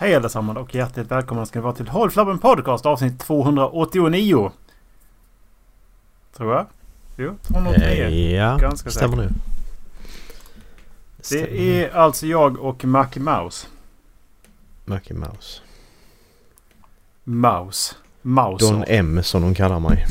[0.00, 4.52] Hej allesammans och hjärtligt välkomna ska ni vara till Håll Flabben Podcast avsnitt 289.
[6.36, 6.66] Tror jag.
[7.16, 8.04] Jo, 289.
[8.04, 9.30] Eh, ja, Ganska stämmer säkert.
[9.30, 9.40] nu.
[11.20, 13.66] Stämmer Det är alltså jag och Mackie Mouse.
[14.84, 15.60] Mackie Mouse.
[17.24, 17.94] Mouse.
[18.22, 18.64] Mouse.
[18.66, 20.06] Don M som de kallar mig.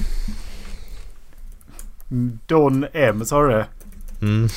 [2.45, 3.65] Don M, sa du det?
[4.21, 4.49] Mm.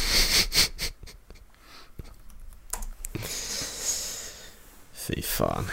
[5.15, 5.65] Fy fan.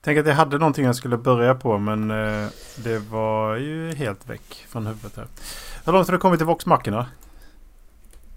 [0.00, 4.28] Tänk att jag hade någonting jag skulle börja på men eh, det var ju helt
[4.28, 5.26] väck från huvudet här.
[5.84, 7.06] Hur långt har du kommit till Voxmackorna?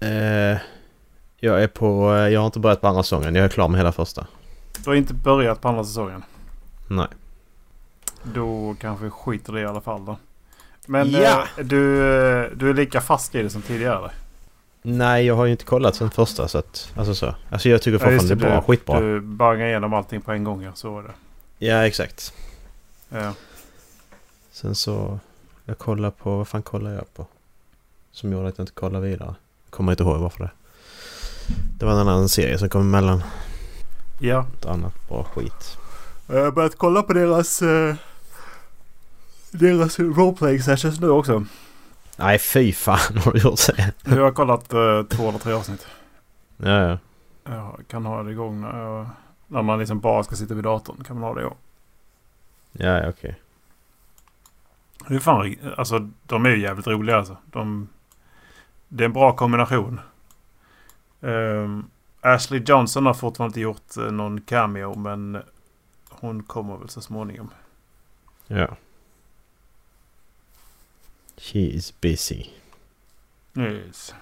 [0.00, 0.58] Eh,
[1.40, 2.14] jag är på...
[2.14, 3.34] eh, Jag har inte börjat på andra säsongen.
[3.34, 4.26] Jag är klar med hela första.
[4.84, 6.22] Du har inte börjat på andra säsongen.
[6.88, 7.08] Nej.
[8.22, 10.16] Då kanske vi skiter i det i alla fall då.
[10.86, 11.46] Men Ja.
[11.58, 14.10] eh, du, eh, du är lika fast i det som tidigare?
[14.88, 16.92] Nej, jag har ju inte kollat sen första så att...
[16.96, 17.34] Alltså så.
[17.50, 18.60] Alltså jag tycker Ja, just fortfarande det är bra.
[18.60, 19.00] du, Skitbra.
[19.00, 21.10] Du bangar igenom allting på en gång ja, så var det.
[21.66, 22.32] Ja, exakt.
[23.08, 23.32] Ja.
[24.52, 25.18] Sen så...
[25.64, 26.36] Jag kollar på...
[26.36, 27.26] Vad fan kollar jag på?
[28.12, 29.34] Som gjorde att jag inte kollar vidare.
[29.70, 30.50] Kommer inte ihåg varför det.
[31.78, 33.22] Det var en annan serie som kom emellan.
[34.20, 34.46] ja.
[34.58, 35.76] Ett annat bra skit.
[36.26, 37.62] Jag har börjat kolla på deras...
[37.62, 37.94] Uh,
[39.50, 41.44] deras roleplaying sessions nu också.
[42.16, 43.92] Nej, fy fan har du gjort det?
[44.04, 45.86] Jag har kollat uh, två eller tre avsnitt.
[46.56, 46.98] Ja, ja.
[47.44, 49.06] Jag kan ha det igång när, jag,
[49.46, 51.04] när man liksom bara ska sitta vid datorn.
[51.04, 51.56] Kan man ha det igång.
[52.72, 53.40] Ja, ja, okej.
[55.08, 57.36] Det är fan, alltså de är ju jävligt roliga alltså.
[57.46, 57.88] De,
[58.88, 60.00] det är en bra kombination.
[61.20, 61.84] Ehm,
[62.20, 65.42] Ashley Johnson har fortfarande inte gjort eh, någon cameo men
[66.08, 67.50] hon kommer väl så småningom.
[68.46, 68.76] Ja.
[71.38, 72.46] She is busy.
[73.56, 74.14] Yes.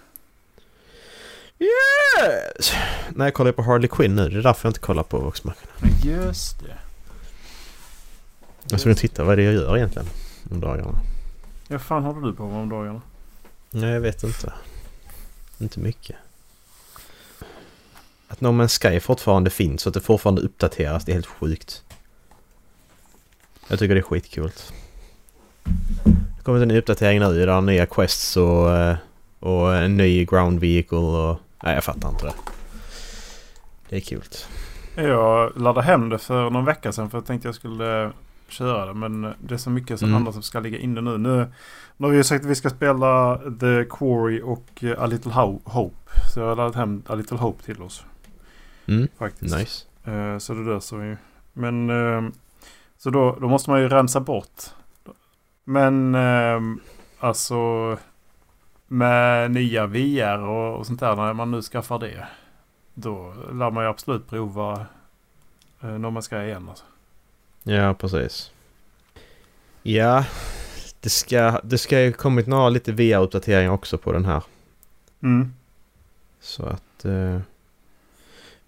[1.59, 2.73] Yes!
[3.15, 4.29] Nej, jag kollar på Harley Quinn nu.
[4.29, 5.69] Det är därför jag inte kollar på Voxmarken.
[5.79, 6.79] Men just det.
[8.71, 10.09] Jag ska titta vad är det jag gör egentligen
[10.51, 10.99] om dagarna.
[11.69, 13.03] Vad fan håller du på med om dagarna?
[13.71, 14.53] Nej, jag vet inte.
[15.59, 16.17] Inte mycket.
[18.29, 21.83] Att No Man's Sky fortfarande finns och att det fortfarande uppdateras, det är helt sjukt.
[23.69, 24.53] Jag tycker det är skitkul.
[26.45, 28.97] Det kommer en ny uppdatering nu, där är nya quests och, eh,
[29.41, 31.41] och en ny ground vehicle och...
[31.63, 32.33] Nej, jag fattar inte det.
[33.89, 34.23] Det är kul.
[34.97, 38.13] Jag laddade hem det för någon vecka sedan för jag tänkte jag skulle
[38.49, 38.95] köra det.
[38.95, 40.23] Men det är så mycket som Mm.
[40.23, 41.19] annat som ska ligga inne nu.
[41.19, 41.47] nu.
[41.97, 45.33] Nu har vi ju sagt att vi ska spela The Quarry och eh, A Little
[45.33, 45.97] Ho- Hope.
[46.35, 48.05] Så jag har laddat hem A Little Hope till oss
[48.87, 49.57] Mm, faktiskt.
[49.57, 49.85] nice.
[50.13, 51.17] Eh, så det löser vi ju.
[51.53, 51.89] Men
[52.99, 54.63] så då, då måste man ju rensa bort.
[55.65, 56.61] Men eh,
[57.19, 57.97] alltså
[58.87, 62.27] med nya VR och, och sånt där när man nu skaffar det.
[62.95, 64.87] Då lär man ju absolut prova
[65.83, 66.85] eh, när man ska igen alltså.
[67.63, 68.51] Ja, precis.
[69.83, 70.25] Ja,
[71.01, 74.43] det ska, det ska ju kommit några lite VR-uppdateringar också på den här.
[75.23, 75.55] Mm.
[76.41, 77.41] Så att eh,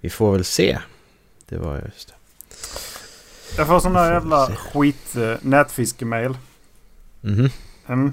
[0.00, 0.78] vi får väl se.
[1.48, 2.14] Det var just det.
[3.56, 6.36] Jag får sån där jävla skit uh, nätfiskemail.
[7.26, 7.48] Mhm.
[7.86, 8.12] Mm.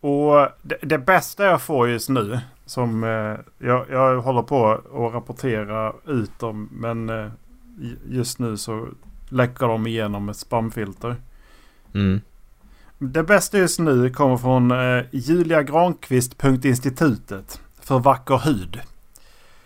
[0.00, 2.40] Och det, det bästa jag får just nu.
[2.66, 3.34] Som eh,
[3.68, 6.68] jag, jag håller på att rapportera ut dem.
[6.72, 7.26] Men eh,
[8.08, 8.88] just nu så
[9.28, 11.16] läcker de igenom ett spamfilter.
[11.94, 12.20] Mm.
[12.98, 17.60] Det bästa just nu kommer från eh, juliagranqvist.institutet.
[17.80, 18.80] För vacker hud.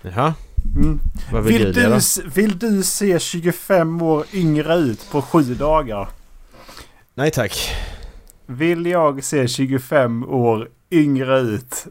[0.02, 0.34] Jaha,
[0.76, 1.00] Mm.
[1.32, 1.98] vad vill, Vill, du
[2.34, 6.08] vill du se 25 år yngre ut på sju dagar?
[7.14, 7.70] Nej tack.
[8.52, 11.86] Vill jag se 25 år yngre ut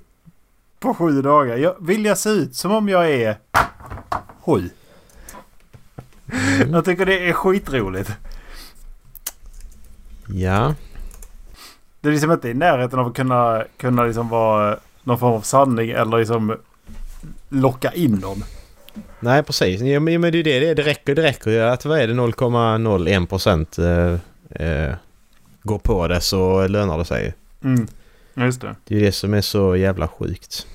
[0.80, 1.58] på sju dagar?
[1.58, 3.38] Jag, vill jag se ut som om jag är
[4.46, 4.70] sju?
[6.32, 6.74] Mm.
[6.74, 8.12] Jag tycker det är skitroligt.
[10.28, 10.76] Ja,
[12.02, 15.42] Det är liksom inte i närheten av att kunna, kunna liksom vara någon form av
[15.42, 16.58] sanning eller liksom
[17.50, 18.44] locka in någon.
[19.20, 19.82] nej precis.
[19.82, 21.16] Ja, men, det är det, det räcker.
[21.16, 24.14] Det räcker ju att vad är det 0,01 procent eh,
[24.68, 24.96] eh,
[25.64, 27.34] går på det så lönar det sig.
[27.64, 27.88] Mm.
[28.34, 28.76] Just det.
[28.86, 30.68] Det är ju det som är så jävla sjukt.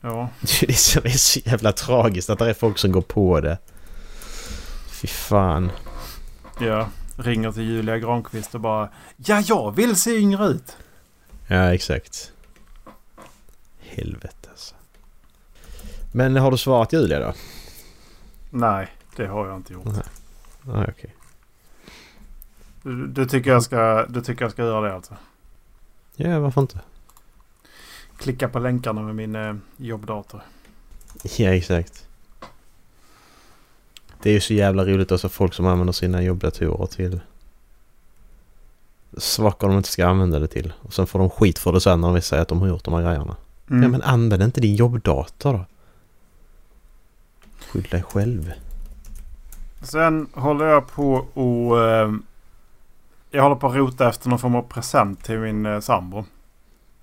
[0.00, 0.28] Ja.
[0.40, 3.40] Det är det som är så jävla tragiskt att det är folk som går på
[3.40, 3.58] det.
[4.90, 5.70] Fy fan.
[6.60, 6.88] ja.
[7.16, 10.76] Ringer till Julia Granqvist och bara Ja, jag vill se yngre ut.
[11.46, 12.32] Ja, exakt.
[13.80, 14.74] Helvete alltså.
[16.12, 17.34] Men har du svarat Julia då?
[18.50, 19.84] Nej, det har jag inte gjort.
[20.64, 20.86] Nej.
[20.88, 21.14] Okej.
[22.82, 25.16] Du, du, tycker jag ska, du tycker jag ska göra det alltså?
[26.16, 26.80] Ja, varför inte?
[28.16, 30.40] Klicka på länkarna med min eh, jobbdator.
[31.22, 32.06] Ja, exakt.
[34.22, 37.20] Det är ju så jävla roligt alltså folk som använder sina jobbdatorer till
[39.16, 40.72] saker de inte ska använda det till.
[40.82, 42.84] Och sen får de skit för det sen när vi säger att de har gjort
[42.84, 43.36] de här grejerna.
[43.70, 43.82] Mm.
[43.82, 45.64] Ja men använd inte din jobbdator då.
[47.68, 48.52] Skyll dig själv.
[49.82, 51.78] Sen håller jag på och...
[53.30, 56.24] Eh, jag håller på att rota efter någon form av present till min eh, sambo.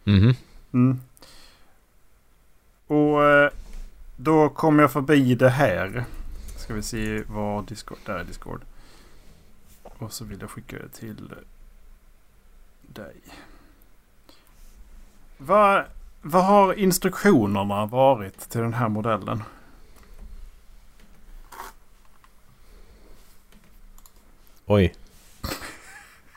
[0.04, 0.34] Mhm.
[0.74, 1.02] Mm.
[2.88, 3.52] Och eh,
[4.16, 6.06] då kom jag förbi det här.
[6.58, 7.98] Ska vi se vad Discord...
[8.06, 8.62] Där är Discord.
[9.84, 11.34] Och så vill jag skicka det till
[12.82, 13.16] dig.
[15.38, 15.86] Vad,
[16.22, 19.44] vad har instruktionerna varit till den här modellen?
[24.66, 24.94] Oj.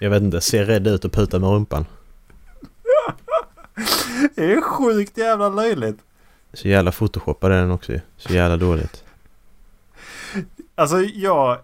[0.02, 1.86] Jag vet inte, ser rädd ut och putar med rumpan.
[4.34, 5.98] Det är sjukt jävla löjligt.
[6.52, 7.92] Så jävla photoshoppad är den också.
[8.16, 9.04] Så jävla dåligt.
[10.74, 11.58] Alltså jag,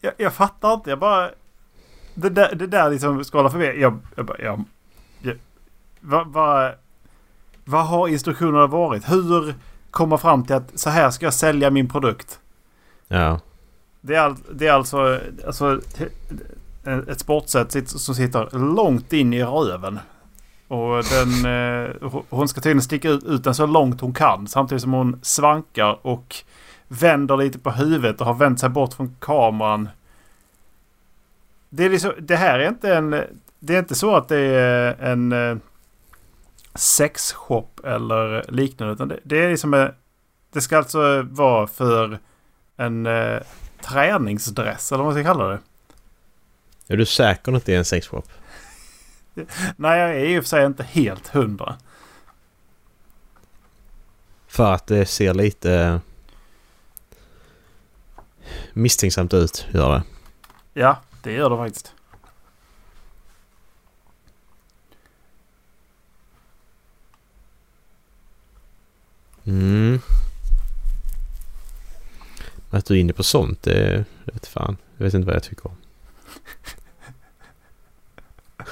[0.00, 0.90] jag, jag fattar inte.
[0.90, 1.30] Jag bara...
[2.14, 3.80] Det där, det där liksom skålar förbi.
[3.80, 4.38] Jag, jag bara...
[4.38, 4.64] Jag,
[5.22, 5.36] jag,
[6.00, 6.72] vad, vad,
[7.64, 9.10] vad har instruktionerna varit?
[9.10, 9.54] Hur
[9.90, 12.40] komma fram till att så här ska jag sälja min produkt?
[13.08, 13.40] Ja.
[14.00, 15.80] Det är, all, det är alltså, alltså
[16.84, 19.98] Eh, ett sportsätt som sitter långt in i röven.
[20.68, 21.90] Och den, eh,
[22.30, 24.46] hon- ska tydligen sticka ut, ut den så långt hon kan.
[24.46, 26.36] Samtidigt som hon svankar och
[26.88, 29.88] vänder lite på huvudet och har vänt sig bort från kameran.
[31.68, 33.10] Det, är liksom, det här är inte en...
[33.58, 35.56] Det är inte så att det är en eh,
[36.74, 38.94] sexshop eller liknande.
[38.94, 39.74] Utan det, det är liksom...
[39.74, 39.88] Eh,
[40.52, 42.18] det ska alltså vara för
[42.76, 43.38] en eh,
[43.82, 45.58] träningsdress eller vad man ska kalla det.
[46.86, 48.28] Är du säker att det är en sexshop?
[49.76, 51.76] Nej, jag är i och för sig inte helt hundra.
[54.46, 56.00] För att det ser lite eh,
[58.72, 60.02] misstänksamt ut, gör det.
[60.80, 61.94] Ja, det gör det faktiskt.
[69.44, 70.00] Mm.
[72.70, 74.76] Att du är inne på sånt, det det vet fan.
[74.96, 75.76] Jag vet inte vad jag tycker om.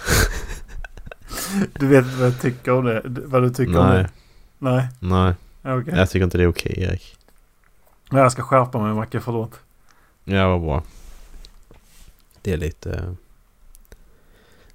[1.79, 3.03] Du vet vad jag tycker om det?
[3.05, 4.11] Vad du tycker om Nej, det?
[4.59, 5.35] Nej, nej.
[5.63, 5.95] okej.
[5.97, 7.17] Jag tycker inte det är okej, Erik.
[8.11, 9.61] Men Jag ska skärpa mig Macke, förlåt.
[10.25, 10.83] Ja, vad bra.
[12.43, 12.93] Det är lite...
[12.93, 13.13] eh,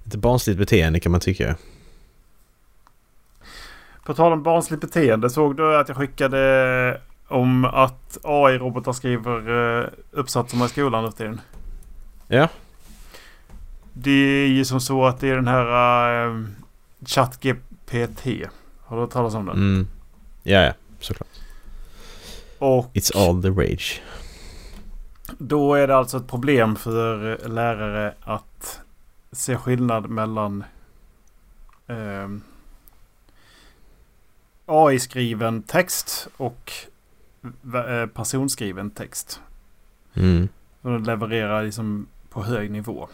[0.04, 1.56] Lite barnsligt beteende kan man tycka.
[4.04, 5.30] På tal om barnsligt beteende.
[5.30, 11.40] Såg du att jag skickade om att AI-robotar skriver uh, uppsatserna i skolan nu tiden?
[12.28, 12.48] Ja.
[13.98, 16.46] Det är ju som så att det är den här uh,
[17.04, 18.24] ChatGPT.
[18.84, 19.56] Har du hört talas om den?
[19.56, 19.88] Mm.
[20.42, 20.72] Ja, ja.
[21.00, 21.28] Såklart.
[22.58, 24.02] Och It's all the rage.
[25.38, 28.80] Då är det alltså ett problem för lärare att
[29.32, 30.64] se skillnad mellan
[31.86, 32.28] eh,
[34.66, 36.72] AI-skriven text och
[37.74, 39.40] eh, personskriven text.
[40.14, 40.48] Mm.
[40.80, 43.08] Och den levererar liksom på hög nivå.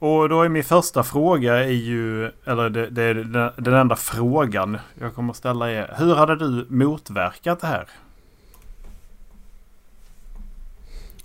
[0.00, 3.14] Och då är min första fråga är ju, eller det, det är
[3.60, 5.94] den, enda frågan jag kommer att ställa är.
[5.98, 7.88] Hur hade du motverkat det här?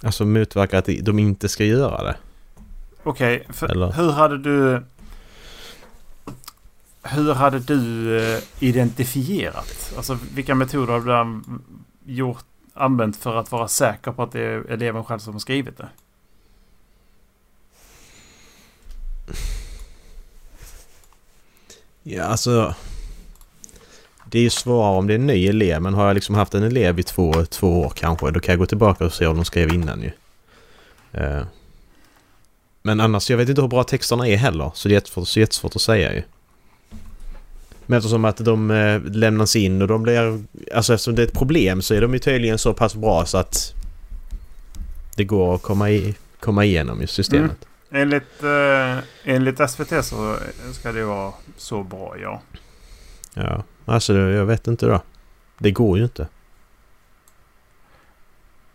[0.03, 2.15] Alltså motverka att de inte ska göra det.
[3.03, 3.91] Okej, Eller?
[3.91, 4.83] hur hade du...
[7.03, 9.93] Hur hade du eh, identifierat?
[9.97, 11.41] Alltså vilka metoder har du
[12.13, 15.77] gjort, använt för att vara säker på att det är eleven själv som har skrivit
[15.77, 15.89] det?
[22.07, 22.75] Ja, alltså...
[24.31, 26.53] Det är ju svårare om det är en ny elev, men har jag liksom haft
[26.53, 29.35] en elev i två, två år kanske, då kan jag gå tillbaka och se om
[29.35, 30.11] de skrev innan ju.
[31.21, 31.43] Uh.
[32.81, 35.39] Men annars, jag vet inte hur bra texterna är heller, så det är jättesvårt, så
[35.39, 36.23] jättesvårt att säga ju.
[37.85, 40.43] Men eftersom att de eh, lämnas in och de blir...
[40.73, 43.37] Alltså eftersom det är ett problem så är de ju tydligen så pass bra så
[43.37, 43.73] att
[45.15, 47.51] det går att komma, i, komma igenom i systemet.
[47.51, 47.74] Mm.
[47.95, 50.37] Enligt, eh, enligt SVT så
[50.73, 52.41] ska det vara så bra, ja.
[53.33, 55.01] Ja, alltså jag vet inte då.
[55.57, 56.27] Det går ju inte.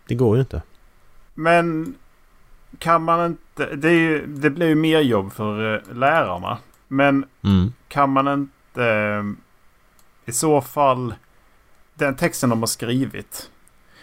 [0.07, 0.61] Det går ju inte.
[1.33, 1.95] Men
[2.79, 3.75] kan man inte...
[3.75, 6.57] Det, ju, det blir ju mer jobb för eh, lärarna.
[6.87, 7.73] Men Mm.
[7.87, 9.23] kan man inte eh,
[10.25, 11.13] i så fall
[11.93, 13.50] den texten de har skrivit.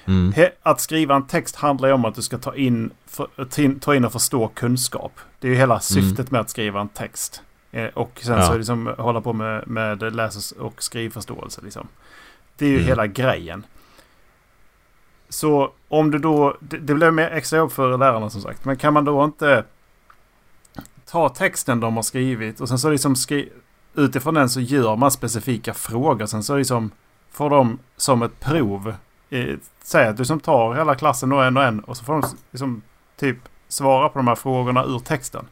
[0.08, 0.32] Mm.
[0.62, 4.04] Att skriva en text handlar ju om att du ska ta in, för, ta- in
[4.04, 5.12] och förstå kunskap.
[5.40, 7.42] Det är ju hela syftet med att skriva en text.
[7.72, 8.46] Eh, och sen Ja.
[8.46, 11.60] så liksom hålla på med, med läs och skrivförståelse.
[11.64, 11.88] Liksom.
[12.56, 12.86] Det är ju Mm.
[12.88, 13.66] hela grejen.
[15.28, 16.56] Så om du då...
[16.60, 18.64] Det, det blir mer extra jobb för lärarna som sagt.
[18.64, 19.64] Men kan man då inte
[21.06, 23.52] ta texten de har skrivit och sen så liksom skri,
[23.94, 26.26] utifrån den så gör man specifika frågor.
[26.26, 26.90] Sen så liksom
[27.30, 28.94] får de som ett prov.
[29.30, 32.12] Eh, säg att du som tar hela klassen då en och en och så får
[32.12, 32.82] de liksom
[33.16, 33.36] typ
[33.68, 35.44] svara på de här frågorna ur texten.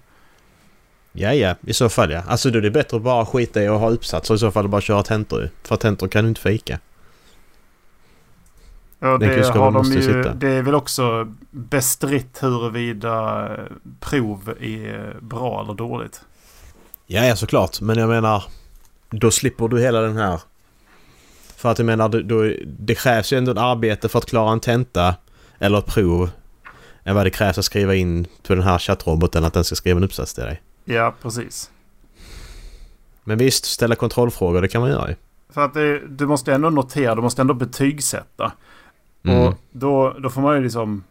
[1.13, 2.23] Ja, ja, i så fall ja.
[2.27, 4.65] Alltså då är det bättre att bara skita i att ha uppsatser i så fall
[4.65, 5.51] och bara köra tentor.
[5.63, 6.79] För tentor kan du inte fika.
[8.99, 9.27] Ja, det,
[9.59, 10.35] har de ju, sitta.
[10.35, 13.65] det är väl också bestritt huruvida eh,
[14.01, 16.21] prov är bra eller dåligt.
[17.07, 17.81] Ja, ja såklart.
[17.81, 18.45] Men jag menar,
[19.11, 20.41] då slipper du hela den här...
[21.57, 24.61] För att jag menar, då, det krävs ju ändå ett arbete för att klara en
[24.61, 25.15] tenta
[25.59, 26.31] eller ett prov
[27.05, 29.97] än vad det krävs att skriva in till den här chattroboten att den ska skriva
[29.97, 30.63] en uppsats till dig.
[30.85, 31.71] Ja, precis.
[33.25, 35.15] Men visst, ställa kontrollfrågor, det kan man göra ju.
[35.49, 38.53] För att det, du måste ändå notera, du måste ändå betygsätta.
[39.25, 39.39] Mm.
[39.39, 41.05] Och då, då får man ju liksom...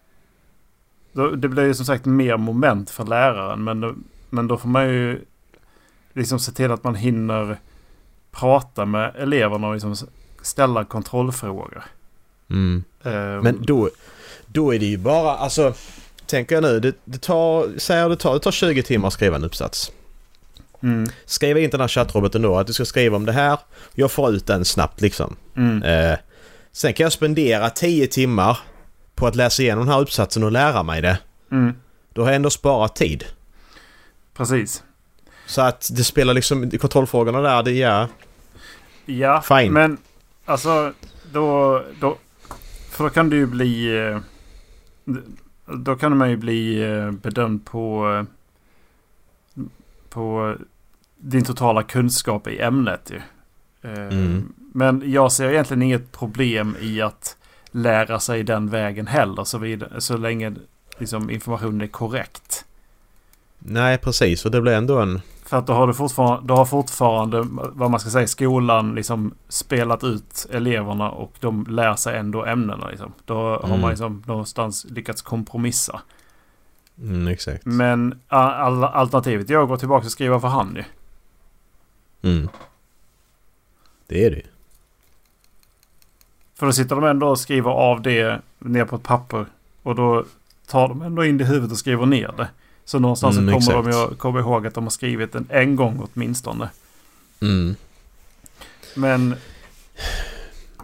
[1.13, 3.63] Då, det blir ju som sagt mer moment för läraren.
[3.63, 3.95] Men, då-
[4.29, 5.25] men då får man ju
[6.13, 7.57] liksom se till att man hinner
[8.31, 9.95] prata med eleverna och liksom
[10.45, 11.83] ställa kontrollfrågor.
[12.49, 12.83] Mm.
[13.03, 13.89] Ehm, Men då,
[14.45, 15.73] då är det ju bara, alltså...
[16.27, 19.35] Tänker jag nu, det, det tar, säger det tar, det tar 20 timmar att skriva
[19.35, 19.91] en uppsats.
[20.83, 23.59] mm, Skriva in till den här chattroboten då att du ska skriva om det här.
[23.93, 25.35] Jag får ut den snabbt liksom.
[25.55, 26.17] mm, Eh,
[26.71, 28.59] sen kan jag spendera 10 timmar
[29.15, 31.17] på att läsa igenom den här uppsatsen och lära mig det.
[31.51, 31.73] mm,
[32.13, 33.23] Då har jag ändå sparat tid.
[34.37, 34.83] precis.
[35.47, 38.07] Så att det spelar liksom, kontrollfrågorna där, det är...
[39.05, 39.73] Ja, Fine.
[39.73, 39.97] men
[40.45, 40.93] alltså
[41.31, 42.17] då, då...
[42.89, 43.97] För då kan du ju bli...
[44.07, 44.19] eh,
[45.65, 48.13] Då kan man ju bli eh, bedömd på...
[49.55, 49.63] eh,
[50.09, 50.55] På
[51.17, 53.21] din totala kunskap i ämnet ju.
[53.91, 54.53] Mm.
[54.73, 57.37] Men jag ser egentligen inget problem i att
[57.71, 60.53] lära sig den vägen heller så, vidare, så länge
[60.97, 62.65] liksom, informationen är korrekt.
[63.59, 64.45] Nej, precis.
[64.45, 65.21] Och det blir ändå en...
[65.45, 69.33] För att då har du fortfarande, då har fortfarande vad man ska säga, skolan liksom
[69.49, 72.87] spelat ut eleverna och de lär sig ändå ämnena.
[72.89, 73.13] Liksom.
[73.25, 73.81] Då har Mm.
[73.81, 76.01] man liksom någonstans lyckats kompromissa.
[77.01, 77.65] Mm, exakt.
[77.65, 80.83] Men all, alternativet är att gå tillbaka och skriva för hand ju.
[82.31, 82.49] Mm.
[84.07, 84.41] Det är det.
[86.55, 89.45] För då sitter de ändå och skriver av det ner på ett papper.
[89.83, 90.25] Och då
[90.67, 92.47] tar de ändå in det i huvudet och skriver ner det.
[92.85, 94.11] Så någonstans Mm, så kommer de exakt.
[94.11, 96.69] ju komma ihåg att de har skrivit den en gång åtminstone.
[97.41, 97.75] Mm.
[98.95, 99.35] Men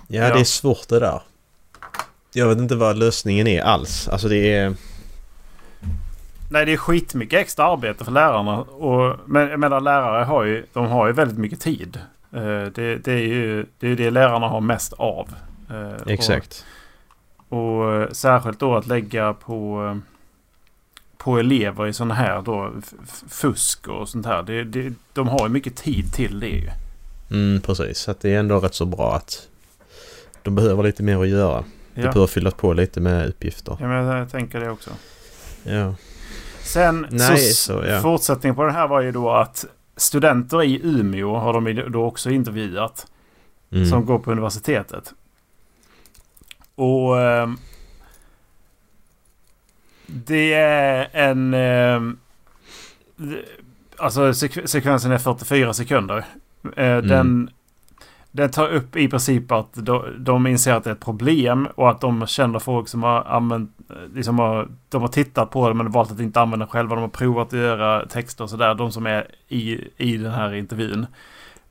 [0.07, 0.33] Ja, Ja.
[0.33, 1.21] det är svårt det där.
[2.33, 4.07] Jag vet inte vad lösningen är alls.
[4.07, 4.73] Alltså det är...
[6.51, 8.57] Nej, det är skitmycket extra arbete för lärarna.
[8.61, 11.99] Och, men jag menar, lärare har ju, de har ju väldigt mycket tid.
[12.33, 12.41] Eh,
[12.75, 15.29] det, det är ju det, är det lärarna har mest av.
[15.69, 16.65] Eh, Exakt.
[17.49, 19.99] Och, och eh, särskilt då att lägga på,
[21.23, 22.71] på elever i sådana här då
[23.29, 24.43] fusk och sånt här.
[24.43, 26.69] Det, det, de har ju mycket tid till det ju.
[27.31, 27.97] Mm, precis.
[27.97, 29.47] Så det är ändå rätt så bra att
[30.43, 31.63] de behöver lite mer att göra.
[31.93, 33.77] Det Ja, behöver fyllas på lite med uppgifter.
[33.79, 34.89] ja men jag tänker det också.
[35.63, 35.95] Ja.
[36.59, 38.01] Sen Nej, så, så, ja.
[38.01, 39.65] fortsättningen på det här var ju då att
[39.97, 43.07] studenter i Umeå har de då också intervjuat.
[43.71, 43.85] Mm.
[43.85, 45.13] som går på universitetet.
[46.75, 47.57] Och ehm,
[50.13, 51.51] det är en...
[53.15, 53.45] det-
[53.97, 56.25] alltså sek- sekvensen är 44 sekunder.
[56.75, 57.49] Eh, Den,
[58.31, 61.89] den tar upp i princip att de, de inser att det är ett problem och
[61.89, 63.71] att de känner folk som har använt...
[63.89, 66.95] eh, Liksom har, de har tittat på det men valt att inte använda själva.
[66.95, 68.75] De har provat att göra texter och sådär.
[68.75, 71.05] De som är i, i den här intervjun.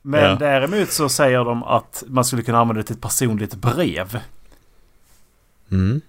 [0.01, 0.35] Men Ja.
[0.39, 4.19] däremot så säger de att man skulle kunna använda det till ett personligt brev.
[5.71, 6.01] Mm.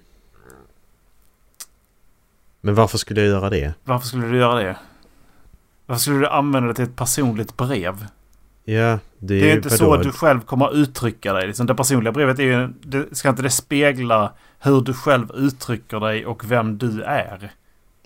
[2.65, 3.75] Men varför skulle jag göra det?
[3.85, 4.77] Varför skulle du göra det?
[5.87, 8.07] Varför skulle du använda det till ett personligt brev?
[8.65, 11.47] Ja, det är, Det är inte så att du själv kommer att uttrycka dig.
[11.47, 12.69] Liksom det personliga brevet är ju...
[12.83, 17.53] Det, ska inte det spegla hur du själv uttrycker dig och vem du är?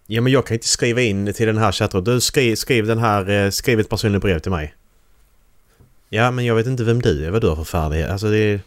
[0.06, 2.04] Ja, men jag kan inte skriva in till den här chatten.
[2.04, 4.74] Du skriv, skriv den här, eh, skriv ett personligt brev till mig.
[6.08, 8.10] Ja, men jag vet inte vem du är, vad du har för färdighet.
[8.10, 8.60] Alltså det är...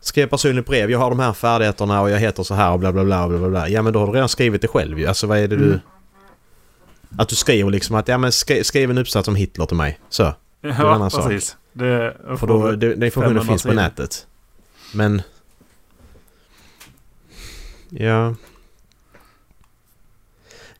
[0.00, 2.92] Skriv personligt brev, jag har de här färdigheterna och jag heter så här och bla
[2.92, 3.68] bla bla bla bla bla.
[3.68, 5.06] Ja men då har du redan skrivit det själv ju.
[5.06, 5.66] Alltså vad är det du...
[5.66, 5.80] Mm.
[7.18, 10.00] Att du skriver liksom att ja men skri, skriv en uppsats om Hitler till mig.
[10.08, 10.22] Så.
[10.60, 11.28] Ja, en annan sak.
[11.28, 11.56] precis.
[11.72, 14.26] Det, För då, det, den informationen 500 finns på nätet.
[14.94, 15.22] Men...
[17.88, 18.34] Ja...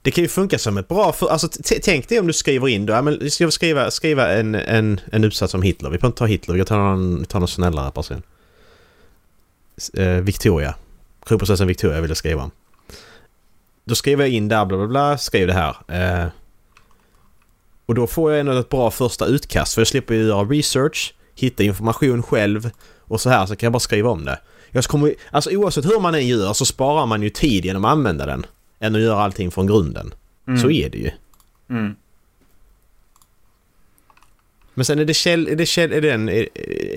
[0.02, 1.12] Det kan ju funka som ett bra...
[1.12, 1.48] För, alltså,
[1.82, 2.92] tänk dig om du skriver in då.
[2.92, 5.90] Ja, men ska jag skriva, skriva en, en, en uppsats om Hitler.
[5.90, 8.22] Vi får inte ta Hitler, vi tar någon, vi tar någon snällare person.
[9.94, 10.74] Eh, Victoria.
[11.26, 12.50] kronprinsessan Victoria ville skriva om.
[13.84, 15.76] Då skriver jag in där bla bla bla, skriv det här.
[15.88, 16.28] Eh,
[17.86, 21.14] och då får jag ändå ett bra första utkast för jag slipper ju göra research,
[21.34, 24.38] hitta information själv och så här så kan jag bara skriva om det.
[24.70, 27.92] Jag kommer, alltså oavsett hur man än gör så sparar man ju tid genom att
[27.92, 28.46] använda den.
[28.78, 30.14] Än att göra allting från grunden.
[30.48, 30.60] Mm.
[30.60, 31.10] Så är det ju.
[31.70, 31.96] Mm.
[34.76, 36.48] Men sen är det, käll, är det, käll, är det, en, är,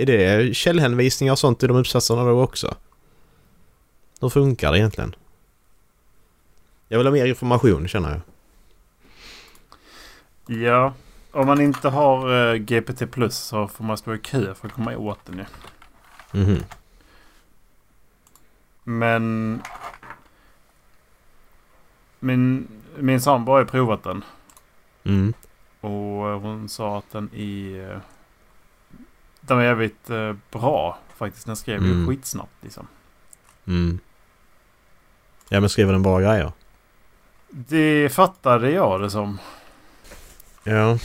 [0.02, 2.76] är det källhänvisningar och sånt i de uppsatserna då också?
[4.22, 5.16] Hur funkar det egentligen?
[6.88, 8.22] Jag vill ha mer information känner jag.
[10.62, 10.94] Ja,
[11.32, 14.74] om man inte har uh, GPT plus så får man stå i kö för att
[14.74, 15.46] komma åt den ju.
[16.40, 16.64] Mhm.
[18.84, 19.62] Men
[22.20, 22.68] min,
[22.98, 24.24] min sambo har ju provat den.
[25.04, 25.34] Mm.
[25.82, 25.90] Och
[26.42, 28.02] hon sa att den är...
[29.42, 31.46] Den var jävligt eh, bra faktiskt.
[31.46, 32.08] Den skrev ju Mm.
[32.08, 32.88] skitsnabbt liksom.
[33.68, 34.00] Mm.
[35.50, 36.52] Ja men skriver den bra grejer?
[37.50, 39.40] Det fattade jag det som.
[40.64, 40.98] Ja.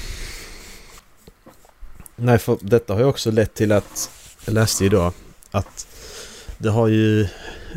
[2.16, 4.10] Nej för detta har ju också lett till att
[4.44, 5.12] jag läste idag
[5.50, 5.86] att
[6.58, 7.28] det har ju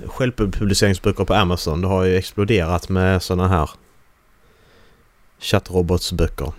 [0.07, 1.81] självpubliceringsböcker på Amazon.
[1.81, 3.69] Det har ju exploderat med sådana här
[5.39, 6.53] chattrobotsböcker.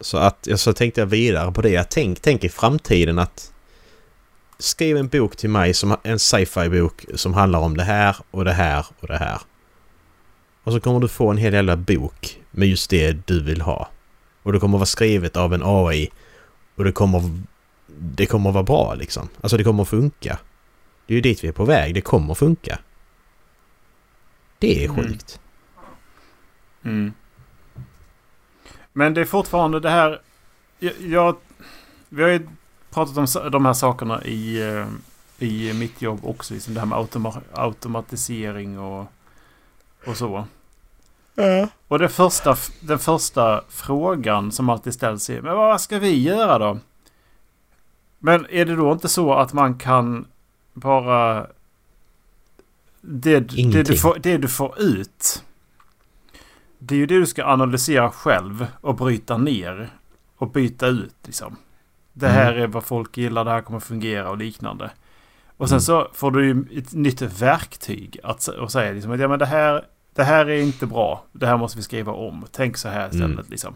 [0.00, 1.70] Så att jag så tänkte jag vidare på det.
[1.70, 3.52] Jag tänk, tänk i framtiden att
[4.58, 8.44] skriv en bok till mig som en sci-fi bok som handlar om det här och
[8.44, 9.40] det här och det här.
[10.64, 13.88] Och så kommer du få en hel jävla bok med just det du vill ha.
[14.42, 16.10] Och det kommer vara skrivet av en AI.
[16.74, 17.40] Och det kommer...
[18.02, 19.28] Det kommer vara bra liksom.
[19.40, 20.38] Alltså det kommer funka.
[21.06, 21.94] Det är ju dit vi är på väg.
[21.94, 22.78] Det kommer funka.
[24.58, 24.96] Det är Mm.
[24.96, 25.40] sjukt.
[26.84, 27.12] Mm.
[28.92, 30.20] Men det är fortfarande det här...
[30.78, 31.36] Jag, jag,
[32.08, 32.48] vi har ju
[32.90, 34.86] pratat om de här sakerna i, eh,
[35.38, 36.54] i mitt jobb också.
[36.54, 39.12] Liksom det här med automa automatisering och,
[40.06, 40.46] och så.
[41.88, 46.58] Och det första, den första frågan som alltid ställs är Men vad ska vi göra
[46.58, 46.78] då?
[48.18, 50.26] Men är det då inte så att man kan
[50.72, 51.46] bara...
[53.00, 55.44] Det, det, du får, det du får ut.
[56.82, 59.90] Det är ju det du ska analysera själv och bryta ner.
[60.36, 61.56] Och byta ut liksom.
[62.12, 64.90] Det här är vad folk gillar, det här kommer fungera och liknande.
[65.56, 65.80] Och sen Mm.
[65.80, 69.46] så får du ju ett nytt verktyg att, och säga liksom att ja, men det,
[69.46, 71.24] här, det här är inte bra.
[71.32, 72.44] Det här måste vi skriva om.
[72.52, 73.44] Tänk så här istället Mm.
[73.48, 73.74] liksom.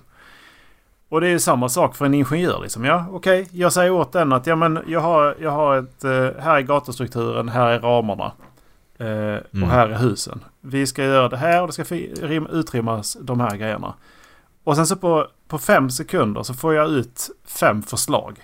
[1.08, 2.84] Och det är ju samma sak för en ingenjör liksom.
[2.84, 3.48] Ja, okej.
[3.52, 6.04] Jag säger åt den att ja, men jag har, jag har ett...
[6.04, 6.10] eh,
[6.42, 8.32] här är gatustrukturen, här är ramarna.
[9.04, 9.62] Eh, Mm.
[9.62, 10.44] Och här är husen.
[10.60, 11.84] Vi ska göra det här och det ska
[12.50, 13.94] utrymmas de här grejerna.
[14.64, 18.38] Och sen så på, på fem sekunder så får jag ut fem förslag.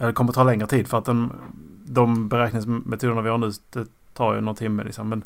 [0.00, 1.32] Eh, Det kommer ta längre tid för att den,
[1.86, 5.08] de beräkningsmetoderna vi har nu det tar ju någon timme liksom.
[5.08, 5.22] Men,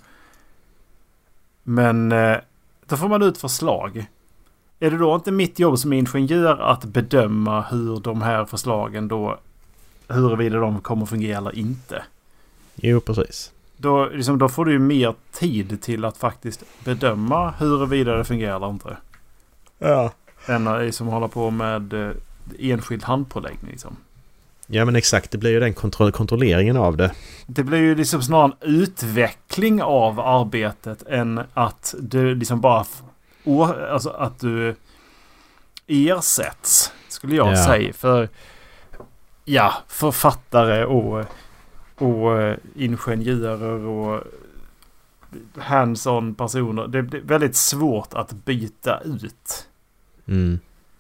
[1.62, 2.36] men eh,
[2.86, 4.06] då får man ut förslag.
[4.80, 9.38] Är det då inte mitt jobb som ingenjör att bedöma hur de här förslagen då
[10.08, 12.02] huruvida de kommer fungera eller inte?
[12.74, 13.52] Jo, precis.
[13.76, 18.56] Då, liksom, då får du ju mer tid till att faktiskt bedöma huruvida det fungerar
[18.56, 18.96] eller inte.
[19.78, 20.12] Ja.
[20.46, 22.10] Än att som håller på med eh,
[22.58, 23.70] enskild handpåläggning.
[23.70, 23.96] Liksom.
[24.66, 27.12] Ja men exakt, det blir ju den kontroll kontrolleringen av det.
[27.46, 32.84] Det blir ju liksom snarare en utveckling av arbetet än att du liksom bara...
[33.90, 34.74] Alltså att du
[35.86, 37.66] ersätts, skulle jag Ja.
[37.66, 37.92] säga.
[37.92, 38.28] För
[39.44, 41.24] ja, författare och,
[41.96, 44.22] och eh, ingenjörer och
[45.54, 46.86] hands-on personer.
[46.86, 49.66] Det blir väldigt svårt att byta ut.
[50.26, 50.58] Mm.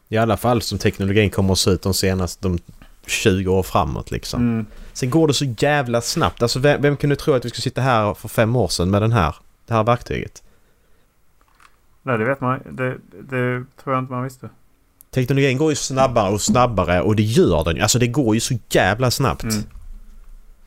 [0.08, 2.58] I alla fall som teknologin kommer att se ut de senaste de
[3.06, 4.40] 20 år framåt liksom.
[4.40, 4.66] Mm.
[4.92, 6.42] Sen går det så jävla snabbt.
[6.42, 9.02] Alltså vem, vem kunde tro att vi skulle sitta här för fem år sedan med
[9.02, 9.34] den här,
[9.66, 10.42] det här verktyget?
[12.02, 12.60] Nej, det vet man.
[12.70, 14.48] Det, det tror jag inte man visste.
[15.10, 17.82] Teknologin går ju snabbare och snabbare och det gör den.
[17.82, 19.42] Alltså det går ju så jävla snabbt.
[19.42, 19.62] Mm.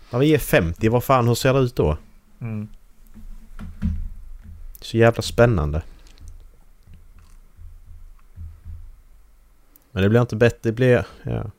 [0.10, 1.98] När vi är 50, vad fan hur ser det ut då?
[2.39, 2.67] Mm.
[4.82, 5.82] Så jävla spännande.
[9.91, 11.06] Men det blir inte bättre, det blir...
[11.24, 11.52] Ja.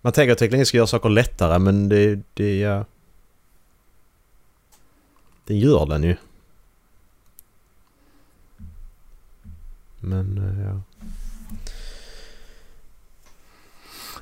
[0.00, 2.20] Man tänker att tekniken ska göra saker lättare men det...
[2.34, 2.84] det ja.
[5.44, 6.16] Det gör den ju.
[10.00, 10.80] Men eh, ja.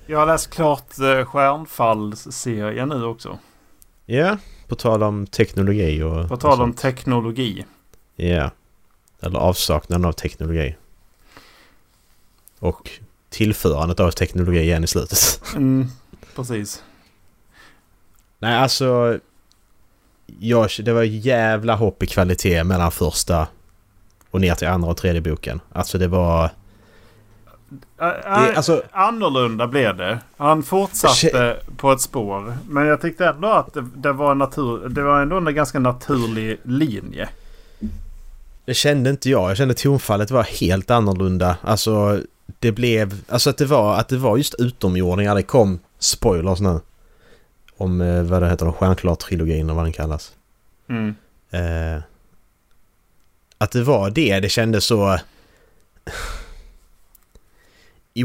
[0.06, 3.38] Jag har läst klart eh, Stjärnfall-serien nu också.
[4.06, 4.38] Ja,
[4.68, 6.28] på tal om teknologi och...
[6.28, 7.64] På tal om teknologi.
[8.16, 8.50] Ja.
[9.20, 10.76] Eller avsaknaden av teknologi.
[12.58, 12.90] Och
[13.30, 15.42] tillförandet av teknologi igen i slutet.
[15.54, 15.88] Mm,
[16.36, 16.82] precis.
[18.38, 19.18] Nej, alltså...
[20.38, 23.48] Jag, det var jävla hopp i kvalitet mellan första
[24.30, 25.60] och ner till andra och tredje boken.
[25.72, 26.50] Alltså det var...
[27.68, 30.18] Det, alltså, Annorlunda blev det.
[30.36, 32.56] Han fortsatte på ett spår.
[32.68, 35.78] Men jag tyckte ändå att det, det, var, en natur, det var ändå en ganska
[35.78, 37.28] naturlig linje.
[38.64, 39.50] det kände inte jag.
[39.50, 41.56] Jag kände tonfallet var helt annorlunda.
[41.62, 42.20] Alltså
[42.58, 43.22] det blev...
[43.28, 45.34] Alltså att det var, att det var just utomjordingar.
[45.34, 46.80] Det kom spoilers nu.
[47.76, 50.32] Om eh, vad det heter, Stjärnklart-trilogin och vad den kallas.
[50.88, 51.14] Mm.
[51.50, 52.02] Eh,
[53.58, 55.18] att det var det, det kändes så...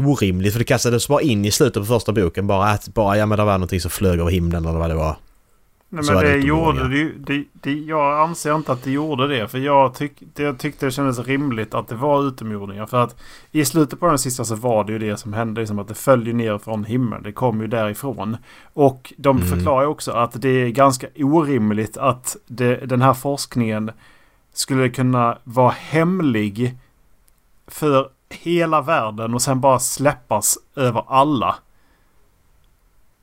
[0.00, 3.26] orimligt för det kastades bara in i slutet på första boken bara att bara ja
[3.26, 5.16] men det var någonting som flög över himlen eller vad det var.
[5.94, 9.28] Nej, men det det gjorde det, ju- det, det Jag anser inte att det gjorde
[9.28, 9.48] det.
[9.48, 12.86] För jag, tyck, det, jag tyckte det kändes rimligt att det var utomjordingar.
[12.86, 13.16] För att
[13.50, 15.60] i slutet på den sista så var det ju det som hände.
[15.60, 17.22] Liksom att det följde ner från himlen.
[17.22, 18.36] Det kom ju därifrån.
[18.72, 19.48] Och de Mm.
[19.48, 22.36] förklarar ju också att det är ganska orimligt att
[22.82, 23.90] den här forskningen
[24.54, 26.76] skulle kunna vara hemlig
[27.66, 31.54] för hela världen och sen bara släppas över alla.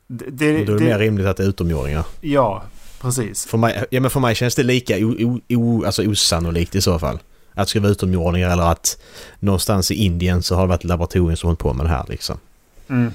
[0.07, 2.03] Det, det, Då är det, mer rimligt att det är utomjordingar.
[2.21, 2.63] Ja,
[3.01, 3.45] precis.
[3.45, 6.81] För mig, ja, men för mig känns det lika o, o, o, alltså osannolikt i
[6.81, 7.19] så fall.
[7.53, 9.01] Att det ska vara utomjordingar eller att
[9.39, 12.05] någonstans i Indien så har det varit ett laboratorium som hållit på med det här
[12.07, 12.37] liksom.
[12.87, 13.13] Mm.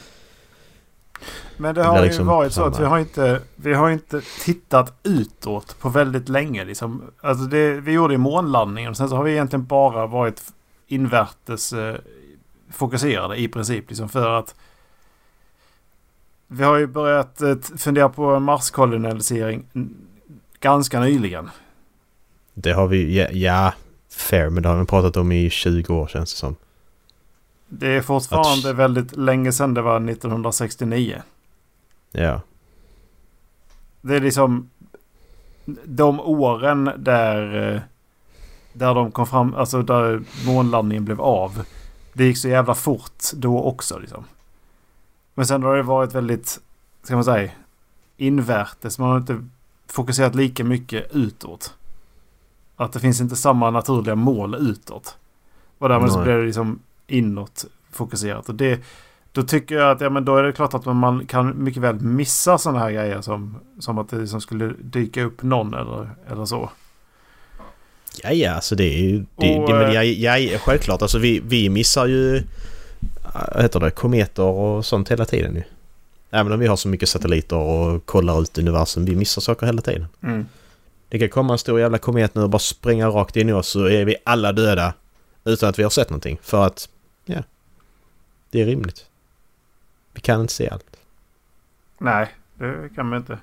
[1.57, 4.21] Men det Det har ju liksom varit så att vi har, inte, vi har inte
[4.45, 6.65] tittat utåt på väldigt länge.
[6.65, 7.03] Liksom.
[7.21, 10.43] Alltså det, vi gjorde i månlandningen och sen så har vi egentligen bara varit
[10.87, 11.97] invärtes eh,
[12.71, 13.89] fokuserade i princip.
[13.89, 14.55] Liksom för att
[16.47, 19.67] vi har ju börjat eh, fundera på Marskolonisering
[20.61, 21.51] ganska nyligen.
[22.55, 23.73] Det har vi, ja, ja
[24.11, 26.57] fair, men det har vi pratat om i 20 år känns det som.
[27.69, 31.23] Det är fortfarande väldigt länge sedan det var 1969.
[32.13, 32.41] Ja.
[34.01, 34.71] Det är liksom
[35.85, 37.81] de åren där, eh,
[38.75, 41.65] där de kom fram, alltså där månlandningen blev av.
[42.13, 44.25] Det gick så jävla fort då också liksom.
[45.35, 46.61] Men sen har det varit väldigt,
[47.03, 47.51] ska man säga,
[48.17, 48.99] invärtes.
[48.99, 49.45] Man har inte
[49.87, 51.75] fokuserat lika mycket utåt.
[52.77, 55.17] Att det finns inte samma naturliga mål utåt.
[55.79, 58.49] Och därmed så blir det liksom inåt fokuserat.
[58.49, 58.81] Och det,
[59.33, 62.01] då tycker jag att ja, men då är det klart att man kan mycket väl
[62.01, 66.45] missa sådana här grejer som, som att det liksom skulle dyka upp någon eller, eller
[66.45, 66.71] så.
[68.23, 69.25] Ja, ja, alltså det är ju...
[69.37, 72.43] Det, Och, det, men eh, ja, ja, självklart, alltså vi, vi missar ju...
[73.55, 73.91] Vad heter det?
[73.91, 75.63] Kometer och sånt hela tiden ju.
[76.31, 79.83] Även om vi har så mycket satelliter och kollar ut universum, vi missar saker hela
[79.83, 80.07] tiden.
[80.23, 80.47] Mm.
[81.09, 83.69] Det kan komma en stor jävla komet nu och bara spränga rakt in i oss
[83.69, 84.95] så är vi alla döda.
[85.45, 86.39] Utan att vi har sett någonting.
[86.43, 86.89] För att,
[87.25, 87.43] ja.
[88.51, 89.07] Det är rimligt.
[90.13, 90.97] Vi kan inte se allt.
[91.99, 93.39] Nej, det kan man inte.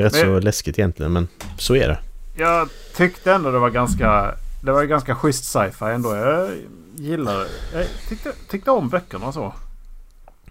[0.00, 1.98] Det är rätt Men- så läskigt egentligen men så är det.
[2.36, 6.16] Jag tyckte ändå det var ganska, det var ganska schysst sci-fi ändå.
[6.16, 6.50] Jag
[6.96, 7.46] gillar.
[7.74, 9.54] Jag tyckte, tyckte om böckerna så.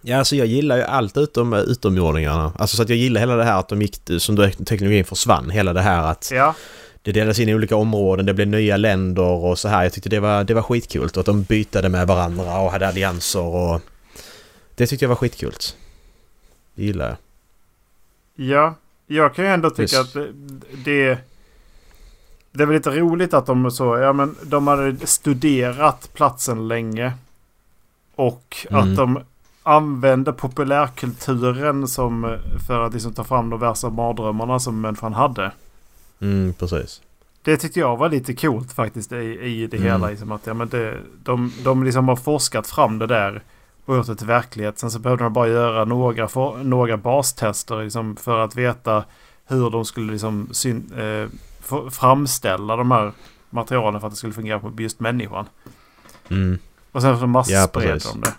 [0.02, 2.54] Ja, alltså jag gillar ju allt utom utomjordingarna.
[2.58, 5.50] Alltså så att jag gillar hela det här att de gick, som då teknologin försvann.
[5.50, 6.56] Hela det här att Ja,
[7.02, 9.84] det delades in i olika områden, det blev nya länder och så här.
[9.84, 11.04] Jag tyckte det var, det var skitkul.
[11.14, 13.82] Och att de bytade med varandra och hade allianser och...
[14.76, 15.54] Det tyckte jag var skitkul.
[16.76, 17.18] Det gillar jag.
[18.48, 18.76] ja.
[19.12, 19.96] Jag kan ju ändå tycka Visst.
[20.00, 20.28] att det,
[20.86, 21.18] det...
[22.52, 27.14] Det är väl lite roligt att de så, ja men de hade studerat platsen länge.
[28.16, 28.80] Och Mm.
[28.92, 29.20] att de
[29.64, 35.52] använde populärkulturen som för att liksom ta fram de värsta mardrömmarna som människan hade.
[36.22, 37.02] Mm, precis.
[37.42, 39.90] Det tyckte jag var lite coolt faktiskt i, i det Mm.
[39.92, 40.10] hela.
[40.10, 43.42] Liksom att, ja, men det, de, de liksom har forskat fram det där
[43.90, 44.80] och gjort det till verklighet.
[44.80, 49.06] Sen så behövde de bara göra några, for, några bastester liksom, för att veta
[49.46, 51.30] hur de skulle liksom, syn, eh,
[51.92, 53.12] framställa de här
[53.50, 55.46] materialen för att det skulle fungera på just människan.
[56.30, 56.60] Mm.
[56.92, 58.12] Och sen så Ja, masspred precis.
[58.12, 58.34] de det.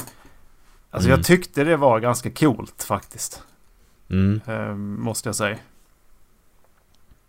[0.90, 1.18] Alltså Mm.
[1.18, 3.42] jag tyckte det var ganska coolt faktiskt.
[4.10, 4.40] Mm.
[4.46, 5.56] Eh, måste jag säga.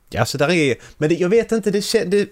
[0.09, 0.75] Ja, så där är...
[0.97, 2.29] Men det, jag vet inte, det, det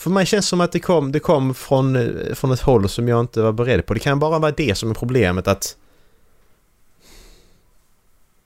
[0.00, 2.88] För mig känns det som att det kom, det kom från, eh, från ett håll
[2.88, 3.94] som jag inte var beredd på.
[3.94, 5.76] Det kan bara vara det som är problemet att...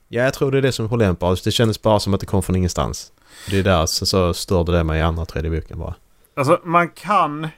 [0.08, 1.36] Ja, jag tror det är det som är problemet bara.
[1.44, 3.12] Det kändes bara som att det kom från ingenstans.
[3.50, 5.94] Det är där så, så störde det mig i andra tredje boken bara.
[6.36, 7.48] Alltså man kan...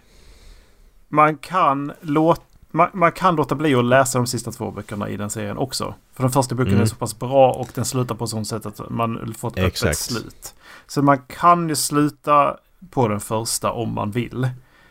[1.09, 2.42] Man kan låta...
[2.70, 5.94] Man, man kan låta bli att läsa de sista två böckerna i den serien också.
[6.14, 6.82] För den första boken Mm.
[6.82, 9.66] är så pass bra och den slutar på sånt sätt att man får ett öppet
[9.66, 9.98] Exakt.
[9.98, 10.54] slut.
[10.87, 12.56] Så man kan ju sluta
[12.91, 14.49] på den första om man vill.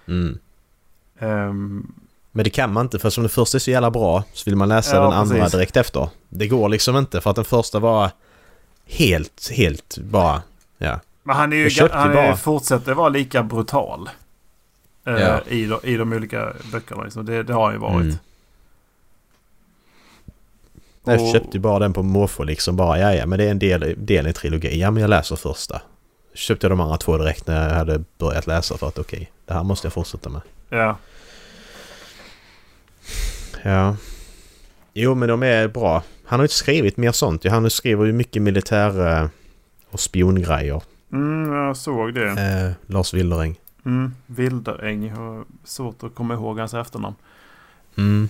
[0.07, 0.39] Mm.
[1.19, 1.93] Ehm,
[2.31, 4.55] Men det kan man inte för som den första är så jävla bra så vill
[4.55, 5.51] man läsa Ja, den andra precis.
[5.51, 6.09] direkt efter.
[6.29, 8.11] Det går liksom inte för att den första var
[8.85, 10.41] helt, helt bara...
[10.77, 10.99] Ja.
[11.23, 14.09] Men han är ju, Jag han är, bara- fortsätter vara lika brutal.
[15.05, 15.41] eh, Ja.
[15.47, 17.03] i, de, I de olika böckerna.
[17.03, 17.25] Liksom.
[17.25, 18.01] Det, det har han ju varit.
[18.03, 18.15] Mm.
[21.03, 23.51] Jag Och- köpte ju bara den på måfå liksom bara, ja ja men det är
[23.51, 24.79] en del, del i trilogin.
[24.79, 25.81] Ja men jag läser första.
[26.35, 29.53] Köpte jag de andra två direkt när jag hade börjat läsa för att okej, det
[29.53, 30.41] här måste jag fortsätta med.
[30.69, 30.97] Ja.
[33.63, 33.95] Ja.
[34.93, 36.03] Jo men de är bra.
[36.25, 37.45] Han har ju inte skrivit mer sånt.
[37.49, 39.27] Han skriver ju mycket militär eh,
[39.91, 40.81] och spiongrejer.
[41.11, 42.29] Mm, jag såg det.
[42.29, 43.59] Eh, Lars Wildereng.
[43.85, 44.13] Mm,
[45.15, 47.15] har svårt att komma ihåg hans efternamn.
[47.97, 48.29] Mm.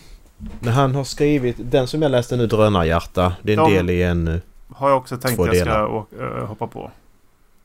[0.59, 3.35] Men han har skrivit, den som jag läste nu, Drönarhjärta.
[3.41, 4.27] Det är en De- del i en...
[4.27, 4.39] eh,
[4.69, 6.91] Har jag också tänkt att jag ska åka, äh, hoppa på.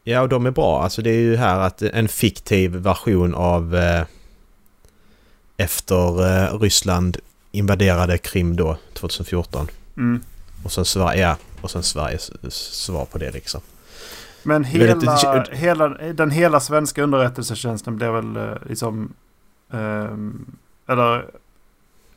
[0.04, 0.82] Ja och de är bra.
[0.82, 3.76] Alltså det är ju här att en fiktiv version av...
[3.76, 4.02] Eh,
[5.56, 7.16] efter eh, Ryssland
[7.52, 9.66] invaderade Krim då, 2014.
[9.96, 10.22] Mm.
[10.64, 11.36] Och sen Sverige, ja.
[11.60, 13.60] Och sen Sveriges s- svar på det liksom.
[14.42, 19.12] Men hela, inte, hela, den hela svenska underrättelsetjänsten blev väl eh, liksom...
[19.72, 20.46] ehm,
[20.88, 21.24] eller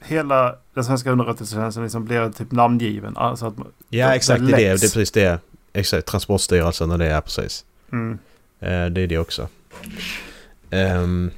[0.01, 3.17] hela den svenska underrättelsetjänsten liksom blev typ namngiven.
[3.17, 3.53] Alltså att,
[3.89, 5.39] Ja exakt, det det är precis det.
[5.73, 7.65] Exakt, Transportstyrelsen och det är precis.
[7.93, 8.19] Mm,
[8.59, 9.47] Eh, det är det också.
[10.69, 11.31] Ehm,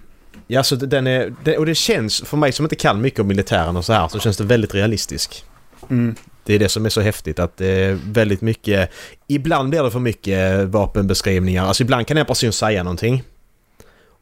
[0.48, 1.34] ja, så den är...
[1.58, 4.20] Och det känns, för mig som inte kan mycket om militären och så här, så
[4.20, 5.44] känns det väldigt realistisk.
[5.90, 8.90] mm, Det är det som är så häftigt att det är väldigt mycket...
[9.28, 11.66] Ibland blir det för mycket vapenbeskrivningar.
[11.66, 13.24] Alltså ibland kan en person säga någonting.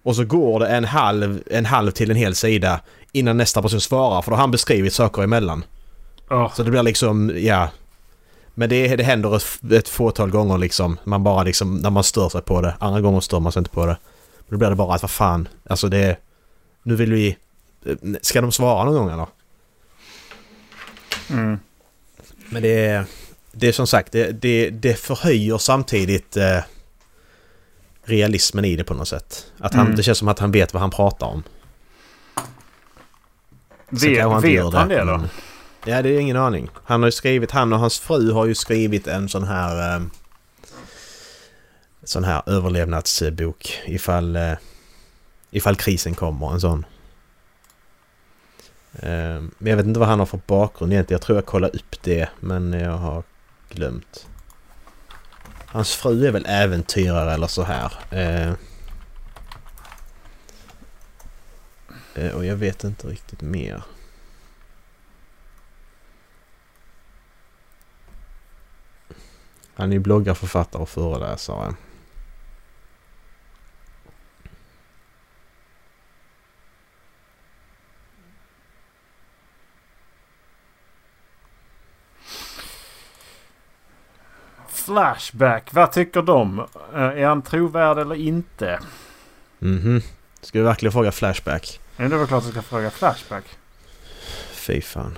[0.03, 2.79] Och så går det en halv, en halv till en hel sida
[3.11, 5.63] innan nästa person svarar för då har han beskrivit saker emellan.
[6.29, 7.69] ja, Så det blir liksom, ja...
[8.53, 10.99] Men det, det händer ett, ett fåtal gånger liksom.
[11.03, 12.75] Man bara liksom, när man stör sig på det.
[12.79, 13.97] Andra gånger stör man sig inte på det.
[14.39, 16.17] Men då blir det bara att vad fan, alltså det...
[16.83, 17.37] Nu vill vi...
[18.21, 19.27] Ska de svara någon gång eller?
[21.29, 21.59] mm,
[22.49, 23.05] Men det är...
[23.51, 26.59] Det är som sagt, det, det, det förhöjer samtidigt eh,
[28.05, 29.45] realismen i det på något sätt.
[29.57, 29.95] Att han, Mm.
[29.95, 31.43] Det känns som att han vet vad han pratar om.
[33.89, 35.17] Vet, han vet gör han det då?
[35.17, 35.29] men-
[35.85, 36.69] Ja, det är ingen aning.
[36.83, 39.95] Han har ju skrivit, han och hans fru har ju skrivit en sån här...
[39.95, 40.03] Eh,
[42.03, 44.35] sån här överlevnadsbok ifall...
[44.35, 44.53] Eh,
[45.51, 46.85] ifall krisen kommer, en sån.
[48.93, 51.15] Eh, men jag vet inte vad han har för bakgrund egentligen.
[51.15, 53.23] Jag tror jag kollade upp det, men jag har
[53.69, 54.27] glömt.
[55.65, 57.93] Hans fru är väl äventyrare eller så här.
[58.09, 58.53] Eh,
[62.15, 63.83] eh, och jag vet inte riktigt mer.
[69.75, 71.73] Han är bloggare, författare och föreläsare.
[84.69, 86.59] Flashback, vad tycker de?
[86.93, 88.79] Eh, Är han trovärdig eller inte?
[89.59, 90.01] Mhm.
[90.41, 91.79] Ska vi verkligen fråga Flashback?
[91.97, 93.43] Ja, Det är väl klart att jag ska fråga Flashback.
[94.53, 95.17] Fy fan.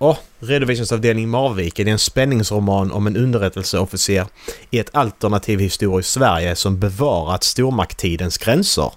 [0.00, 4.26] Åh, redovisningsavdelning Marviken är en spänningsroman om en underrättelseofficer
[4.70, 8.92] i ett alternativ historiskt Sverige som bevarat stormakttidens gränser.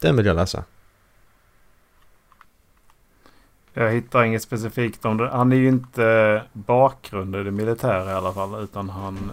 [0.00, 0.64] Den vill jag läsa.
[3.74, 5.28] Jag hittar inget specifikt om det.
[5.28, 8.64] Han är ju inte bakgrund i det militära i alla fall.
[8.64, 9.32] Utan han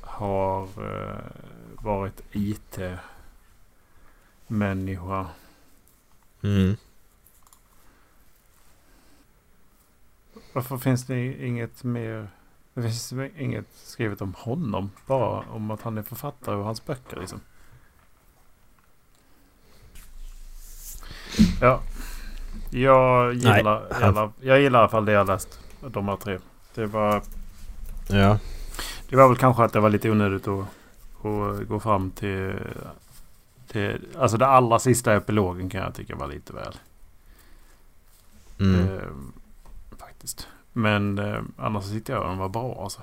[0.00, 1.16] har eh,
[1.82, 2.86] varit IT-människa.
[6.42, 6.76] Mm.
[10.52, 12.28] Varför finns det inget mer?
[12.74, 14.90] Det finns inget skrivet om honom.
[15.06, 17.40] Bara om att han är författare och hans böcker liksom.
[21.60, 21.80] Ja.
[22.70, 25.60] Jag gillar, han- gillar, jag gillar i alla fall det jag läst.
[25.80, 26.38] De här tre.
[26.74, 27.22] Det var,
[28.08, 28.38] Ja.
[29.08, 30.64] det var väl kanske att det var lite onödigt att,
[31.26, 32.54] att gå fram till,
[33.68, 34.06] till...
[34.18, 36.76] Alltså det allra sista epilogen kan jag tycka var lite väl.
[38.60, 38.88] Mm.
[38.96, 39.02] Eh,
[40.20, 40.48] faktiskt.
[40.72, 43.00] Men eh, annars tyckte jag den var bra alltså.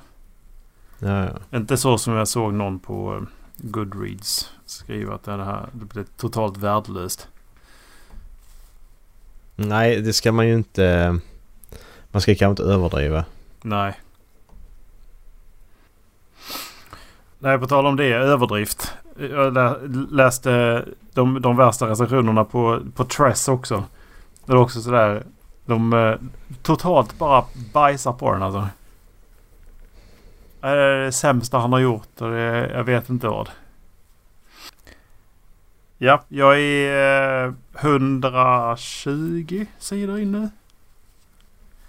[0.99, 1.57] ja, ja.
[1.57, 3.21] Inte så som jag såg någon på eh,
[3.57, 7.27] Goodreads skriva att det här det blev totalt värdelöst.
[9.55, 11.17] Nej, det ska man ju inte...
[12.11, 13.25] Man ska kanske inte överdriva.
[13.61, 13.99] Nej.
[17.39, 18.93] Nej, på tal om det, överdrift.
[19.19, 19.77] Jag lä-
[20.11, 23.83] läste de, de värsta recensionerna på, på Tress också.
[24.45, 25.23] Det är också sådär.
[25.67, 26.15] De eh,
[26.61, 28.67] totalt bara bajsar på den alltså.
[30.61, 33.49] Det är det sämsta han har gjort och det, jag vet inte vad.
[35.97, 40.49] Ja, jag är eh, 120 sidor in nu.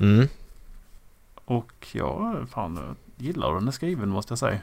[0.00, 0.28] Mm.
[1.44, 4.58] Och ja, fan jag gillar den är skriven måste jag säga.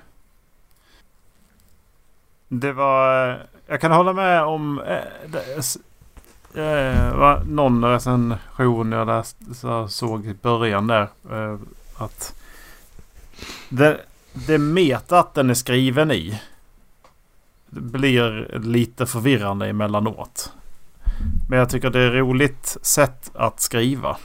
[2.47, 3.29] Det var...
[3.31, 4.79] eh, Jag kan hålla med om...
[4.79, 5.77] Eh, det,
[6.57, 11.07] eh, va, någon recension jag läste, så såg i början där.
[11.31, 11.59] Eh,
[11.97, 12.35] att
[13.69, 13.99] det,
[14.33, 16.41] det metat den är skriven i
[17.69, 20.51] blir lite förvirrande emellanåt.
[21.49, 24.17] Men jag tycker det är roligt sätt att skriva.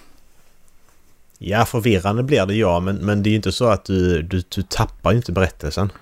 [1.39, 4.43] Ja, förvirrande blir det ja, men, men det är ju inte så att du, du,
[4.49, 5.93] du tappar ju inte berättelsen.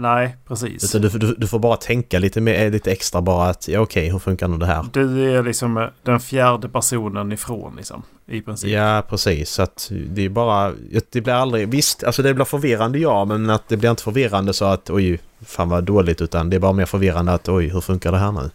[0.00, 0.84] Nej, precis.
[0.84, 4.10] Utan du, du, du får bara tänka lite, mer, lite extra bara att ja, okej,
[4.10, 4.86] hur funkar nu det här?
[4.92, 8.02] Du är liksom eh, den fjärde personen ifrån liksom.
[8.26, 8.70] I princip.
[8.70, 9.50] Ja, precis.
[9.50, 10.72] Så att det är bara...
[11.10, 11.68] Det blir aldrig...
[11.68, 15.20] Visst, alltså det blir förvirrande ja, men att det blir inte förvirrande så att oj,
[15.46, 16.20] fan vad dåligt.
[16.20, 18.50] Utan det är bara mer förvirrande att oj, hur funkar det här nu?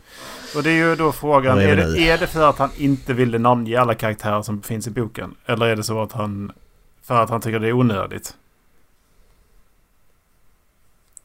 [0.56, 1.60] Och det är ju då frågan.
[1.60, 4.88] Är Är det, är det för att han inte ville namnge alla karaktärer som finns
[4.88, 5.36] i boken?
[5.46, 6.52] Eller är det så att han...
[7.04, 8.34] För att han tycker det är onödigt?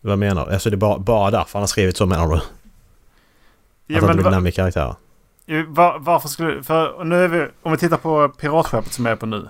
[0.01, 0.53] Vad menar du?
[0.53, 2.35] Alltså det är bara, bara därför han har skrivit så menar du?
[2.35, 2.43] Att
[3.87, 4.95] Ja, han inte vill karaktärer?
[5.99, 6.63] varför skulle...
[6.63, 7.49] För nu är vi...
[7.63, 9.49] Om vi tittar på piratskeppet som jag är på nu.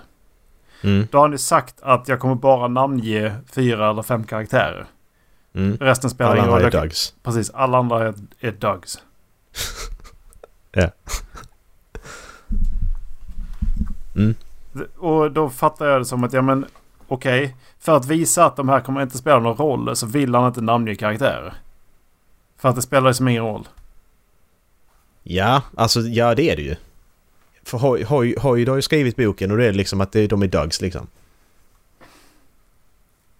[0.83, 4.85] Mm, Då har ju sagt att jag kommer bara namnge fyra eller fem karaktärer.
[5.53, 5.77] mm.
[5.77, 6.73] Resten spelar Alla ingen andra roll.
[6.73, 7.13] är Jag- Dougs.
[7.23, 8.99] Precis, alla andra är, är Dougs.
[10.71, 10.89] Ja.
[14.15, 14.35] Mm.
[14.97, 16.65] Och då fattar jag det som att, ja men
[17.07, 17.55] okej.
[17.79, 20.61] För att visa att de här kommer inte spela någon roll så vill han inte
[20.61, 21.53] namnge karaktärer.
[22.57, 23.67] För att det spelar liksom ingen roll.
[25.23, 26.75] Ja, alltså ja det är det ju.
[27.63, 30.41] För Hoy, Hoy, Hoy har ju skrivit boken och det är liksom att det, de
[30.41, 31.07] är Dougs liksom.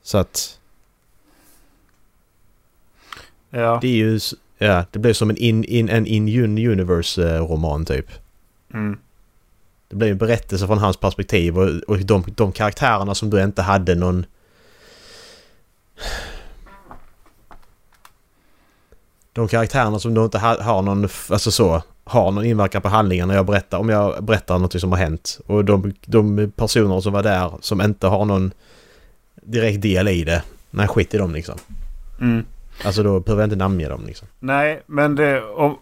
[0.01, 0.59] Så att
[3.49, 3.79] Ja.
[3.81, 4.19] det är ju...
[4.57, 8.11] Ja, det blir som en in, in, en in-universe-roman typ.
[8.73, 8.99] Mm.
[9.89, 13.61] Det blir en berättelse från hans perspektiv och, och de, de karaktärerna som du inte
[13.61, 14.25] hade någon...
[19.33, 23.27] De karaktärerna som du inte ha, har någon, alltså så, har någon inverkan på handlingen
[23.27, 25.39] när jag berättar, om jag berättar något som har hänt.
[25.47, 28.51] Och de, de personer som var där som inte har någon
[29.35, 30.43] direkt del i det.
[30.69, 31.59] Nej, skit i dem liksom.
[32.21, 32.45] Mm.
[32.85, 34.27] Alltså då behöver jag inte namnge dem liksom.
[34.39, 35.43] Nej, men det...
[35.43, 35.77] Om,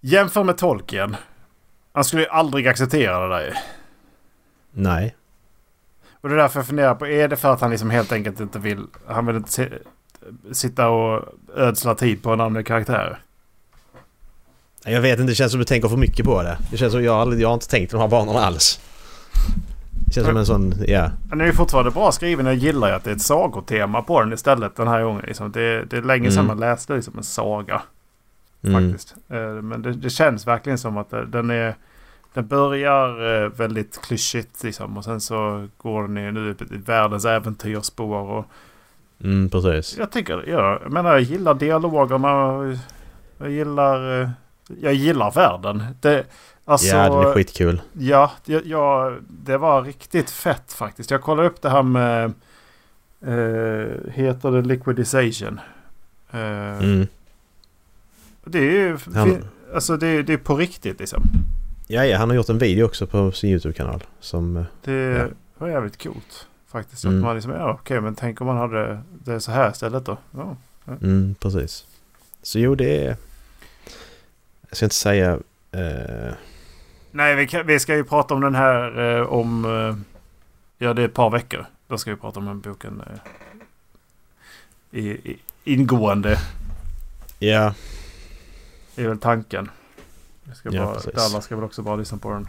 [0.00, 1.16] jämför med Tolkien.
[1.92, 3.58] Han skulle ju aldrig acceptera det där.
[4.72, 5.16] Nej.
[6.20, 8.40] Och det är därför jag funderar på, är det för att han liksom helt enkelt
[8.40, 8.86] inte vill...
[9.06, 9.68] Han vill inte
[10.52, 11.24] sitta och
[11.56, 13.18] ödsla tid på en annan karaktär.
[14.84, 16.58] Jag vet inte, det känns som du tänker för mycket på det.
[16.70, 18.80] Det känns som jag, aldrig- jag har inte tänkt de här banorna alls.
[20.06, 21.10] Det känns som en sån, ja.
[21.30, 22.46] Den är ju fortfarande bra skriven.
[22.46, 25.24] Jag gillar ju att det är ett sagotema på den istället den här gången.
[25.26, 25.52] Liksom.
[25.52, 26.46] Det, det är länge sedan Mm.
[26.46, 27.82] man läste liksom en saga.
[28.64, 28.90] Mm.
[28.90, 29.14] Faktiskt.
[29.28, 31.74] Eh, Men det, det känns verkligen som att det- den är...
[32.34, 34.96] Den börjar eh, väldigt klyschigt liksom.
[34.96, 38.30] Och sen så går den i nu i världens äventyrsspår.
[38.30, 38.44] Och
[39.24, 39.98] Mm, precis.
[39.98, 40.44] jag tycker...
[40.48, 42.28] Ja, jag menar jag gillar dialogerna.
[43.38, 44.20] Jag gillar...
[44.22, 44.28] eh,
[44.80, 45.82] Jag gillar världen.
[46.00, 46.24] Det,
[46.64, 47.80] alltså, ja, den är skitkul.
[47.92, 51.10] Ja, det- ja, det var riktigt fett faktiskt.
[51.10, 52.24] Jag kollade upp det här med...
[53.20, 55.60] Eh, heter det liquidization?
[56.30, 57.06] Eh, Mm.
[58.44, 58.98] Det är ju...
[59.14, 61.22] Han- Alltså det, är- det är på riktigt liksom.
[61.86, 64.04] Ja, ja, han har gjort en video också på sin YouTube-kanal.
[64.20, 64.56] Som...
[64.56, 65.26] eh, Det Ja.
[65.58, 66.46] var jävligt coolt.
[66.68, 67.04] Faktiskt.
[67.04, 67.16] Mm.
[67.18, 70.16] Att man liksom, ja okej men tänk om man hade det så här istället då.
[70.30, 70.56] Ja.
[71.02, 71.86] Mm, precis.
[72.42, 73.16] Så jo, det är...
[74.68, 75.32] Jag ska inte säga...
[75.72, 76.32] eh,
[77.10, 79.64] Nej, vi, kan, vi ska ju prata om den här eh, om...
[79.64, 79.96] Eh,
[80.86, 81.66] ja, det är ett par veckor.
[81.88, 83.02] Då ska vi prata om den boken.
[83.06, 83.18] Eh,
[85.00, 86.38] i, i, ingående.
[87.38, 87.74] ja,
[88.96, 89.70] är väl tanken.
[90.44, 91.00] Jag ska Ja, bara.
[91.14, 92.48] Dallas ska väl också bara lyssna på den.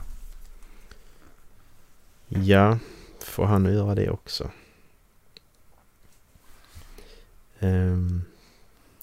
[2.28, 2.78] ja.
[3.24, 4.52] Får han göra det också.
[7.60, 8.24] Ehm,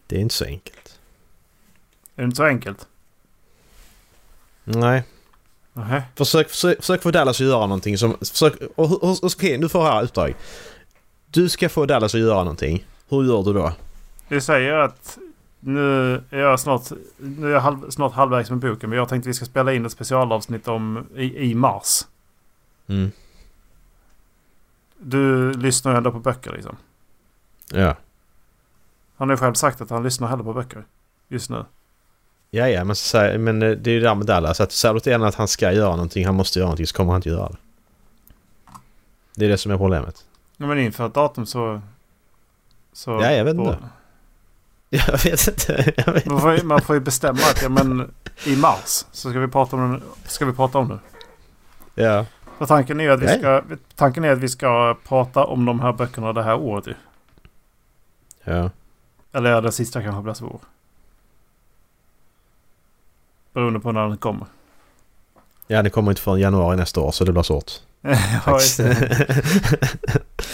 [0.07, 0.99] det är inte så enkelt.
[2.17, 2.87] Är det inte så enkelt?
[4.65, 5.03] Nej.
[5.73, 6.03] Nähä.
[6.17, 8.17] Försök, försök, försök få Dallas att göra någonting som...
[8.21, 10.35] Försök, och, och, och, okej, nu får jag här uppdrag.
[11.27, 12.87] Du ska få Dallas att göra någonting.
[13.09, 13.73] Hur gör du då?
[14.29, 15.19] Vi säger att
[15.61, 16.83] nu är jag snart,
[17.17, 18.91] nu är jag halv, snart halvvägs med boken.
[18.91, 22.07] Men jag tänkte vi ska spela in ett specialavsnitt om i, i mars.
[22.87, 23.11] Mm.
[24.99, 26.77] Du lyssnar ju ändå på böcker liksom.
[27.73, 27.97] Ja.
[29.17, 30.85] Han har ju själv sagt att han lyssnar hellre på böcker.
[31.29, 31.65] Just nu.
[32.51, 34.61] Ja, ja, men, så, men eh, det är ju det där med Dallas.
[34.61, 36.97] Att säger du till en att han ska göra någonting, han måste göra någonting, så
[36.97, 37.57] kommer han inte göra det.
[39.35, 40.27] Det är det som är problemet.
[40.57, 41.81] Ja, men inför ett datum så...
[42.93, 43.79] så Ja, jag vet på- inte.
[45.07, 45.93] Jag vet inte.
[45.97, 46.27] Jag vet.
[46.27, 48.15] Man får, ju- man får ju bestämma att ja, men
[48.47, 50.99] i mars så ska vi prata om, den, ska vi prata om det.
[52.03, 52.27] Ja.
[52.59, 53.39] För tanken är ju att vi Nej.
[53.39, 53.63] ska,
[53.95, 56.95] tanken är att vi ska prata om de här böckerna det här året ju.
[58.45, 58.71] Ja.
[59.33, 60.61] Eller ja, det sista kanske blir svår.
[63.53, 64.47] Beroende på när den kommer.
[65.67, 67.73] Ja, det kommer inte förrän januari nästa år så det blir svårt.
[68.01, 68.11] ja.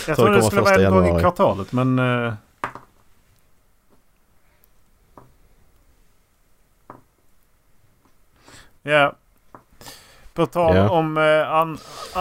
[0.07, 1.99] Jag tror det skulle vara första en gång i kvartalet men...
[1.99, 2.35] eh,
[8.87, 9.13] Ja.
[10.35, 10.89] På tal Ja.
[10.91, 11.79] om eh, an,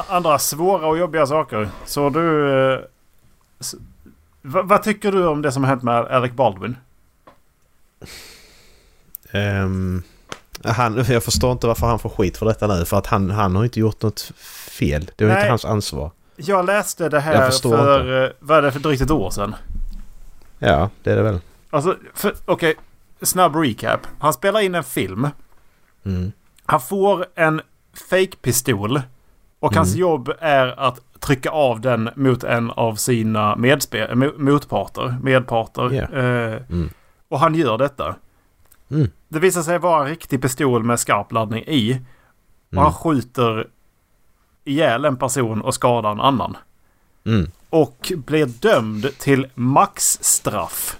[0.07, 1.69] andra svåra och jobbiga saker.
[1.85, 2.51] Så du...
[2.73, 2.79] eh,
[3.59, 3.75] s-
[4.41, 6.75] vad tycker du om det som har hänt med Alec Baldwin?
[9.31, 10.03] Ehm,
[10.63, 12.85] han, jag förstår inte varför han får skit för detta nu.
[12.85, 14.21] För att han, han har inte gjort något
[14.69, 15.11] fel.
[15.15, 15.41] Det var Nej.
[15.41, 16.11] inte hans ansvar.
[16.35, 18.23] Jag läste det här för...
[18.23, 19.55] eh, Vad är det för drygt ett år sedan?
[20.59, 21.39] Ja, det är det väl.
[21.69, 21.95] Alltså,
[22.45, 22.75] okej.
[23.21, 23.99] snabb recap.
[24.19, 25.27] Han spelar in en film.
[26.05, 26.31] Mm.
[26.65, 27.61] Han får en
[28.09, 29.01] fake-pistol.
[29.59, 29.99] Och hans Mm.
[30.01, 35.17] jobb är att trycka av den mot en av sina medspe- mo- motparter.
[35.23, 35.91] Medparter.
[35.93, 36.19] Ja.
[36.19, 36.89] Eh, Mm.
[37.29, 38.15] och han gör detta.
[38.91, 39.09] Mm.
[39.27, 41.91] Det visar sig vara en riktig pistol med skarp laddning i.
[42.67, 42.83] Och Mm.
[42.83, 43.67] han skjuter
[44.63, 46.57] ihjäl en person och skadar en annan.
[47.25, 47.51] Mm.
[47.69, 50.97] Och blir dömd till maxstraff.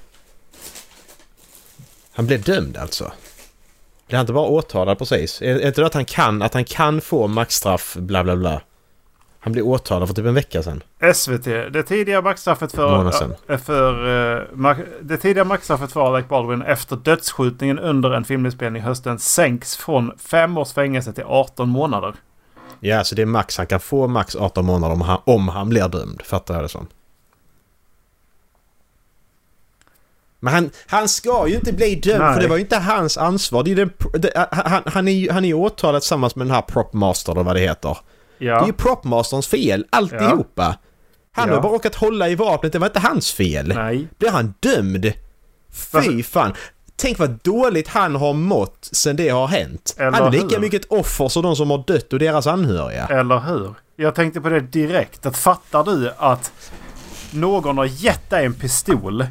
[2.13, 3.11] Han blev dömd alltså?
[4.07, 5.41] Blev han inte bara åtalad precis?
[5.41, 8.61] Är, är inte det att han kan, att han kan få maxstraff bla bla bla?
[9.39, 10.83] Han blev åtalad för typ en vecka sedan.
[11.13, 11.43] SVT.
[11.45, 13.05] Det tidiga maxstraffet för,
[13.49, 13.93] äh, för
[14.53, 20.11] ma- det tidiga maxstraffet för Alec Baldwin efter dödsskjutningen under en filminspelning hösten sänks från
[20.17, 22.13] fem års fängelse till 18 månader.
[22.79, 23.57] Ja, så det är max.
[23.57, 26.21] Han kan få max 18 månader om han, om han blir dömd.
[26.25, 26.87] Fattar jag det som.
[30.45, 32.33] Men han, han ska ju inte bli dömd Nej.
[32.33, 33.63] för det var ju inte hans ansvar.
[33.63, 36.55] Det är den, det, han, han är ju han är ju åtalad tillsammans med den
[36.55, 37.97] här propmaster eller vad det heter.
[38.39, 40.77] Det är Ja, ju propmasterns fel alltihopa.
[41.31, 41.55] Han Ja.
[41.55, 43.67] har bara råkat hålla i vapnet, det var inte hans fel.
[43.75, 44.07] nej.
[44.17, 45.13] Blir han dömd?
[46.03, 46.53] Fy fan.
[46.97, 49.95] Tänk vad dåligt han har mått sen det har hänt.
[49.97, 50.59] Eller han är lika hur?
[50.59, 53.07] mycket ett offer som de som har dött och deras anhöriga.
[53.07, 53.73] Eller hur?
[53.95, 55.25] Jag tänkte på det direkt.
[55.25, 56.51] Att fattar du att
[57.31, 59.25] någon har gett dig en pistol.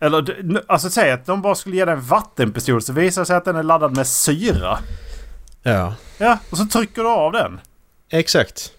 [0.00, 3.36] Eller alltså säg att de bara skulle ge dig en vattenpistol så visar det sig
[3.36, 4.78] att den är laddad med syra.
[5.62, 7.60] Ja, Ja, och så trycker du av den.
[8.10, 8.72] exakt.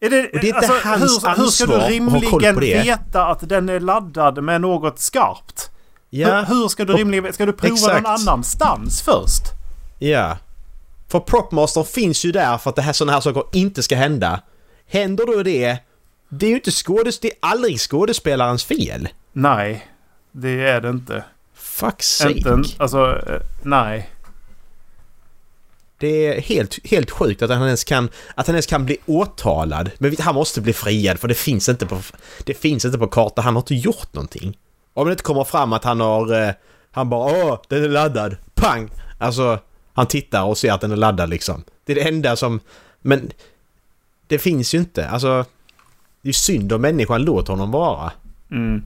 [0.00, 3.48] Är det, Och det är inte hans hur, hur ska du ansvar rimligen veta att
[3.48, 5.70] den är laddad med något skarpt?
[6.10, 8.02] Ja, Hur, hur ska du rimligen Ska du prova exakt.
[8.02, 9.42] någon annanstans först?
[9.98, 10.38] ja.
[11.08, 14.40] För propmaster finns ju där för att det här, sådana här saker inte ska hända.
[14.86, 15.76] Händer då det,
[16.28, 19.08] det är ju inte skådes, det är aldrig skådespelarens fel.
[19.32, 19.86] Nej,
[20.32, 21.24] det är det inte.
[21.54, 22.32] Fuck sake.
[22.32, 24.10] Inte, en- alltså, eh, nej.
[25.98, 29.90] Det är helt, helt sjukt att han, ens kan, att han ens kan bli åtalad.
[29.98, 32.00] Men han måste bli friad för det finns inte på,
[32.44, 33.42] det finns inte på karta.
[33.42, 34.58] Han har inte gjort någonting.
[34.94, 36.42] Om det inte kommer fram att han har...
[36.42, 36.50] Eh,
[36.90, 38.36] han bara åh, den är laddad.
[38.54, 38.90] Pang!
[39.18, 39.58] Alltså,
[39.92, 41.64] han tittar och ser att den är laddad liksom.
[41.84, 42.60] Det är det enda som...
[43.00, 43.30] Men
[44.26, 45.08] det finns ju inte.
[45.08, 45.44] Alltså,
[46.22, 47.22] det är synd om människan.
[47.22, 48.12] Låt honom vara.
[48.50, 48.82] Mm.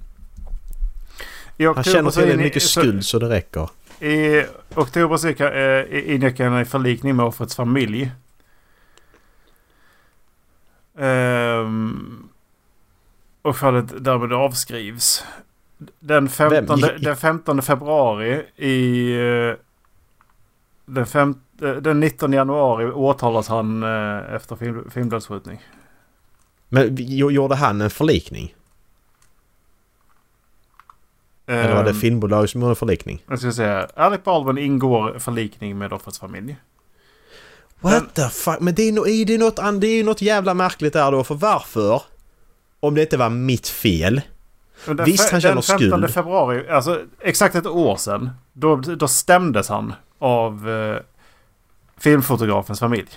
[1.65, 3.71] Han känner så in- tillräckligt mycket så- skuld så det räcker.
[4.01, 4.45] I
[4.75, 8.11] oktober så eh, ingick han i förlikning med offrets familj.
[10.99, 12.29] Ehm,
[13.43, 15.25] och fallet därmed avskrivs.
[16.01, 17.01] Den 15, Vem?
[17.01, 19.13] den 15 februari i...
[19.49, 19.55] eh,
[20.87, 25.63] Den, fem, eh, den 19 januari åtalas han eh, efter film, filmdödsskjutning.
[26.69, 28.55] Men gjorde han en förlikning?
[31.47, 33.23] Eller var det Ehm, filmbolag som gjorde förlikning?
[33.29, 36.57] Jag ska säga, Alec Baldwin ingår förlikning med offrets familj.
[37.81, 38.61] What the fuck?
[38.61, 41.13] Men det är, no, är det, något, an- det är ju något jävla märkligt där
[41.13, 41.25] då.
[41.25, 42.03] För varför?
[42.81, 44.21] Om det inte var mitt fel.
[44.87, 46.11] Men Den, Visst, han känner den 15 skuld.
[46.11, 50.97] februari, alltså exakt ett år sedan, då, då stämdes han av eh,
[51.99, 53.09] filmfotografens familj.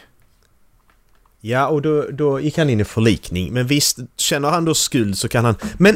[1.42, 3.54] Ja, och då, då gick han in i förlikning.
[3.54, 5.56] Men visst, känner han då skuld så kan han...
[5.78, 5.96] Men...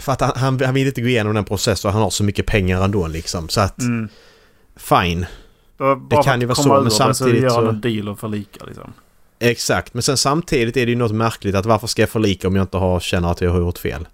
[0.00, 2.24] För att han, han, han vill inte gå igenom den processen och han har så
[2.24, 3.48] mycket pengar ändå liksom.
[3.48, 3.80] Så att...
[3.80, 4.08] Mm.
[4.76, 5.26] Fine.
[5.78, 8.18] Bara för kan ju vara så, men det samtidigt gör han så- en deal och
[8.18, 8.92] förlika liksom.
[9.38, 9.94] Exakt.
[9.94, 12.62] Men sen samtidigt är det ju något märkligt att varför ska jag förlika om jag
[12.62, 14.08] inte har, känner att jag har gjort fel?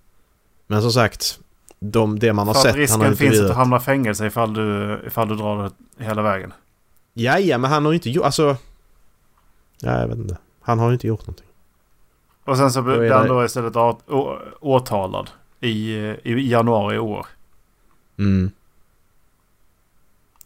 [0.66, 1.38] Men som sagt,
[1.80, 2.64] de, det man har sett...
[2.64, 5.70] Han har risken inte finns att du hamnar i fängelse ifall du, ifall du drar
[5.98, 6.52] det hela vägen.
[7.14, 8.24] Ja, ja, men han har ju inte gjort...
[8.24, 8.56] Alltså...
[9.80, 10.36] Ja, jag vet inte.
[10.62, 11.46] Han har ju inte gjort någonting.
[12.44, 13.74] Och sen så blir han det- då istället
[14.60, 15.30] åtalad
[15.64, 17.26] i, i januari i år.
[18.18, 18.50] Mm.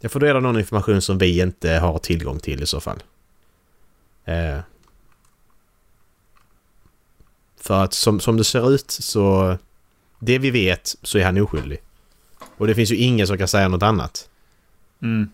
[0.00, 3.02] Jag får reda någon information som vi inte har tillgång till i så fall.
[4.24, 4.58] Eh.
[7.60, 9.56] För att som, som det ser ut så...
[10.20, 11.78] Det vi vet så är han oskyldig.
[12.56, 14.28] Och det finns ju ingen som kan säga något annat.
[15.02, 15.30] Mm.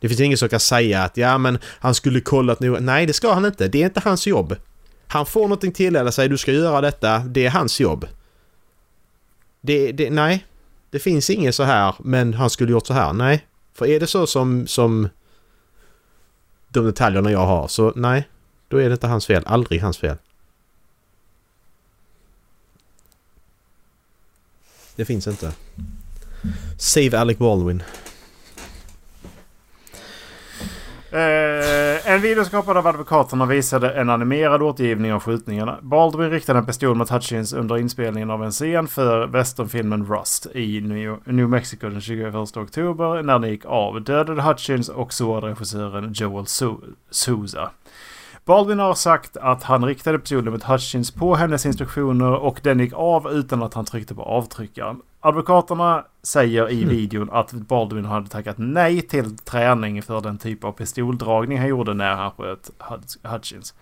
[0.00, 2.80] Det finns ingen som kan säga att ja men han skulle kollat nu.
[2.80, 3.68] Nej det ska han inte.
[3.68, 4.56] Det är inte hans jobb.
[5.06, 6.28] Han får någonting tilldelat sig.
[6.28, 7.18] Du ska göra detta.
[7.18, 8.06] Det är hans jobb.
[9.60, 10.46] Det, det, nej.
[10.90, 13.12] Det finns inget så här men han skulle gjort så här.
[13.12, 13.46] Nej.
[13.74, 15.08] För är det så som, som
[16.68, 18.28] de detaljerna jag har så nej.
[18.68, 19.42] Då är det inte hans fel.
[19.46, 20.16] Aldrig hans fel.
[24.96, 25.52] Det finns inte.
[26.78, 27.82] Save Alec Baldwin.
[31.18, 35.78] Eh, en video skapad av advokaterna visade en animerad återgivning av skjutningarna.
[35.82, 40.80] Baldwin riktade en pistol mot Hutchins under inspelningen av en scen för westernfilmen Rust i
[40.80, 44.02] New, New Mexico den 21 oktober när den gick av.
[44.02, 46.46] Dödade Hutchins och sårade regissören Joel
[47.10, 47.70] Souza.
[48.44, 52.92] Baldwin har sagt att han riktade pistolen mot Hutchins på hennes instruktioner och den gick
[52.92, 55.00] av utan att han tryckte på avtryckaren.
[55.20, 56.88] Advokaterna säger i Mm.
[56.96, 61.94] videon att Baldwin hade tackat nej till träning för den typ av pistoldragning han gjorde
[61.94, 63.74] när han sköt Hut- Hutchins.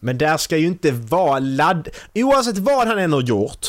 [0.00, 1.88] Men där ska ju inte vara ladd...
[2.14, 3.66] Oavsett vad han än har gjort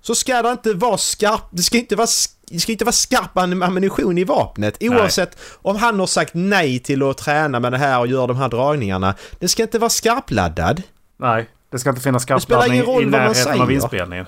[0.00, 1.42] så ska det inte vara skarp...
[1.50, 2.06] Det ska inte vara,
[2.50, 4.76] det ska inte vara skarp am- ammunition i vapnet.
[4.80, 8.36] Oavsett om han har sagt nej till att träna med det här och göra de
[8.36, 9.14] här dragningarna.
[9.38, 10.82] Det ska inte vara skarpladdad.
[11.16, 14.26] Nej, det ska inte finnas skarpladdning i vad närheten av inspelningen.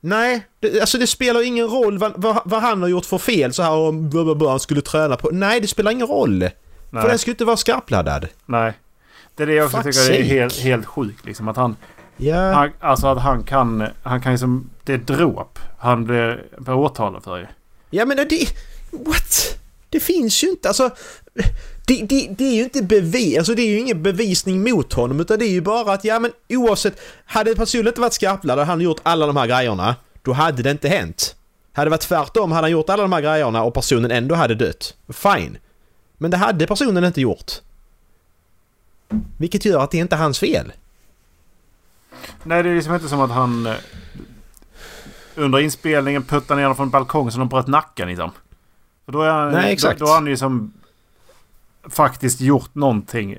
[0.00, 3.52] Nej, det, alltså det spelar ingen roll vad, vad, vad han har gjort för fel
[3.52, 5.28] så här om blah, han skulle träna på.
[5.32, 6.40] Nej, det spelar ingen roll.
[6.40, 6.50] För
[6.90, 8.28] Nej, den ska ju inte vara skarpladdad.
[8.46, 8.72] nej.
[9.36, 11.24] Det är det jag också tycker är helt, helt sjukt.
[11.24, 11.76] Liksom, att han,
[12.16, 12.52] Ja.
[12.52, 13.88] han, alltså att han kan...
[14.02, 14.70] Han kan liksom...
[14.84, 15.58] Det är dråp.
[15.78, 17.48] Han blir åtalad för det.
[17.90, 18.46] Ja men det...
[18.90, 19.58] What?
[19.90, 20.90] Det finns ju inte alltså...
[21.88, 25.20] Det, det, det är ju inte bevis, alltså det är ju ingen bevisning mot honom
[25.20, 28.66] utan det är ju bara att ja men oavsett Hade personen inte varit skarpladdad och
[28.66, 31.36] han gjort alla de här grejerna Då hade det inte hänt.
[31.72, 34.54] Hade det varit tvärtom hade han gjort alla de här grejerna och personen ändå hade
[34.54, 34.94] dött.
[35.08, 35.58] Fine.
[36.18, 37.52] Men det hade personen inte gjort.
[39.38, 40.72] Vilket gör att det inte är hans fel.
[42.42, 43.66] Nej, det är liksom inte som att han...
[43.66, 43.74] eh,
[45.34, 48.30] Under inspelningen puttar ner honom från en balkong så de bröt nacken liksom.
[49.04, 49.98] För då är han, Nej, exakt.
[49.98, 50.72] Då, då har han ju som
[51.90, 53.38] faktiskt gjort någonting.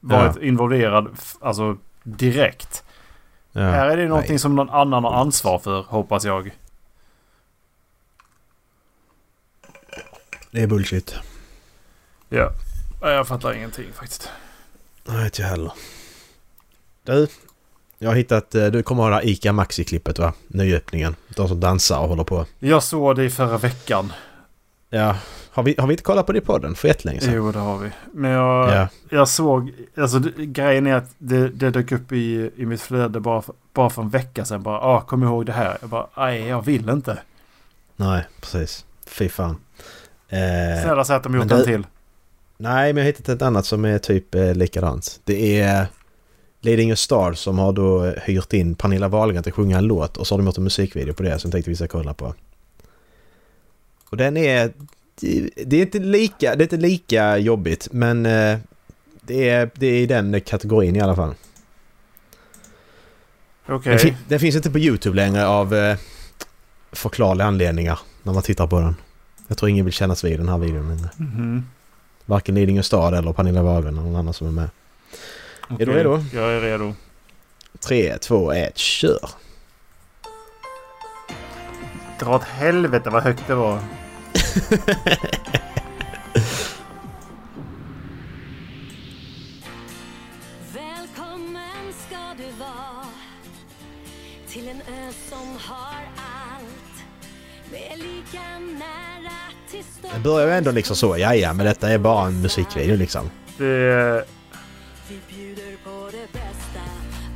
[0.00, 2.84] Varit involverad f- alltså direkt.
[3.52, 3.60] Ja.
[3.60, 4.38] Här är det någonting Nej.
[4.38, 6.50] som någon annan har ansvar för, hoppas jag.
[10.50, 11.14] Det är bullshit.
[12.28, 12.50] Ja.
[13.00, 14.28] Jag fattar ingenting faktiskt.
[15.04, 15.72] Nej, inte jag heller.
[17.04, 17.28] Du,
[17.98, 18.54] jag har hittat...
[18.54, 20.32] eh, Du kommer ihåg det här ICA Maxi-klippet va?
[20.46, 21.16] Nyöppningen.
[21.36, 22.46] De som dansar och håller på.
[22.58, 24.12] Jag såg det i förra veckan.
[24.90, 25.16] Ja.
[25.54, 27.34] Har vi, har vi inte kollat på det i podden för jättelänge sedan?
[27.34, 27.90] Jo, det har vi.
[28.12, 28.88] Men jag, Ja.
[29.10, 29.72] jag såg...
[29.96, 33.54] Alltså det, grejen är att det, det dök upp i, i mitt flöde bara för,
[33.72, 34.62] bara för en vecka sedan.
[34.62, 35.78] Bara, ah, kom ihåg det här.
[35.80, 37.18] Jag bara, nej, jag vill inte.
[37.96, 38.84] Nej, precis.
[39.06, 39.56] Fy fan.
[40.28, 41.86] Eh, Snälla säg att de gjort men en det- till.
[42.56, 45.20] nej, men jag har hittat ett annat som är typ eh, likadant.
[45.24, 45.86] Det är
[46.60, 49.84] Leading a Star som har då eh, hyrt in Pernilla Wahlgren till att sjunga en
[49.84, 51.88] låt och så har de gjort en musikvideo på det som jag tänkte vi ska
[51.88, 52.34] kolla på.
[54.10, 54.72] Och den är...
[55.66, 58.58] Det är inte lika, det är inte lika jobbigt men eh,
[59.20, 61.34] det är, det är i den kategorin i alla fall.
[63.68, 63.98] Okej.
[64.02, 65.96] Den, den finns inte på YouTube längre av eh,
[66.92, 68.96] förklarliga anledningar när man tittar på den.
[69.48, 71.10] Jag tror ingen vill kännas vid den här videon längre.
[71.16, 71.66] Mhm.
[72.24, 74.70] Varken Lidingö stad eller Pernilla Wahlgren eller någon annan som är med.
[75.80, 76.24] Är du redo?
[76.32, 76.94] Jag är redo.
[77.80, 79.30] 3, 2, 1, kör!
[82.20, 83.80] Dra åt helvete vad högt det var.
[90.74, 93.06] Välkommen ska du vara
[94.48, 97.04] till en ö som har allt.
[97.70, 99.30] Det är lika nära
[99.70, 102.96] till Det börjar ju ändå liksom så, ja ja, men detta är bara en musikvideo
[102.96, 103.30] liksom.
[103.58, 104.24] Det...
[105.08, 106.82] Vi bjuder på det bästa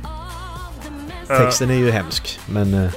[0.03, 1.33] av det mesta.
[1.33, 1.39] Ja.
[1.39, 2.89] Texten är ju hemsk, men...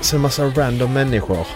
[0.00, 1.46] så en massa random människor.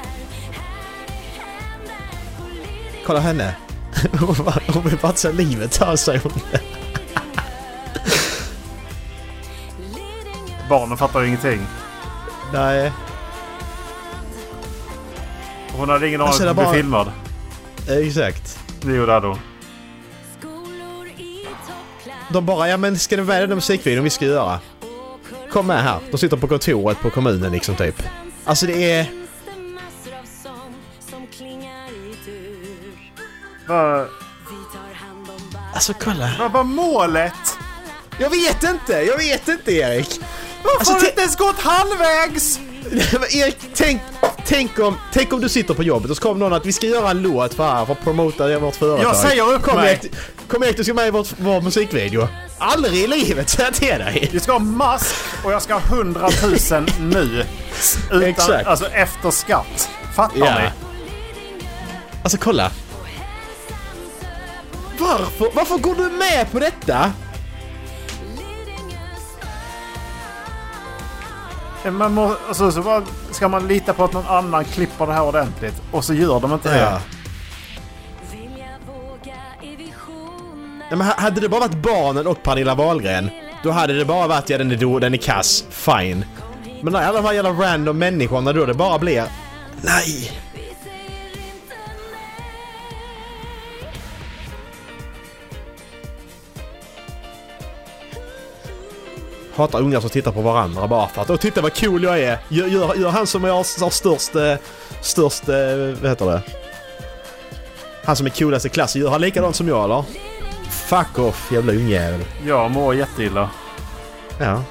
[3.06, 3.56] Kolla henne!
[4.20, 4.36] Hon
[4.74, 6.32] Hon vill bara ta livet av sig hon.
[10.68, 11.66] barnen fattar ingenting.
[12.52, 12.92] Nej.
[15.72, 17.12] Hon hade ingen aning Alltså, om det att bli bara- filmad.
[18.06, 18.58] Exakt.
[18.80, 19.38] Det hade hon.
[22.30, 24.60] De bara, ja men ska du med i den musikvideon vi ska göra?
[25.52, 25.98] Kom med här.
[26.10, 28.02] De sitter på kontoret på kommunen liksom typ.
[28.44, 29.06] Alltså det är...
[33.66, 34.08] Vad
[35.74, 36.30] Alltså kolla.
[36.38, 37.32] vad var målet?
[38.18, 38.92] Jag vet inte!
[38.92, 40.20] Jag vet inte Erik!
[40.62, 42.60] Varför Alltså, har du te- inte ens gått halvvägs?
[43.34, 44.00] Erik, tänk,
[44.46, 46.86] tänk, om, tänk om du sitter på jobbet och så kommer någon att vi ska
[46.86, 49.04] göra en låt för här för att promota vårt företag.
[49.04, 49.92] Jag säger upp kom mig.
[50.02, 50.12] Erik,
[50.48, 52.28] kom Erik, du ska med i vårt, vår musikvideo.
[52.58, 54.28] Aldrig i livet säger jag till dig!
[54.32, 56.28] Vi ska ha mask och jag ska ha 100
[56.70, 57.44] 000 nu.
[58.10, 58.66] Utan, Exakt.
[58.66, 59.90] Alltså efter skatt.
[60.14, 60.58] Fattar Ja.
[60.58, 60.68] ni?
[62.22, 62.70] Alltså kolla.
[64.98, 67.12] Varför, varför går du med på detta?
[71.90, 75.22] Man må, alltså, så bara, ska man lita på att någon annan klipper det här
[75.22, 77.00] ordentligt och så gör de inte det.
[80.90, 83.30] Nej, men hade det bara varit barnen och Pernilla Wahlgren,
[83.62, 86.24] då hade det bara varit ja den är, då, den är kass, fine.
[86.82, 89.24] Men när alla de här jävla random människorna då det bara blir...
[89.82, 90.30] Nej!
[99.56, 102.38] Hatar ungar som tittar på varandra bara för att åh titta vad cool jag är!
[102.48, 104.34] Gör, gör, gör han som jag har, har störst...
[104.36, 104.54] eh,
[105.02, 105.48] Störst...
[105.48, 105.54] eh,
[106.02, 106.42] Vad heter det?
[108.04, 110.04] Han som är coolast i klassen, gör han likadant som jag eller?
[110.88, 112.24] Fuck off jävla ungjävel.
[112.46, 113.50] Jag mår jätteilla.
[114.40, 114.62] Ja.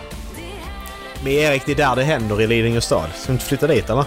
[1.23, 3.09] Men Erik, det är där det händer i Lidingö stad.
[3.15, 4.05] Ska du inte flytta dit eller?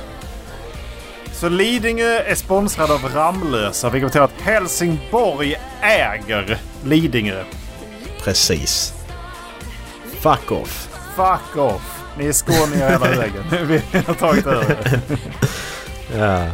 [1.33, 7.45] Så Lidingö är sponsrad av Ramlösa vilket betyder att Helsingborg äger Lidingö.
[8.25, 8.93] Precis.
[10.21, 10.89] Fuck off.
[11.17, 12.03] Fuck off.
[12.19, 13.45] Ni är skåningar hela vägen.
[13.93, 15.01] Vi har tagit över.
[16.19, 16.47] Ja.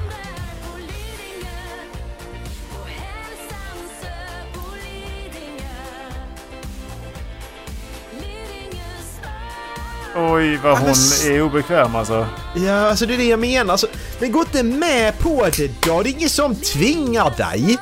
[10.19, 10.95] Oj vad hon
[11.27, 12.27] är obekväm alltså.
[12.55, 13.73] Ja, alltså det är det jag menar.
[13.73, 13.87] Alltså,
[14.21, 16.03] men gå inte med på det då.
[16.03, 17.79] Det är ingen som tvingar dig.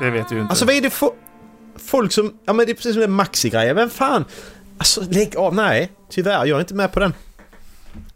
[0.00, 0.50] Det vet du ju inte.
[0.50, 1.10] Alltså vad är det för...
[1.86, 2.34] Folk som...
[2.44, 3.76] Ja men det är precis som den Maxi-grejen.
[3.76, 4.24] Vem fan?
[4.78, 5.54] Alltså lägg av.
[5.54, 6.46] Nej, tyvärr.
[6.46, 7.14] Jag är inte med på den.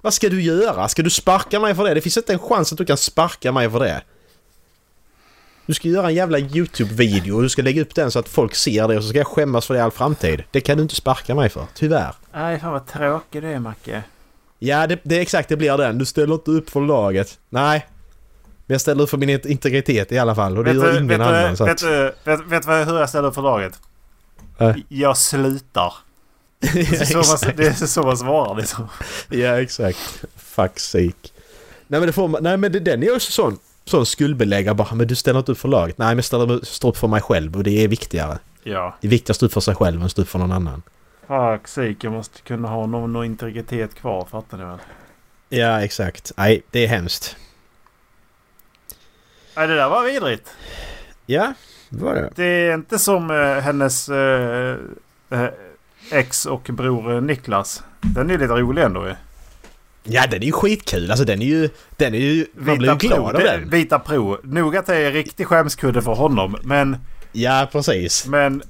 [0.00, 0.88] Vad ska du göra?
[0.88, 1.94] Ska du sparka mig för det?
[1.94, 4.02] Det finns inte en chans att du kan sparka mig för det.
[5.66, 8.54] Du ska göra en jävla YouTube-video och du ska lägga upp den så att folk
[8.54, 10.42] ser det och så ska jag skämmas för det i all framtid.
[10.50, 11.66] Det kan du inte sparka mig för.
[11.74, 12.14] Tyvärr.
[12.34, 14.02] Nej fan vad tråkig du är Macke.
[14.58, 15.98] Ja, det, det är exakt det blir den.
[15.98, 17.38] Du ställer inte upp för laget.
[17.48, 17.86] Nej.
[18.66, 20.96] Men jag ställer upp för min integritet i alla fall och det Vet gör du,
[20.96, 21.50] ingen vet, annan.
[21.50, 23.72] du, Så vet, du, vet, vet du hur jag ställer upp för laget?
[24.58, 24.72] Äh.
[24.88, 25.94] Jag slutar.
[26.60, 28.88] Det är så man, det är så man svarar liksom.
[29.28, 30.24] Ja, exakt.
[30.36, 31.28] Fuck sake.
[31.86, 34.94] Nej men det får man, Nej men det, den är också sån, sån skuldbeläggare bara.
[34.94, 35.98] Men du ställer inte upp för laget.
[35.98, 38.38] Nej men jag ställer står upp för mig själv och det är viktigare.
[38.62, 38.96] Ja.
[39.00, 40.52] Det är viktigast att stå upp för sig själv än att stå upp för någon
[40.52, 40.82] annan.
[41.26, 44.26] Fuck sake, jag måste kunna ha någon, någon integritet kvar.
[44.30, 44.78] Fattar ni väl?
[45.48, 46.32] Ja, exakt.
[46.36, 47.36] Nej, det är hemskt.
[49.56, 50.50] Nej det där var vidrigt.
[51.26, 51.54] Ja,
[51.88, 52.30] det var det.
[52.34, 54.76] Det är inte som eh, hennes eh,
[55.30, 55.48] eh,
[56.12, 57.82] ex och bror eh, Niklas.
[58.00, 59.14] Den är lite rolig ändå ju.
[60.04, 61.10] Ja, den är ju skitkul.
[61.10, 61.68] Alltså den är ju...
[61.96, 62.46] Den är ju...
[62.54, 63.70] Man blir ju glad av den.
[63.70, 64.38] Vita Pro.
[64.42, 66.56] Nog att det är en riktig skämskudde för honom.
[66.62, 66.96] Men,
[67.32, 68.26] Ja, precis.
[68.26, 68.62] men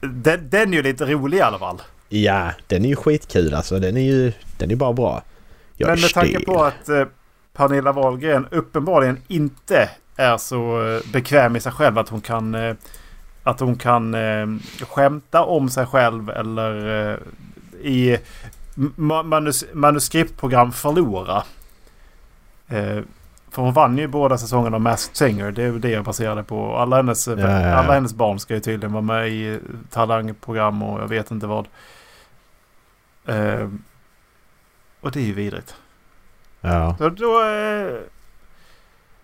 [0.00, 1.82] den, den är ju lite rolig i alla fall.
[2.08, 3.78] Ja, den är ju skitkul alltså.
[3.78, 4.32] Den är ju...
[4.58, 5.22] Den är bara bra.
[5.76, 6.44] Jag Men med tanke stel.
[6.44, 7.04] på att eh,
[7.56, 12.74] Pernilla Wahlgren uppenbarligen inte är så eh, bekväm i sig själv att hon kan eh,
[13.42, 14.46] att hon kan eh,
[14.88, 17.18] skämta om sig själv eller eh,
[17.90, 18.18] i
[18.96, 21.42] manus, manuskriptprogram förlora.
[22.68, 22.98] Eh,
[23.50, 25.50] för hon vann ju båda säsongerna av Masked Singer.
[25.50, 26.76] Det är det jag baserade på.
[26.76, 27.74] Alla hennes, Ja, ja, ja.
[27.74, 29.58] alla hennes barn ska ju tydligen vara med i
[29.90, 31.68] talangprogram och jag vet inte vad.
[33.26, 33.68] Eh,
[35.00, 35.74] och det är ju vidrigt.
[36.60, 36.96] Ja.
[36.98, 38.00] Så då, eh,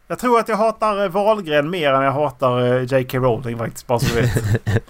[0.07, 3.19] jag tror att jag hatar eh, Wahlgren mer än jag hatar eh, J.K.
[3.19, 3.87] Rowling faktiskt.
[3.87, 4.33] Bara så du vet.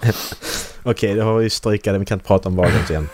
[0.83, 1.99] Okej, det har vi strykade.
[1.99, 3.09] Vi kan inte prata om Wahlgrens igen.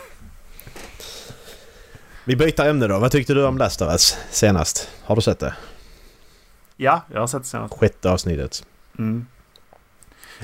[2.29, 2.99] Vi byter ämne då.
[2.99, 4.89] Vad tyckte du om Last of Us senast?
[5.05, 5.55] Har du sett det?
[6.77, 7.75] ja, jag har sett det senast.
[7.75, 8.65] Sjätte avsnittet.
[8.99, 9.27] Mm.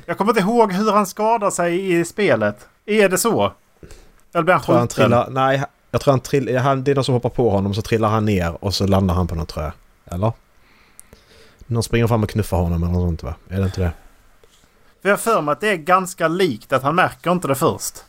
[0.06, 2.68] Jag kommer inte ihåg hur han skadar sig i spelet.
[2.86, 3.52] Är det så?
[4.34, 4.88] Eller blir han skjuten?
[4.88, 5.30] trillar...
[5.30, 6.60] Nej, jag tror han trillar...
[6.60, 9.14] Han, det är någon som hoppar på honom så trillar han ner och så landar
[9.14, 9.72] han på något jag.
[10.04, 10.32] Eller?
[11.66, 13.34] Någon springer fram och knuffar honom eller något sånt va?
[13.48, 13.92] Är det inte det?
[15.02, 17.54] För jag har för mig att det är ganska likt att han märker inte det
[17.54, 18.04] först.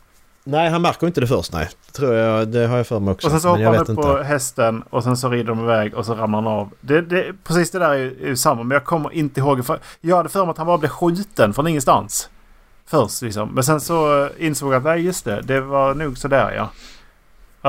[0.46, 1.68] Nej, han märker inte det först nej.
[1.86, 3.26] Det tror jag, det har jag för mig också.
[3.26, 4.02] Och sen så hoppar han upp inte.
[4.02, 6.70] på hästen och sen så rider de iväg och så ramlar han av.
[6.80, 9.66] Det, det, precis det där är ju, är ju samma men jag kommer inte ihåg.
[9.66, 12.28] För jag hade för mig att han bara blev skjuten från ingenstans.
[12.86, 13.48] Först liksom.
[13.54, 15.40] Men sen så insåg jag att nej just det.
[15.42, 16.70] Det var nog sådär ja.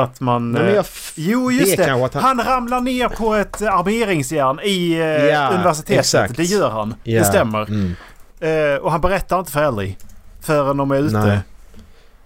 [0.01, 0.51] Att man...
[0.51, 0.83] Nej, eh,
[1.15, 1.89] Jo just det.
[1.91, 2.09] Han...
[2.13, 5.99] han- ramlar ner på ett armeringsjärn i eh, Ja, universitetet.
[5.99, 6.35] exakt.
[6.37, 6.95] Det gör han.
[7.03, 7.61] Ja, Det stämmer.
[7.69, 7.95] Mm,
[8.39, 9.97] Eh, och han berättar inte för Ellie.
[10.41, 11.17] Förrän de är ute.
[11.19, 11.39] nej,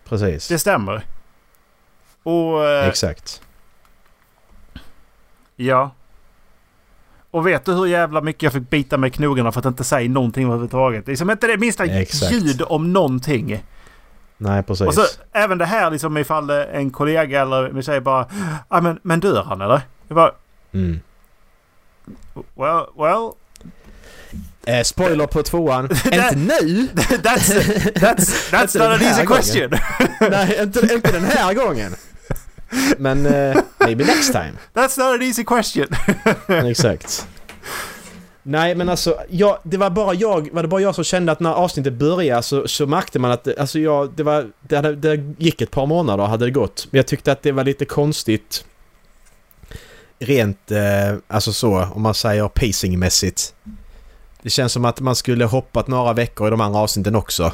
[0.09, 0.47] precis.
[0.47, 1.01] Det stämmer.
[2.23, 2.65] Och...
[2.65, 3.41] eh, Exakt.
[5.55, 5.91] Ja.
[7.31, 9.83] Och vet du hur jävla mycket jag fick bita mig i knogarna för att inte
[9.83, 11.07] säga någonting överhuvudtaget?
[11.07, 12.31] Liksom inte det minsta Exakt.
[12.31, 13.63] ljud om någonting.
[14.37, 14.87] Nej, precis.
[14.87, 15.01] Och så
[15.31, 18.25] även det här liksom ifall en kollega eller min tjej bara
[18.67, 19.81] ah, men, men dör han eller?
[20.07, 20.31] Jag bara
[20.71, 20.99] Mm.
[22.55, 23.31] well, well
[24.65, 25.85] Eh, spoiler på tvåan.
[26.05, 26.87] inte nu!
[26.95, 27.53] that's,
[27.93, 29.71] that's, that's not an easy question.
[30.31, 31.95] Nej, inte, inte den här gången.
[32.97, 34.51] Men eh, maybe next time.
[34.73, 35.87] That's not an easy question.
[36.47, 37.27] Exakt.
[38.43, 41.39] Nej men alltså, jag, det var bara jag, var det bara jag som kände att
[41.39, 44.95] när avsnittet började så, så märkte man att det- alltså jag, det var, det, hade,
[44.95, 46.87] det gick ett par månader hade det gått.
[46.91, 48.65] Men jag tyckte att det var lite konstigt
[50.19, 50.79] rent, eh,
[51.27, 53.53] alltså så, om man säger pacingmässigt.
[54.41, 57.51] Det känns som att man skulle hoppat några veckor i de andra avsnitten också.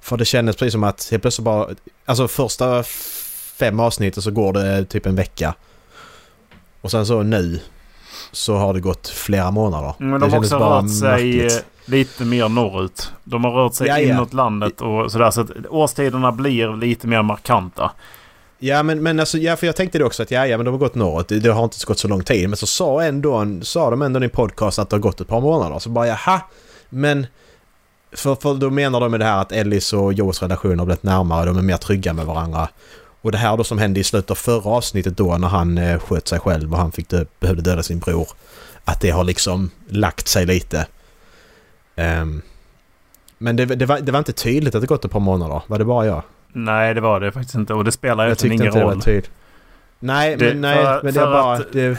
[0.00, 1.68] För det kändes precis som att helt plötsligt bara,
[2.04, 2.82] alltså första
[3.58, 5.54] fem avsnitten så går det typ en vecka.
[6.80, 7.60] Och sen så nu
[8.32, 9.94] så har det gått flera månader.
[9.98, 11.52] Men de har också bara rört sig märkligt.
[11.52, 13.12] eh, lite mer norrut.
[13.24, 14.14] De har rört sig Ja, ja.
[14.14, 15.30] inåt landet och sådär.
[15.30, 17.90] Så att årstiderna blir lite mer markanta.
[18.64, 20.70] Ja men, men alltså, ja, för jag tänkte det också att ja, ja men de
[20.70, 21.28] har gått norrut.
[21.28, 22.48] Det, det har inte gått så lång tid.
[22.48, 25.20] Men så sa, ändå, en- sa de ändå i en podcast att det har gått
[25.20, 25.78] ett par månader.
[25.78, 26.40] Så bara jaha.
[26.88, 27.26] Men...
[28.12, 31.02] För, för då menar de med det här att Ellis och Joes relation har blivit
[31.02, 31.46] närmare.
[31.46, 32.68] De är mer trygga med varandra.
[33.22, 35.98] Och det här då som hände i slutet av förra avsnittet då när han eh,
[35.98, 38.28] sköt sig själv och han fick dö, behövde döda sin bror.
[38.84, 40.86] Att det har liksom lagt sig lite.
[41.96, 42.42] Um,
[43.38, 45.62] men det, det, var, det var inte tydligt att det gått ett par månader.
[45.66, 46.22] Var det bara jag?
[46.54, 47.74] Nej, det var det faktiskt inte.
[47.74, 49.02] Och det spelar Jag tyckte ingen inte det var roll.
[49.02, 49.30] tydligt.
[49.98, 51.54] Nej, Det- men, nej, för- men det är bara...
[51.54, 51.98] att- det,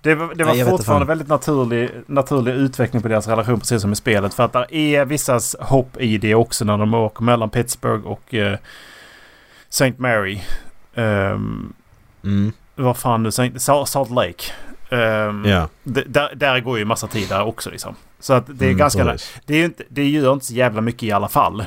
[0.00, 3.58] Det var, det var Nej, jag fortfarande inte väldigt naturlig, naturlig utveckling på deras relation
[3.60, 4.34] precis som i spelet.
[4.34, 8.34] För att det är vissa hopp i det också när de åker mellan Pittsburgh och
[8.34, 8.58] eh,
[9.68, 9.92] St.
[9.96, 10.40] Mary.
[10.94, 11.72] Um,
[12.24, 13.30] mm, vad fan nu?
[13.86, 14.44] Salt Lake.
[14.90, 15.68] Um, ja.
[15.82, 17.94] d- där, där går ju massa tid där också liksom.
[18.20, 19.04] Så att det är Mm, ganska...
[19.04, 19.36] precis.
[19.46, 21.64] Det, är ju inte, det gör inte så jävla mycket i alla fall.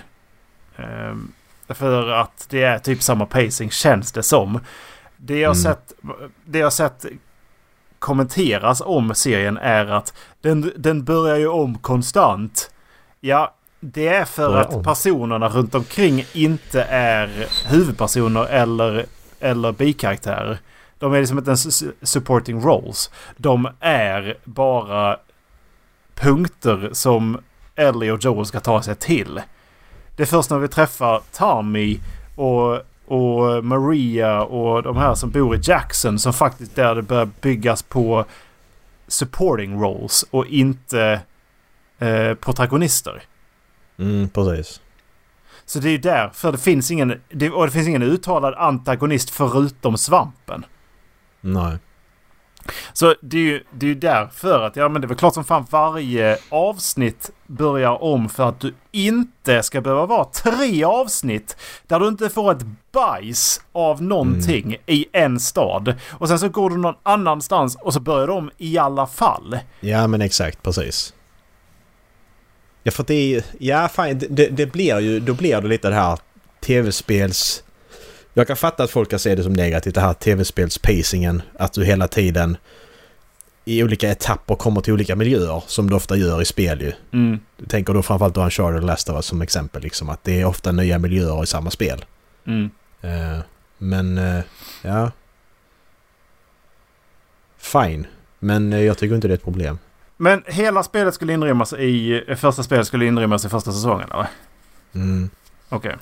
[0.78, 1.32] Ehm,
[1.76, 4.60] för att det är typ samma pacing känns det som.
[5.18, 5.64] Det jag, Mm.
[5.64, 5.94] sett,
[6.46, 7.06] det jag sett
[8.00, 12.72] kommenteras om serien är att den, den börjar ju om konstant.
[13.20, 14.84] Ja, det är för Börjar att om.
[14.84, 19.06] personerna runt omkring inte är huvudpersoner eller,
[19.40, 20.60] eller bikaraktärer.
[21.00, 23.12] De är liksom inte ens su- supporting roles.
[23.38, 25.18] De är bara
[26.16, 27.38] punkter som
[27.76, 29.42] Ellie och Joel ska ta sig till.
[30.18, 32.00] Det är först när vi träffar Tommy
[32.36, 37.30] och, och Maria och de här som bor i Jackson som faktiskt där det börjar
[37.42, 38.26] byggas på
[39.08, 41.22] supporting roles och inte
[42.00, 43.24] eh, protagonister.
[44.00, 44.82] Mm, precis.
[45.66, 49.30] Så det är ju därför det finns ingen, det, och det finns ingen uttalad antagonist
[49.30, 50.66] förutom svampen.
[51.42, 51.78] Nej.
[52.94, 55.34] Så det är ju det är ju därför att, ja men det är väl klart
[55.34, 61.58] som fan varje avsnitt börjar om för att du inte ska behöva vara tre avsnitt
[61.88, 65.94] där du inte får ett bajs av någonting i en stad.
[66.12, 69.60] Och sen så går du någon annanstans och så börjar de i alla fall.
[69.80, 71.14] Ja men exakt, precis.
[72.84, 75.20] Ja för det är ju- Ja fan, det, det, det blir ju...
[75.20, 76.20] Då blir det lite det här
[76.62, 77.64] tv-spels...
[78.38, 81.42] Jag kan fatta att folk kan se det som negativt, det här tv-spels-pacingen.
[81.60, 82.58] Att du hela tiden
[83.66, 86.92] i olika etapper kommer till olika miljöer som du ofta gör i spel ju.
[87.14, 87.40] Mm.
[87.58, 90.10] Du tänker då framförallt då Uncharted och Last of Us som exempel liksom.
[90.10, 92.06] Att det är ofta nya miljöer i samma spel.
[92.46, 92.70] Mm.
[93.02, 93.40] Eh,
[93.78, 94.44] men eh,
[94.82, 95.12] ja.
[97.58, 98.08] Fine.
[98.40, 99.80] Men eh, jag tycker inte det är ett problem.
[100.18, 102.24] Men hela spelet skulle inrymmas i...
[102.38, 104.28] Första spelet skulle inrymmas i första säsongen eller?
[104.94, 105.30] Mm.
[105.70, 105.96] Okej.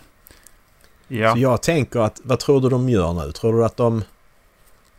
[1.08, 1.34] Ja.
[1.34, 3.32] Så jag tänker att, vad tror du de gör nu?
[3.32, 4.04] Tror du att de...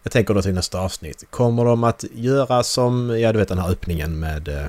[0.03, 1.25] Jag tänker då till nästa avsnitt.
[1.31, 4.65] Kommer de att göra som, ja du vet den här öppningen med eh,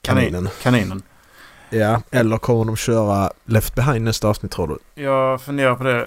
[0.00, 0.48] kaninen?
[0.62, 1.02] Kaninen.
[1.70, 5.02] Ja, eller kommer de köra Left Behind nästa avsnitt tror du?
[5.02, 6.06] Jag funderar på det.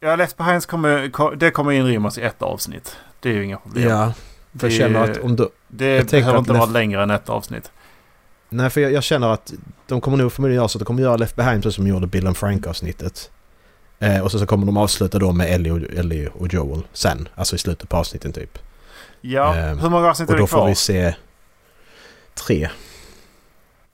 [0.00, 2.96] Ja, Left Behind kommer, ko- det kommer inrymmas i ett avsnitt.
[3.20, 3.88] Det är ju inga problem.
[3.88, 4.12] Ja,
[4.58, 5.48] för jag Det- känner att om du...
[5.68, 7.70] Det behöver inte vara Left- längre än ett avsnitt.
[8.48, 9.52] Nej, för jag, jag känner att
[9.86, 11.90] de kommer nog förmodligen göra så att de kommer göra Left Behind precis som de
[11.90, 13.30] gjorde Bill and Frank-avsnittet.
[13.98, 17.28] Eh, och så, så kommer de avsluta då med Ellie och, Ellie och Joel sen.
[17.34, 18.58] Alltså i slutet på avsnitten typ.
[19.20, 20.58] Ja, Ehm, hur många avsnitt är Och det då kvar?
[20.60, 21.14] får vi se
[22.34, 22.68] tre.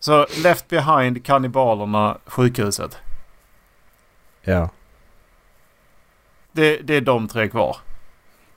[0.00, 2.96] Så Left Behind, Kannibalerna, Sjukhuset.
[4.42, 4.68] Ja.
[6.52, 7.76] Det, det är de tre kvar.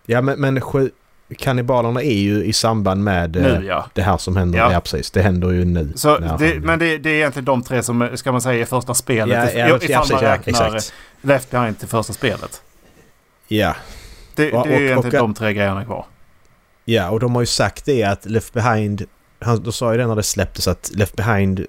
[0.06, 0.92] Ja men, men sju,
[1.36, 3.86] kannibalerna är ju i samband med eh, Nu ja.
[3.94, 4.60] det här som händer.
[4.60, 4.72] Ja.
[4.72, 4.80] Ja.
[4.80, 5.12] precis.
[5.12, 5.92] Det händer ju nu.
[5.96, 8.94] Så det, men det, det är egentligen de tre som, ska man säga, är första
[8.94, 9.54] spelet.
[9.54, 10.94] ja, ja, ja, ifall man ja, räknar exakt.
[11.22, 12.62] Left Behind till första spelet.
[13.48, 13.76] Ja.
[14.36, 16.06] Det, Och- det är och- egentligen och- de tre grejerna kvar.
[16.86, 19.04] Ja, och de har ju sagt det att Left Behind...
[19.40, 21.66] Han, de sa ju det när det släpptes att Left Behind...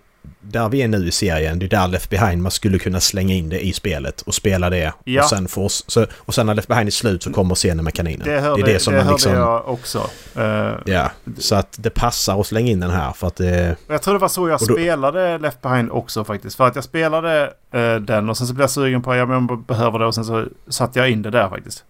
[0.51, 3.35] Där vi är nu i serien, det är där Left Behind man skulle kunna slänga
[3.35, 4.93] in det i spelet och spela det.
[5.05, 5.23] Ja.
[5.23, 7.95] Och, sen får, så, och sen när Left Behind är slut så kommer scenen med
[7.95, 8.27] kaninen.
[8.29, 9.33] Det hörde, det är det som det man liksom...
[9.33, 10.11] jag också.
[10.37, 13.77] Eh, Ja, så att det passar att slänga in den här för att det...
[13.87, 16.57] och jag tror det var så jag då- spelade Left Behind också faktiskt.
[16.57, 19.59] För att jag spelade eh, den och sen så blev jag sugen på att jag
[19.67, 21.85] behöver det och sen så satte jag in det där faktiskt.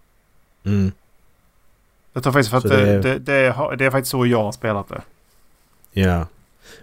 [0.65, 0.91] Mm,
[2.13, 4.51] Jag tror faktiskt för att det, det- det, det, det är faktiskt så jag har
[4.51, 5.01] spelat det.
[6.01, 6.25] ja.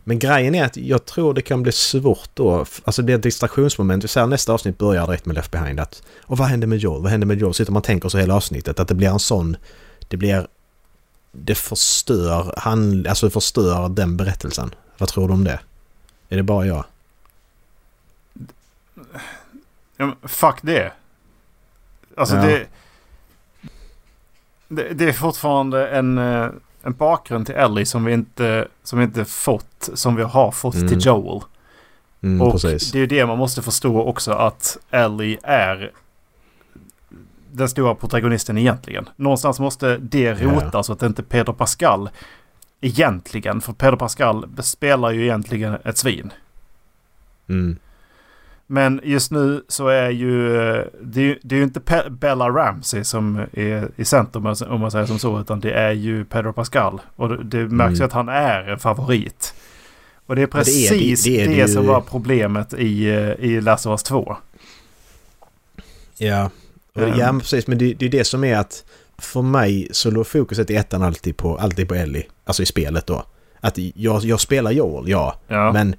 [0.08, 2.58] Men grejen är att jag tror det kan bli svårt då.
[2.84, 4.04] Alltså det blir ett distraktionsmoment.
[4.04, 5.80] Vi säger nästa avsnitt börjar direkt med Left Behind.
[5.80, 7.02] Att, och vad händer med Joel?
[7.02, 7.54] Vad händer med Joel?
[7.54, 8.80] Sitter man och tänker så hela avsnittet.
[8.80, 9.56] Att det blir en sån...
[10.08, 10.46] Det blir...
[11.32, 14.74] Det förstör, han, alltså det förstör den berättelsen.
[14.98, 15.60] Vad tror du om det?
[16.28, 16.84] Är det bara jag?
[19.96, 20.92] Ja, fuck det.
[22.16, 22.42] Alltså Ja.
[22.42, 22.66] det,
[24.68, 24.92] det...
[24.94, 26.48] Det är fortfarande en, eh,
[26.86, 29.88] en bakgrund till Ellie som vi inte, som vi inte fått.
[29.94, 30.88] Som vi har fått Mm.
[30.88, 31.40] till Joel.
[32.22, 32.92] Mm, och precis.
[32.92, 35.92] det är ju det man måste förstå också att Ellie är
[37.52, 39.08] den stora protagonisten egentligen.
[39.16, 42.10] Någonstans måste det rota så att det inte Pedro Pascal
[42.80, 43.60] egentligen.
[43.60, 46.32] För Pedro Pascal spelar ju egentligen ett svin.
[47.48, 47.76] Mm.
[48.66, 50.48] Men just nu så är ju
[51.02, 54.80] det, är ju- det är ju inte Pe- Bella Ramsey som är i centrum om
[54.80, 55.40] man säger som så.
[55.40, 57.00] Utan det är ju Pedro Pascal.
[57.16, 58.06] Och det, det märks ju Mm.
[58.06, 59.54] att han är en favorit.
[60.26, 63.04] Och det är Men det är- precis det, är det som var problemet i,
[63.38, 64.36] i Last of Us 2.
[66.18, 66.50] Ja.
[66.94, 67.18] Ehm.
[67.18, 67.66] ja, precis.
[67.66, 68.84] Men det, det är det som är att
[69.18, 72.26] för mig så låg fokuset i ettan alltid på, alltid på Ellie.
[72.44, 73.24] Alltså i spelet då.
[73.60, 75.34] Att jag, jag spelar Joel, ja.
[75.48, 75.94] Ja, Men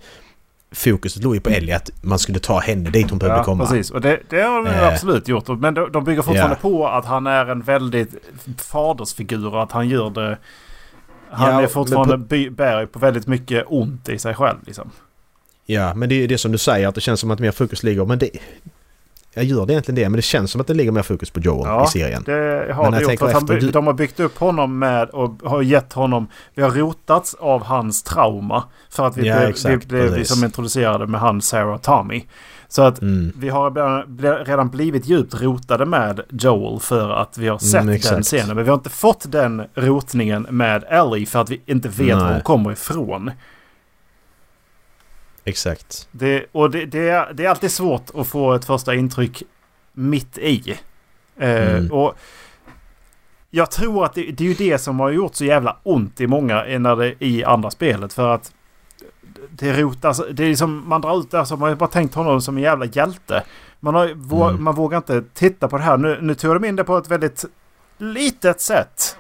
[0.72, 3.66] fokuset låg ju på Ellie att man skulle ta henne dit hon behövde ja komma.
[3.66, 3.92] precis.
[3.92, 4.88] Och det, det har de Eh.
[4.88, 5.48] absolut gjort.
[5.48, 6.70] Men de, de bygger fortfarande Ja.
[6.70, 8.10] på att han är en väldigt
[8.58, 10.38] fadersfigur och att han gör det...
[11.30, 14.92] Han Ja, är fortfarande på- bär på väldigt mycket ont i sig själv liksom.
[15.66, 17.84] Ja, men det är det som du säger att det känns som att mer fokus
[17.84, 18.06] ligger...
[18.06, 18.30] Men det...
[19.38, 21.40] Jag gör det egentligen det, men det känns som att det ligger mer fokus på
[21.40, 22.24] Joel Ja, i serien.
[22.26, 23.20] Det har Men det jag gjort.
[23.20, 26.28] För att efter, De har byggt upp honom med och har gett honom...
[26.56, 28.64] Vi har rotats av hans trauma.
[28.90, 29.52] För att vi Ja,
[29.88, 32.24] blev, vi liksom introducerade med han Sarah Tommy.
[32.70, 33.34] Så att Mm.
[33.38, 38.26] vi har redan- blivit djupt rotade med Joel för att vi har sett den exakt.
[38.26, 38.56] scenen.
[38.56, 42.24] Men vi har inte fått den rotningen med Ellie för att vi inte vet var
[42.24, 42.34] Nej.
[42.34, 43.32] hon kommer ifrån.
[45.48, 46.08] Exakt.
[46.12, 49.44] Det, och det, det, är, det är alltid svårt att få ett första intryck
[49.94, 50.72] mitt i.
[51.40, 51.92] Eh, Mm.
[51.92, 52.16] och
[53.50, 56.28] jag tror att det, det är ju det som har gjort så jävla ont i
[56.28, 58.14] många när det, i andra spelet.
[58.14, 58.52] För att
[59.50, 62.42] det rotas, det är liksom, man drar ut det så man har bara tänkt honom
[62.42, 63.44] som en jävla hjälte.
[63.80, 64.64] Man, har, vå, Mm.
[64.64, 65.98] man vågar inte titta på det här.
[65.98, 67.46] Nu, nu tog de in det på ett väldigt
[67.98, 69.18] litet sätt.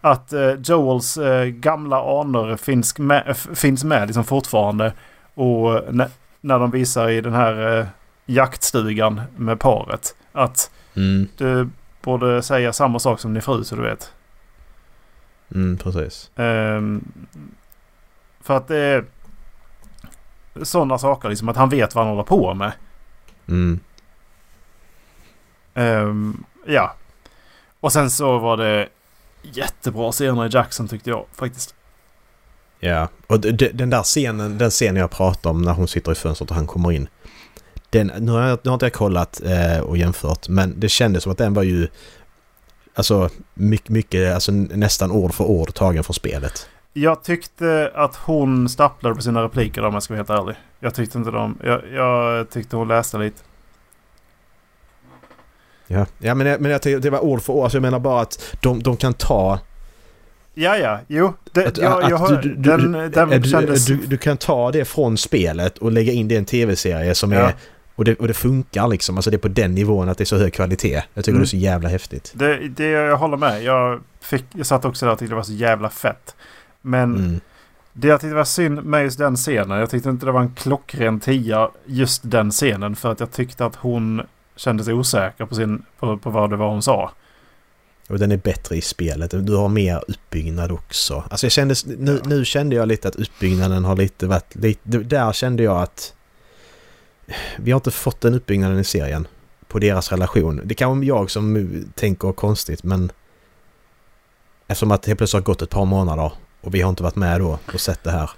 [0.00, 4.92] Att eh, Joels eh, gamla anor finns med, finns med liksom fortfarande.
[5.34, 7.86] Och när, de visar i den här eh,
[8.26, 10.16] jaktstugan med paret.
[10.32, 11.28] Att Mm.
[11.36, 11.68] du
[12.02, 14.12] borde säga samma sak som din fru så du vet.
[15.54, 16.30] Mm, precis.
[16.36, 17.04] Ehm,
[18.40, 19.04] för att det är
[20.62, 21.48] sådana saker liksom.
[21.48, 22.72] Att han vet vad han håller på med.
[23.48, 23.80] Mm.
[25.74, 26.94] Ehm, ja.
[27.80, 28.88] Och sen så var det
[29.42, 31.74] jättebra scener i Jackson tyckte jag faktiskt.
[32.84, 36.50] Ja, och den där scenen, den scenen jag pratar om när hon sitter i fönstret
[36.50, 37.08] och han kommer in.
[37.90, 41.22] Den, nu, har jag, nu har inte jag kollat eh, och jämfört, men det kändes
[41.22, 41.88] som att den var ju...
[42.94, 46.68] Alltså mycket, mycket, alltså nästan ord för ord tagen från spelet.
[46.92, 50.56] Jag tyckte att hon stapplade på sina repliker om jag ska vara helt ärlig.
[50.80, 51.58] Jag tyckte inte de...
[51.64, 53.42] Jag, jag tyckte hon läste lite.
[55.86, 57.64] Ja, ja men, jag, men jag tycker det var ord för ord.
[57.64, 59.58] Alltså jag menar bara att de, de kan ta...
[60.54, 60.98] Ja, ja.
[61.08, 61.32] Jo.
[61.52, 63.86] Det, Att, jag, att jag, du, hör- du, den, du, den du, kändes...
[63.86, 67.32] du, du kan ta det från spelet och lägga in det i en tv-serie som
[67.32, 67.38] Ja.
[67.40, 67.54] är...
[67.96, 69.16] Och det, och det funkar liksom.
[69.16, 71.02] Alltså det är på den nivån att det är så hög kvalitet.
[71.14, 71.40] Jag tycker Mm.
[71.40, 72.32] det är så jävla häftigt.
[72.34, 73.62] Det, det jag håller med.
[73.62, 76.34] Jag, fick, jag satt också där och tyckte det var så jävla fett.
[76.82, 77.40] Men Mm.
[77.92, 79.78] Det jag tyckte var synd med just den scenen.
[79.78, 82.96] Jag tyckte inte det var en klockren tia just den scenen.
[82.96, 84.22] För att jag tyckte att hon
[84.56, 87.10] kändes osäker på, sin, på, på vad det var hon sa.
[88.08, 89.30] Och den är bättre i spelet.
[89.46, 91.24] Du har mer uppbyggnad också.
[91.30, 94.80] Alltså jag kände, nu, nu kände jag lite att uppbyggnaden har lite varit lite...
[94.98, 96.14] Där kände jag att...
[97.58, 99.26] Vi har inte fått den uppbyggnaden i serien.
[99.68, 100.60] På deras relation.
[100.64, 103.12] Det kan vara jag som tänker konstigt men...
[104.66, 107.16] Eftersom att det helt plötsligt har gått ett par månader och vi har inte varit
[107.16, 108.30] med då och sett det här.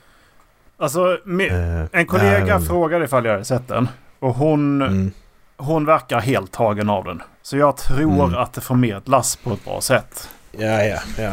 [0.77, 1.19] Alltså,
[1.51, 3.89] Eh, en kollega nej, frågade ifall jag hade sett den.
[4.19, 5.13] Och hon, Mm,
[5.57, 7.23] hon verkar helt tagen av den.
[7.43, 8.35] Så jag tror Mm.
[8.35, 10.29] att det förmedlas på ett bra sätt.
[10.53, 11.33] ja, ja, ja.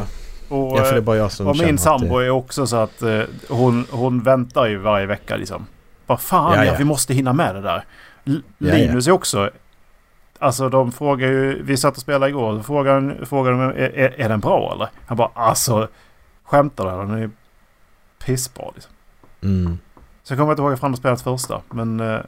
[0.50, 2.26] Och, Ja, för det är eh, bara jag som och min sambo det...
[2.26, 5.66] är också så att eh, hon, hon väntar ju varje vecka liksom.
[6.06, 6.76] Vad fan, Ja, ja, ja.
[6.78, 7.86] vi måste hinna med det där.
[8.26, 8.74] L- Ja.
[8.74, 9.50] Linus är också...
[10.40, 11.64] Alltså de frågar ju...
[11.64, 12.54] Vi satt och spelade igår.
[12.54, 14.90] Då frågade, frågade de är, är, den bra eller?
[15.06, 15.88] Han bara alltså...
[16.44, 17.14] Skämtar du?
[17.14, 17.30] Den är
[18.26, 18.92] pissbra liksom.
[19.44, 19.78] Mm.
[20.24, 21.62] Så jag kommer inte ihåg ifall de spelat första.
[21.70, 22.00] Men...
[22.00, 22.20] Eh,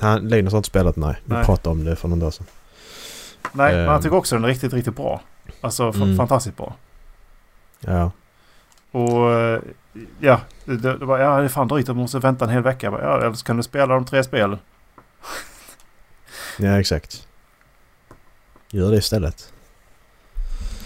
[0.00, 1.16] Han, Linus har inte spelat, nej.
[1.24, 1.44] Vi Nej.
[1.44, 2.46] pratade om det för någon dag sedan.
[3.52, 3.88] nej, men Ehm.
[3.88, 5.20] han tycker också den är riktigt, riktigt bra.
[5.60, 6.16] Alltså Mm.
[6.16, 6.74] fantastiskt bra.
[7.80, 8.10] Ja.
[8.92, 9.60] Och eh,
[10.20, 12.62] ja, det, det var, ja, det är fan drygt att man måste vänta en hel
[12.62, 12.90] vecka.
[12.90, 14.58] Bara, Ja, eller så kan du spela de tre spelen.
[16.58, 17.26] Ja, exakt.
[18.70, 19.52] Gör det istället.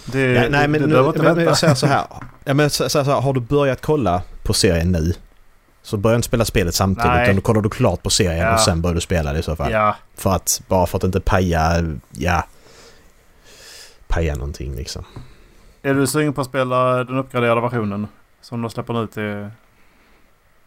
[0.07, 2.07] Det, Ja, nej, men, det, nu, behöver inte men, men jag säger så här.
[2.45, 3.11] Ja, men så, så, så.
[3.13, 5.13] Har du börjat kolla på serien nu
[5.83, 7.23] så börja inte spela spelet samtidigt Nej.
[7.25, 8.55] utan då kollar du klart på serien Ja.
[8.55, 9.73] och sen börjar du spela det i så fall.
[9.73, 12.45] Ja, För att, bara för att inte paja, ja,
[14.09, 15.05] paja någonting liksom.
[15.83, 18.07] är du sugen på att spela den uppgraderade versionen?
[18.41, 19.51] Som de släpper nu till...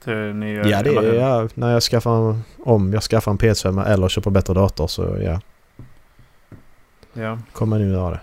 [0.03, 0.67] Till nya...
[0.67, 4.53] Ja, det är ja, när jag skaffar, om jag skaffar en PS5 eller köper bättre
[4.53, 5.39] dator så ja,
[7.13, 7.39] ja.
[7.51, 8.19] kommer nu göra det.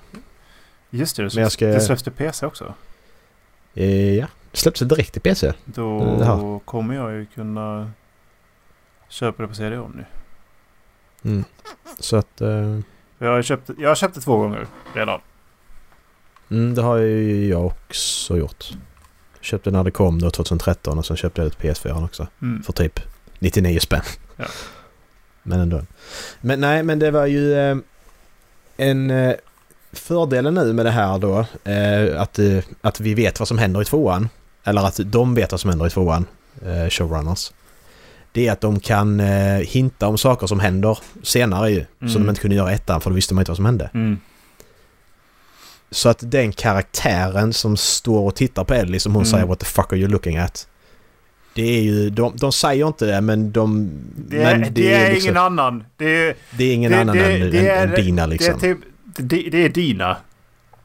[0.90, 2.74] Just det, det, Men jag ska- det släpps till PC också.
[3.74, 5.52] Eh, ja, det direkt i PC.
[5.64, 6.60] Då Jaha.
[6.64, 7.90] kommer jag ju kunna
[9.08, 10.04] köpa det på CD-ON nu.
[11.30, 11.44] Mm.
[11.98, 12.78] Så att, eh,
[13.18, 15.20] Jag har köpt, jag har köpt det två gånger redan.
[16.50, 18.64] mm, det har ju jag också gjort.
[19.40, 22.26] Köpte när det kom då 2013 och sen köpte jag det till PS4 också.
[22.42, 22.62] Mm.
[22.62, 23.00] För typ
[23.38, 24.02] 99 spänn.
[24.36, 24.44] Ja.
[25.42, 25.82] Men ändå.
[26.40, 27.76] Men nej, men det var ju eh,
[28.76, 29.34] en eh,
[29.92, 31.38] fördelen nu med det här då.
[31.70, 34.28] Eh, att, eh, att vi vet vad som händer i tvåan.
[34.64, 36.26] Eller att de vet vad som händer i tvåan.
[36.66, 37.52] Eh, showrunners.
[38.32, 41.84] Det är att de kan eh, hinta om saker som händer senare ju.
[42.00, 42.12] Mm.
[42.12, 43.90] Som de inte kunde göra i ettan för då visste man inte vad som hände.
[43.94, 44.18] Mm.
[45.90, 49.30] Så att den karaktären som står och tittar på Ellie som hon Mm.
[49.32, 50.66] säger What the fuck are you looking at?
[51.54, 53.90] Det är ju, de, de säger inte det men de...
[54.16, 55.84] Det är, men det är liksom, ingen annan.
[55.96, 58.38] Det är, det är ingen det- annan det- än, det är- än Dina det är
[58.38, 58.60] liksom.
[58.60, 58.78] typ...
[59.04, 60.16] Det, det är Dina.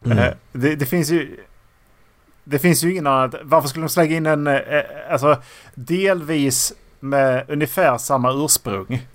[0.05, 0.33] Mm.
[0.51, 1.37] Det, det finns ju...
[2.47, 3.33] Det finns ju ingen annan...
[3.43, 4.47] Varför skulle de slänga in en...
[4.47, 4.61] eh,
[5.09, 5.41] Alltså
[5.75, 9.07] delvis med ungefär samma ursprung.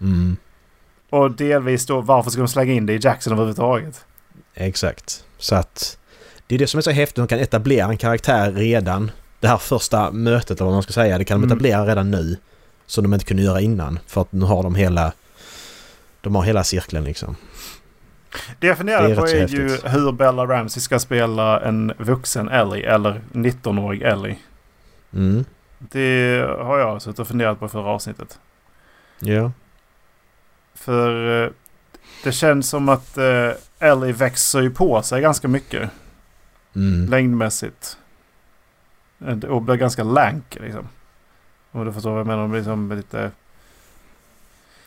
[0.00, 0.36] Mm,
[1.10, 4.04] Och delvis då varför ska de slänga in det i Jackson överhuvudtaget?
[4.54, 5.24] exakt.
[5.38, 5.98] Så att
[6.46, 7.16] det är det som är så häftigt.
[7.16, 9.10] De kan etablera en karaktär redan.
[9.40, 11.18] Det här första mötet eller vad man ska säga.
[11.18, 11.52] Det kan de Mm.
[11.56, 12.36] etablera redan nu.
[12.86, 13.98] Som de inte kunde göra innan.
[14.06, 15.12] För att nu har de hela...
[16.20, 17.36] De har hela cirkeln liksom.
[18.58, 19.92] Det jag funderar Det är på är ju häftigt.
[19.94, 24.38] hur Bella Ramsey ska spela en vuxen Ellie eller 19-årig Ellie.
[25.12, 25.44] Mm.
[25.78, 28.38] Det har jag suttit och funderat på förra avsnittet.
[29.20, 29.52] Ja.
[30.74, 31.50] För eh,
[32.24, 35.90] det känns som att eh, Ellie växer ju på sig ganska mycket
[36.76, 37.06] Mm.
[37.10, 37.96] längdmässigt.
[39.26, 40.88] Eh, Och blir ganska lank liksom.
[41.72, 42.56] Om du förstår vad jag menar.
[42.56, 43.30] Liksom lite...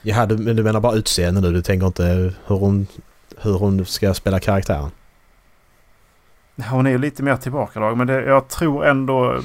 [0.01, 1.51] Jaha, du, men du menar bara utseende nu?
[1.51, 2.87] Du tänker inte hur hon,
[3.41, 4.89] hur hon ska spela karaktären?
[6.69, 7.97] Hon är ju lite mer tillbakadrag.
[7.97, 9.41] Men det, jag tror ändå...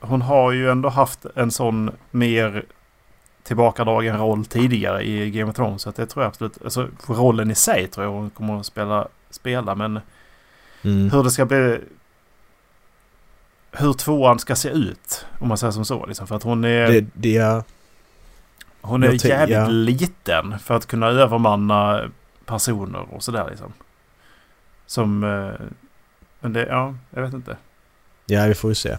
[0.00, 2.64] Hon har ju ändå haft en sån mer
[3.42, 5.82] tillbakadragen roll tidigare i Game of Thrones.
[5.82, 6.58] Så det tror jag absolut...
[6.64, 9.08] Alltså rollen i sig tror jag hon kommer att spela.
[9.30, 10.00] spela men
[10.82, 11.10] Mm.
[11.10, 11.80] hur det ska bli...
[13.72, 15.26] Hur tvåan ska se ut.
[15.38, 16.06] Om man säger som så.
[16.06, 16.26] Liksom.
[16.26, 17.62] För att hon är, Det, det är...
[18.80, 19.68] hon är jävligt ja.
[19.68, 20.58] liten.
[20.58, 22.10] För att kunna övermanna
[22.48, 23.72] personer och sådär liksom.
[24.86, 25.24] Som...
[25.24, 25.66] eh,
[26.40, 26.66] Men det...
[26.66, 27.56] Ja, jag vet inte.
[28.26, 28.96] Ja, vi får ju se.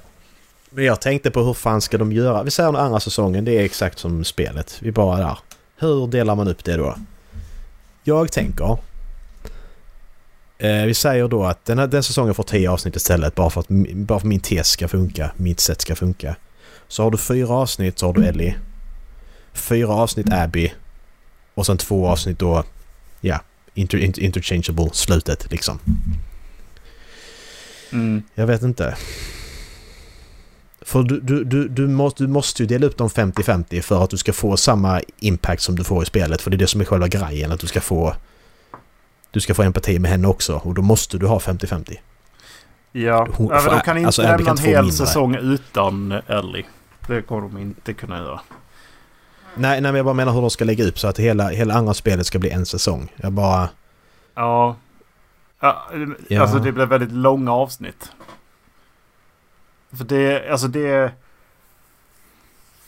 [0.69, 2.43] Men jag tänkte på hur fan ska de göra?
[2.43, 4.77] Vi säger den andra säsongen, det är exakt som spelet.
[4.81, 5.37] Vi bara där.
[5.77, 6.95] Hur delar man upp det då?
[8.03, 8.77] Jag tänker...
[10.57, 13.59] Eh, vi säger då att den, här, den säsongen får 10 avsnitt istället bara för
[13.61, 16.35] att bara för min tes ska funka, mitt sätt ska funka.
[16.87, 18.55] Så har du fyra avsnitt så har du Ellie.
[19.53, 20.73] Fyra avsnitt Abby.
[21.53, 22.63] Och sen två avsnitt då,
[23.21, 23.39] ja,
[23.73, 25.79] inter, inter, interchangeable, slutet liksom.
[27.91, 28.23] Mm.
[28.35, 28.95] Jag vet inte.
[30.81, 34.09] För du, du, du, du, måste, du måste ju dela upp dem 50-50 för att
[34.09, 36.41] du ska få samma impact som du får i spelet.
[36.41, 38.15] För det är det som är själva grejen, att du ska få...
[39.31, 41.95] Du ska få empati med henne också och då måste du ha 50-50.
[42.91, 44.91] Ja, Hon- ja men de kan inte alltså, lämna en hel mindre.
[44.91, 46.65] säsong utan Ellie.
[47.07, 48.39] Det kommer de inte kunna göra.
[49.55, 51.73] Nej, nej, men jag bara menar hur de ska lägga upp så att hela, hela
[51.73, 53.11] andra spelet ska bli en säsong.
[53.15, 53.69] Jag bara...
[54.35, 54.75] Ja.
[55.59, 55.87] ja.
[56.27, 56.41] Ja.
[56.41, 58.11] Alltså det blir väldigt långa avsnitt.
[59.97, 61.11] För det, alltså det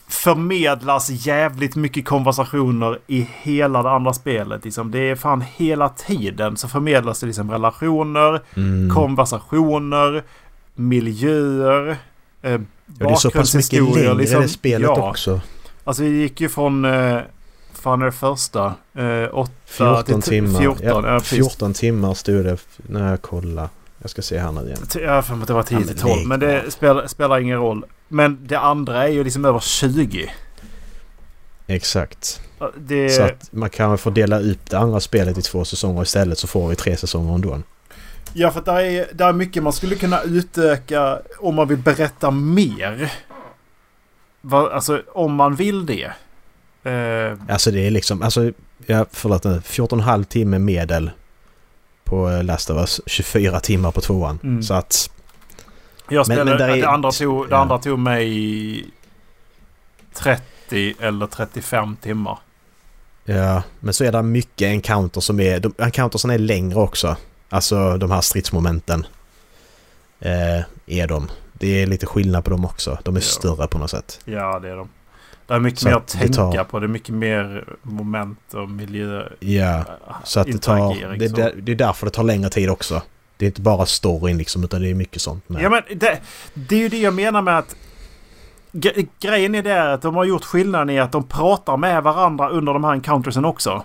[0.09, 4.66] förmedlas jävligt mycket konversationer i hela det andra spelet.
[4.66, 4.91] Liksom.
[4.91, 10.24] Det är fan hela tiden så förmedlas det liksom relationer, Mm, konversationer,
[10.76, 11.97] miljöer,
[12.41, 14.41] eh, ja, det är så pass mycket längre liksom.
[14.41, 15.09] det spelet Ja.
[15.09, 15.41] också.
[15.84, 16.86] Alltså vi gick ju från...
[16.86, 17.18] Eh,
[17.74, 18.74] fan är det första?
[18.94, 20.60] Eh, 8 14 till timmar.
[20.60, 20.78] 14.
[20.88, 21.38] Ja, ja, precis.
[21.38, 23.70] 14 timmar stod det när jag kollade.
[24.02, 24.78] Jag ska se här nu igen.
[24.96, 26.18] Jag har för att det var 10 Ja, till men 12.
[26.18, 27.86] lägg Men det spelar, spelar ingen roll.
[28.08, 30.32] Men det andra är ju liksom över 20.
[31.68, 32.42] Exakt.
[32.78, 36.38] Det, Så att man kan få dela upp det andra spelet i två säsonger istället
[36.38, 37.62] så får vi tre säsonger ändå.
[38.34, 41.78] Ja, för att där är, där är mycket man skulle kunna utöka om man vill
[41.78, 43.12] berätta mer.
[44.42, 46.12] Va, alltså om man vill det.
[46.84, 48.52] Eh, Alltså det är liksom, alltså,
[48.86, 51.12] ja, förlåt nu, 14,5 timme medel
[52.04, 54.39] på eh, Last of Us, 24 timmar på tvåan.
[54.44, 54.64] Mm.
[54.64, 55.10] Så att,
[56.10, 57.58] jag Men- spelade, men är- det, andra tog, det ja.
[57.62, 58.86] andra tog mig
[60.14, 62.39] 30 eller 35 timmar.
[63.26, 67.16] ja, men så är det mycket encounter som är, de, encountersen är längre också.
[67.50, 69.06] Alltså de här stridsmomenten.
[70.20, 71.30] Eh, är de.
[71.62, 72.97] Det är lite skillnad på dem också.
[73.03, 73.24] De är Ja.
[73.24, 74.20] större på något sätt.
[74.26, 74.89] Ja, det är de.
[75.47, 76.80] Det är mycket Så mer att tänka tar- på.
[76.80, 79.24] Det är mycket mer moment och miljö.
[79.39, 79.84] Ja,
[80.24, 81.18] så att det tar...
[81.18, 83.01] Det, det, det är därför det tar längre tid också.
[83.38, 85.62] Det är inte bara storyn liksom, utan det är mycket sånt med.
[85.62, 86.20] Ja, men det,
[86.53, 87.76] det är ju det jag menar med att
[88.72, 92.49] gre- grejen är det att de har gjort skillnaden i att de pratar med varandra
[92.49, 93.84] under de här encountersen också.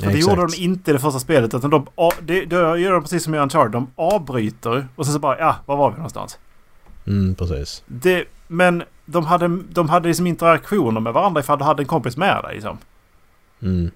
[0.00, 0.30] För det Exakt.
[0.38, 1.54] gjorde de inte i det första spelet.
[1.54, 1.86] Utan de,
[2.22, 3.72] det, det gör de precis som i Uncharted.
[3.72, 6.38] De avbryter och sen så bara ja, var var vi någonstans?
[7.06, 7.82] Mm, precis.
[7.86, 12.16] Det, men de hade, de hade liksom interaktioner med varandra ifall du hade en kompis
[12.16, 12.54] med dig.
[12.54, 12.78] Liksom.
[13.62, 13.90] Mm.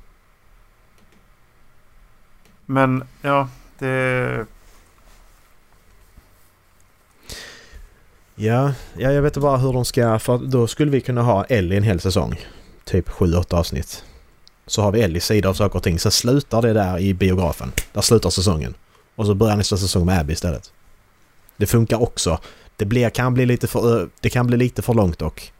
[2.66, 3.48] Men ja,
[3.78, 4.46] det...
[8.34, 10.18] Ja, ja, jag vet inte bara hur de ska...
[10.18, 12.40] För då skulle vi kunna ha Ellie en hel säsong.
[12.84, 14.04] Typ 7-8 avsnitt.
[14.66, 15.98] Så har vi Ellies sida av saker och ting.
[15.98, 17.72] Sen slutar det där i biografen.
[17.92, 18.74] Där slutar säsongen.
[19.14, 20.72] Och så börjar nästa säsong med Abby istället.
[21.56, 22.38] Det funkar också.
[22.76, 25.52] Det blir, kan bli lite för, det kan bli lite för långt dock.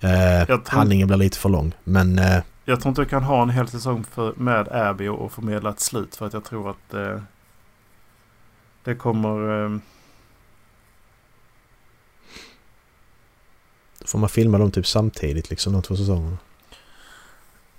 [0.00, 1.72] Eh, tror- handlingen blir lite för lång.
[1.84, 5.18] Men eh, Jag tror inte du kan ha en hel säsong för, med Abby och,
[5.24, 6.16] och förmedla ett slut.
[6.16, 7.20] För att jag tror att eh,
[8.84, 9.64] det kommer...
[9.64, 9.78] Eh,
[13.98, 16.38] då får man filma dem typ samtidigt liksom de två säsongerna.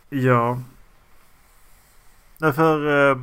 [0.10, 0.62] ja.
[2.38, 2.88] Därför...
[3.12, 3.18] Eh,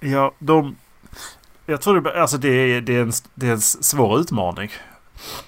[0.00, 0.76] ja, de...
[1.70, 4.70] Jag tror det, alltså det, är, det, är en, det är en svår utmaning.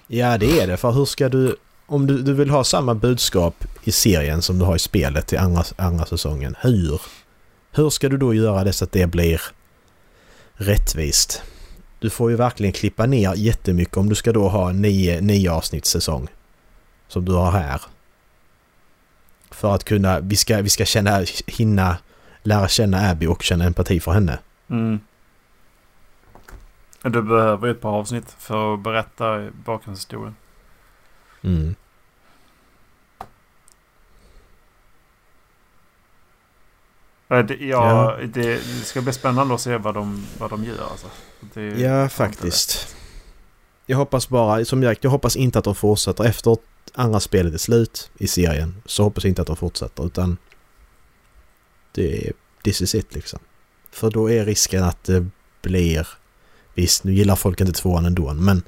[0.07, 0.77] Ja det är det.
[0.77, 1.57] För hur ska du...
[1.87, 5.39] Om du, du vill ha samma budskap i serien som du har i spelet till
[5.39, 6.57] andra, andra säsongen.
[6.61, 7.01] Hur?
[7.73, 9.41] Hur ska du då göra det så att det blir
[10.55, 11.43] rättvist?
[11.99, 16.29] Du får ju verkligen klippa ner jättemycket om du ska då ha nio, nio avsnittssäsong.
[17.09, 17.81] Som du har här.
[19.51, 20.21] För att kunna...
[20.21, 21.97] Vi ska, vi ska känna, hinna
[22.43, 24.39] lära känna Abby och känna empati för henne.
[24.71, 25.01] Mm.
[27.03, 30.37] Du behöver ju ett par avsnitt för att berätta bakgrundshistorien.
[31.43, 31.75] Mm.
[37.29, 38.27] Det, ja, Ja.
[38.27, 40.89] Det, det ska bli spännande att se vad de, vad de gör.
[40.91, 41.07] Alltså.
[41.41, 42.97] Det, Ja, faktiskt.
[43.87, 46.57] Jag hoppas bara, som sagt, jag hoppas inte att de fortsätter efter
[46.95, 48.83] andra spelet är slut i serien.
[48.87, 50.37] Så hoppas jag inte att de fortsätter utan
[51.93, 53.39] det är this is it liksom.
[53.91, 55.27] För då är risken att det
[55.63, 56.09] blir,
[56.75, 58.63] visst nu gillar folk inte tvåan ändå men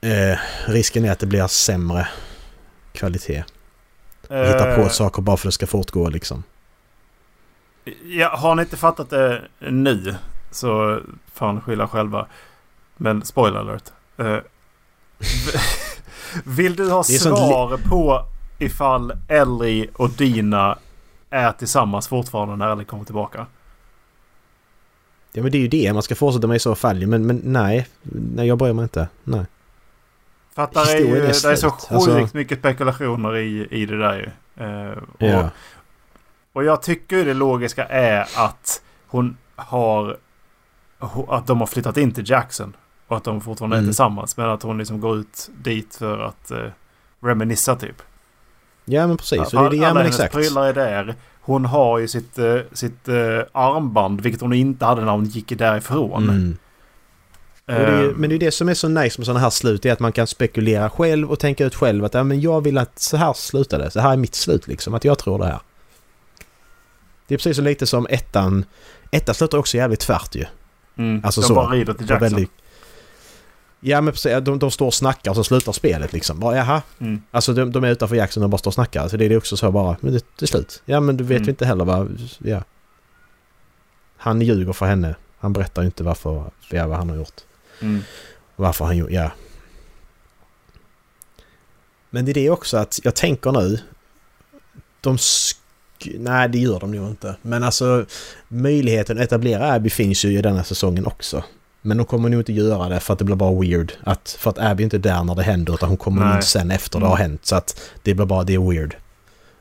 [0.00, 2.08] eh, risken är att det blir sämre
[2.92, 3.44] kvalitet.
[4.22, 6.42] Hitta på Eh, saker bara för att det ska fortgå liksom.
[8.04, 10.14] Ja, har ni inte fattat det nu
[10.50, 11.00] så
[11.54, 12.26] ni skylla själva.
[12.96, 13.92] Men spoiler alert.
[14.16, 14.38] Eh,
[16.44, 18.26] vill du ha svar på
[18.58, 20.78] ifall Ellie och Dina
[21.30, 23.46] är tillsammans fortfarande när Ellie kommer tillbaka?
[25.36, 27.40] Ja men det är ju det, man ska fortsätta med i så fall men, men
[27.44, 29.08] nej, nej jag bryr mig inte.
[29.24, 29.44] Nej.
[30.54, 31.72] För att där är, ju, är där är så slut.
[31.72, 34.30] sjukt Alltså- mycket spekulationer i, i det där ju.
[34.64, 35.50] Eh, och, Ja.
[36.52, 40.16] och jag tycker det logiska är att hon har...
[41.28, 42.76] Att de har flyttat in till Jackson.
[43.08, 43.88] Och att de fortfarande är Mm.
[43.88, 44.36] tillsammans.
[44.36, 46.58] Men att hon liksom går ut dit för att eh,
[47.20, 48.02] reminissa typ.
[48.84, 49.48] Ja men precis.
[49.48, 50.34] Så det är det, ja alla men hennes exakt.
[50.34, 51.14] prylar är där.
[51.46, 55.48] Hon har ju sitt, eh, sitt eh, armband, vilket hon inte hade när hon gick
[55.58, 56.22] därifrån.
[56.30, 56.56] Mm.
[57.66, 59.86] Det är, Eh, men det är det som är så nice med sådana här slut,
[59.86, 62.78] är att man kan spekulera själv och tänka ut själv att ja, men jag vill
[62.78, 63.90] att så här slutar det.
[63.90, 65.58] Så här är mitt slut liksom, att jag tror det här.
[67.28, 68.64] Det är precis så lite som ettan.
[69.10, 70.44] Ettan slutar också jävligt tvärt ju.
[70.98, 71.54] mm, alltså de så.
[71.54, 72.20] bara rider till Jackson.
[72.30, 72.50] väldigt-
[73.80, 76.40] Ja men precis, de, de står och snackar och så slutar spelet liksom.
[76.40, 76.82] Bara, jaha.
[76.98, 77.22] Mm.
[77.30, 79.08] Alltså de, de är utanför Jackson och bara står och snackar.
[79.08, 80.82] Så det är det också så bara, men det, det är slut.
[80.84, 81.48] Ja men du vet Mm.
[81.50, 82.62] inte heller vad, ja.
[84.16, 85.14] Han ljuger för henne.
[85.38, 87.40] Han berättar ju inte varför, ja, vad han har gjort.
[87.80, 88.02] Mm.
[88.56, 89.30] Varför han gjorde, ja.
[92.10, 93.78] Men det är det också att jag tänker nu.
[95.00, 95.56] De sk-
[96.18, 97.36] Nej, det gör de nog inte.
[97.42, 98.06] Men alltså
[98.48, 101.44] möjligheten att etablera Abby finns ju i denna säsongen också.
[101.86, 103.92] Men de kommer nog inte göra det för att det blir bara weird.
[104.04, 106.36] Att, för att Abby inte är där när det händer utan hon kommer Nej.
[106.36, 107.30] in sen efter det har Mm.
[107.30, 107.46] hänt.
[107.46, 108.96] Så att det blir bara, det är weird.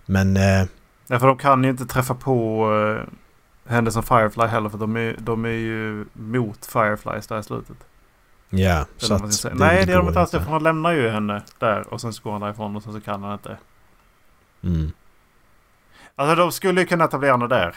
[0.05, 0.37] Men...
[0.37, 0.65] Eh,
[1.07, 3.01] Ja, för de kan ju inte träffa på uh,
[3.73, 4.69] henne som Firefly heller.
[4.69, 7.77] För de är, de är ju mot Fireflies där i slutet.
[8.49, 9.33] ja, Eller så att...
[9.33, 9.53] säga.
[9.57, 10.31] Nej, det är de inte alls.
[10.31, 12.93] det, För han lämnar ju henne där och sen så går han därifrån och sen
[12.93, 13.57] så kan han inte.
[14.63, 14.91] Mm.
[16.15, 17.75] Alltså de skulle ju kunna etablera henne där.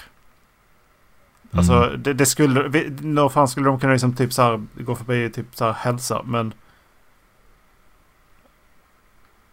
[1.50, 2.02] Alltså Mm.
[2.02, 2.68] det, det skulle...
[2.68, 5.72] vi- Nå fan skulle de kunna liksom typ så här gå förbi typ så här
[5.72, 6.22] hälsa.
[6.22, 6.52] Men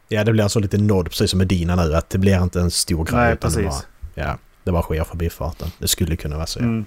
[0.07, 1.95] Ja, det blir alltså lite nod precis som med Dina nu.
[1.95, 3.15] Att det blir inte en stor grej.
[3.15, 3.88] nej utan det precis.
[4.15, 5.67] bara, ja, det bara sker förbi farten.
[5.80, 6.59] Det skulle kunna vara så.
[6.59, 6.63] Ja.
[6.63, 6.85] Mm.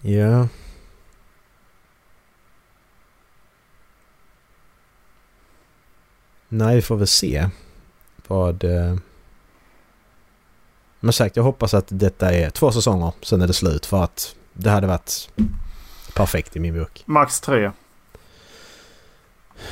[0.00, 0.48] ja.
[6.48, 7.48] Nej, vi får väl se
[8.26, 8.64] vad...
[8.64, 8.96] eh,
[11.00, 13.86] Men sagt, jag hoppas att detta är två säsonger, sen är det slut.
[13.86, 15.30] För att det hade varit
[16.14, 17.02] perfekt i min bok.
[17.06, 17.70] Max tre.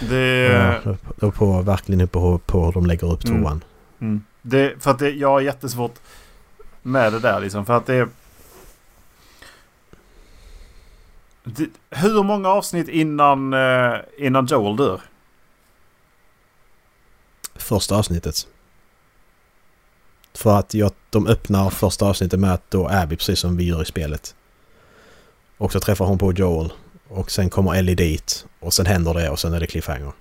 [0.01, 0.81] Det...
[0.85, 0.97] Ja,
[1.27, 3.43] och på, verkligen på, på hur de lägger upp Mm.
[3.43, 3.65] tvåan.
[4.01, 4.25] Mm.
[4.43, 5.95] Det, för att det, jag har jättesvårt
[6.83, 7.67] med det där liksom.
[7.67, 8.09] För att det,
[11.45, 15.01] det Hur många avsnitt innan, eh, innan Joel dör?
[17.55, 18.47] Första avsnittet.
[20.37, 23.83] För att jag, de öppnar första avsnittet med att då Abby, precis som vi gör
[23.83, 24.35] i spelet.
[25.59, 26.73] Och så träffar hon på Joel.
[27.09, 28.47] Och sen kommer Ellie dit.
[28.61, 30.13] Och sen händer det och sen är det cliffhanger.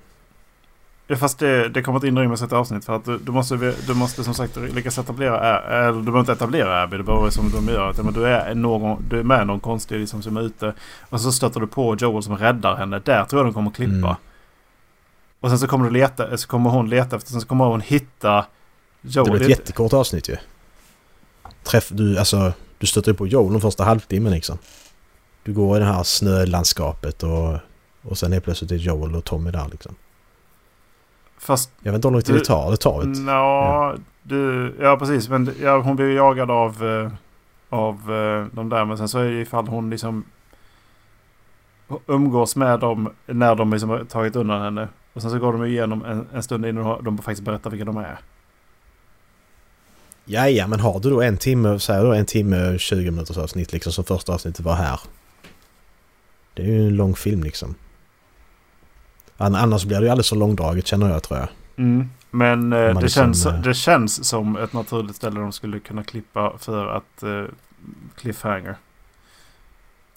[1.07, 2.85] Ja, Fast det, det kommer inte inrymmas ett avsnitt.
[2.85, 5.61] För att du, du, måste, du måste som sagt lyckas etablera...
[5.61, 6.97] Eller du behöver inte etablera Abby.
[6.97, 7.89] Det behöver som de gör.
[7.89, 10.73] Att, men du, är någon, du är med någon konstig liksom, som är ute.
[11.09, 12.99] Och så stöter du på Joel som räddar henne.
[12.99, 13.93] Där tror jag de kommer klippa.
[13.93, 14.15] Mm.
[15.39, 17.31] Och sen så kommer, du leta, så kommer hon leta efter...
[17.31, 18.45] Sen så kommer hon hitta
[19.07, 19.25] Joel.
[19.25, 20.35] Det blir ett jättekort avsnitt ju.
[21.63, 24.57] Träff, du, alltså, du stöter på Joel den första halvtimmen liksom.
[25.43, 27.57] Du går i det här snölandskapet och,
[28.01, 29.95] och sen är plötsligt är Joel och Tommy där liksom.
[31.37, 32.71] Fast Jag vet inte hur lång tid det tar.
[32.71, 33.17] Det tar ett...
[33.27, 35.29] Ja, du, ja precis.
[35.29, 37.11] Men ja, hon blir jagad av, eh,
[37.69, 38.85] av eh, de där.
[38.85, 40.23] Men sen så är det ifall hon liksom
[42.07, 44.87] umgås med dem när de liksom har tagit undan henne.
[45.13, 47.97] Och sen så går de igenom en, en stund innan de faktiskt berättar vilka de
[47.97, 48.19] är.
[50.25, 53.37] Ja, ja, men har du då en timme, säg då en timme och 20 minuters
[53.37, 54.99] avsnitt liksom som första avsnittet var här.
[56.53, 57.75] Det är ju en lång film liksom.
[59.37, 61.47] An- Annars blir det ju alldeles så långdraget känner jag tror jag.
[62.31, 66.03] Men eh, det, liksom, känns, eh, det känns som ett naturligt ställe de skulle kunna
[66.03, 67.43] klippa för att eh,
[68.15, 68.75] cliffhanger.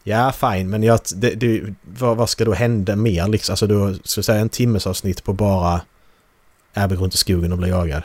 [0.03, 3.53] Ja, fine, men jag, det, det, vad, vad ska då hända mer liksom?
[3.53, 5.81] Alltså då, ska säga en timmes avsnitt på bara
[6.75, 8.03] går runt i skogen och blir jagad.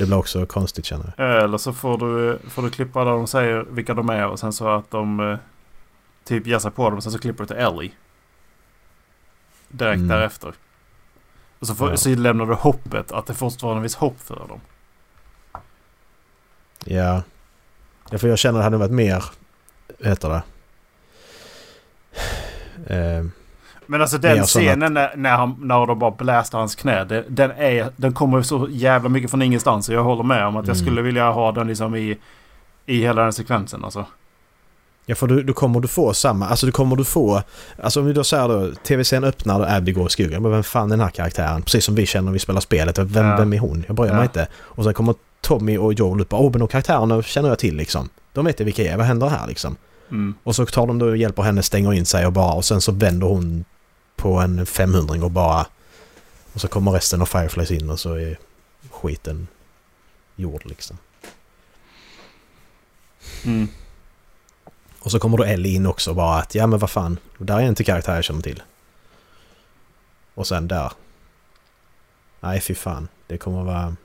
[0.00, 1.42] Det blir också konstigt känner jag.
[1.44, 4.52] Eller så får du, får du klippa där de säger vilka de är och sen
[4.52, 5.38] så att de eh,
[6.24, 7.92] typ ger sig på dem och sen så klipper du till Ellie.
[9.68, 10.08] Direkt Mm.
[10.08, 10.54] därefter.
[11.58, 11.96] Och så, får, Ja.
[11.96, 14.60] så lämnar du hoppet att det fortfarande finns hopp för dem.
[16.84, 17.22] Ja.
[18.10, 19.24] ja, för jag känner att det hade varit mer,
[19.98, 20.42] vad heter det?
[22.96, 23.24] Eh,
[23.90, 27.04] Men alltså den som scenen när, när, han, när de bara blästar hans knä.
[27.04, 29.86] Det, den, är, den kommer ju så jävla mycket från ingenstans.
[29.86, 30.86] Så jag håller med om att jag Mm.
[30.86, 32.18] skulle vilja ha den liksom i,
[32.86, 33.84] i hela den sekvensen.
[33.84, 34.06] Alltså.
[35.06, 36.48] Ja, för då, då kommer du få samma...
[36.48, 37.42] Alltså du kommer du få...
[37.82, 40.42] Alltså om vi då säger då, tv-serien öppnar och Abby går i skogen.
[40.42, 41.62] Men vem fan är den här karaktären?
[41.62, 42.98] Precis som vi känner när vi spelar spelet.
[42.98, 43.36] Vem, Ja.
[43.36, 43.84] vem är hon?
[43.86, 44.14] Jag bryr Ja.
[44.14, 44.46] mig inte.
[44.54, 48.08] Och sen kommer Tommy och Joel upp åh men de karaktärerna känner jag till liksom.
[48.32, 48.96] De vet vilka jag är.
[48.96, 49.76] Vad händer här liksom?
[50.10, 50.34] Mm.
[50.42, 52.52] Och så tar de då och hjälper henne, stänger in sig och bara...
[52.52, 53.64] Och sen så vänder hon
[54.20, 55.66] på en 500 och bara...
[56.52, 58.38] Och så kommer resten av Fireflies in och så är
[58.90, 59.48] skiten
[60.36, 60.98] gjord liksom.
[63.44, 63.68] Mm.
[65.00, 67.74] Och så kommer då Ellie in också bara att ja men vad fan, där är
[67.74, 68.62] till karaktär jag känner till.
[70.34, 70.92] Och sen där.
[72.40, 73.96] Nej fy fan, det kommer vara...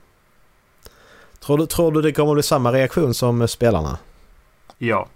[1.40, 3.98] Tror du, tror du det kommer bli samma reaktion som spelarna?
[4.78, 5.08] Ja.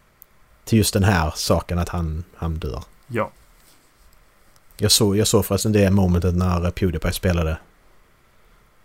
[0.65, 2.83] Till just den här saken att han, han dör?
[3.07, 3.31] Ja.
[4.83, 7.59] Jag såg, jag såg förresten det momentet när Pewdiepie spelade.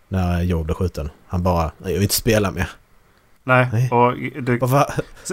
[0.07, 1.09] När Joe blev skjuten.
[1.27, 2.69] Han bara, jag vill inte spela mer.
[3.43, 3.91] Nej, Nej.
[3.91, 4.13] och
[4.43, 4.87] du, va?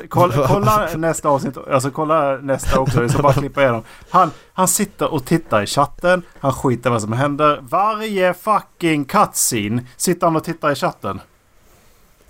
[0.08, 3.82] Kolla, kolla nästa avsnitt, alltså kolla nästa också, så bara klippa igenom.
[4.10, 7.58] Han, han sitter och tittar i chatten, han skiter vad som händer.
[7.62, 11.20] Varje fucking cutscene sitter han och tittar i chatten.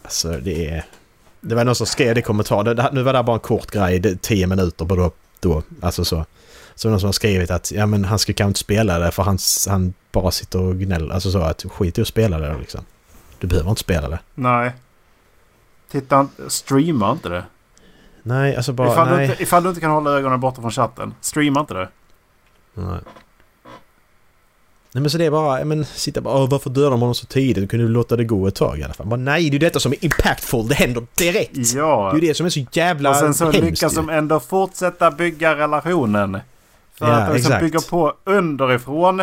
[0.03, 0.85] Alltså det är...
[1.41, 2.65] Det var någon som skrev det i kommentar.
[2.65, 5.11] Det, nu var det bara en kort grej, det, 10 minuter på då,
[5.41, 5.63] då.
[5.81, 6.25] Alltså så.
[6.75, 9.23] Så någon som har skrivit att ja men han ska kanske inte spela det för
[9.23, 9.39] han,
[9.69, 11.15] han bara sitter och gnäller.
[11.15, 12.81] Alltså så att skit i att spela det liksom.
[13.39, 14.19] Du behöver inte spela det.
[14.35, 14.73] Nej.
[15.91, 17.45] Titta, streama inte det.
[18.23, 18.93] Nej, alltså bara...
[18.93, 19.31] ifall, Du nej.
[19.31, 21.89] inte, ifall du inte kan hålla ögonen borta från chatten, streama inte det.
[22.75, 22.99] nej.
[24.95, 27.27] Nej men så det är bara, men sitta bara "Åh, varför dödade de honom så
[27.27, 27.57] tidigt?
[27.57, 29.07] Du kunde låta det gå ett tag i alla fall.
[29.07, 31.57] Bara, nej, det är ju detta som är impactful, det händer direkt!
[31.75, 32.11] Ja.
[32.13, 34.41] Det är ju det som är så jävla Och sen så hemskt lyckas de ändå
[34.41, 36.41] fortsätta bygga relationen.
[36.99, 37.65] För Ja, att de liksom exakt.
[37.65, 39.21] bygga på underifrån.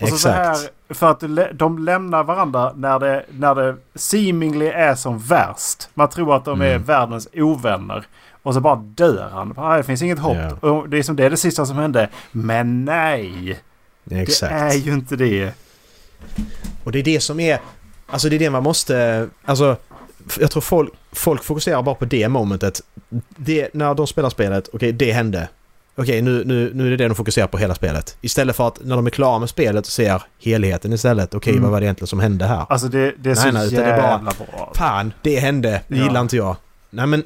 [0.00, 0.72] Och så, så här, Exakt.
[0.90, 1.22] för att
[1.58, 5.88] de lämnar varandra när det, när det seemingly är som värst.
[5.94, 6.82] Man tror att de är Mm.
[6.82, 8.04] världens ovänner.
[8.42, 9.52] Och så bara dör han.
[9.52, 10.62] Bara, Det finns inget hopp.
[10.64, 12.08] Och det är som det är det sista som hände.
[12.32, 13.60] Men nej!
[14.10, 14.52] Exakt.
[14.52, 15.52] Det är ju inte det.
[16.84, 17.58] Och det är det som är...
[18.06, 19.28] Alltså det är det man måste...
[19.44, 19.76] Alltså...
[20.40, 22.80] Jag tror folk, folk fokuserar bara på det momentet.
[23.36, 25.48] Det, när de spelar spelet, okej det hände.
[25.94, 28.16] Okej nu, nu, nu är det det de fokuserar på hela spelet.
[28.20, 31.34] Istället för att när de är klara med spelet och ser helheten istället.
[31.34, 31.62] Okej Mm.
[31.62, 32.66] vad var det egentligen som hände här?
[32.68, 34.72] Alltså det, det är så Nej, nej, utan det är jävla bara- bra.
[34.76, 35.82] Fan, det hände.
[35.88, 36.04] Det Ja.
[36.04, 36.56] gillar inte jag.
[36.90, 37.22] Nej men...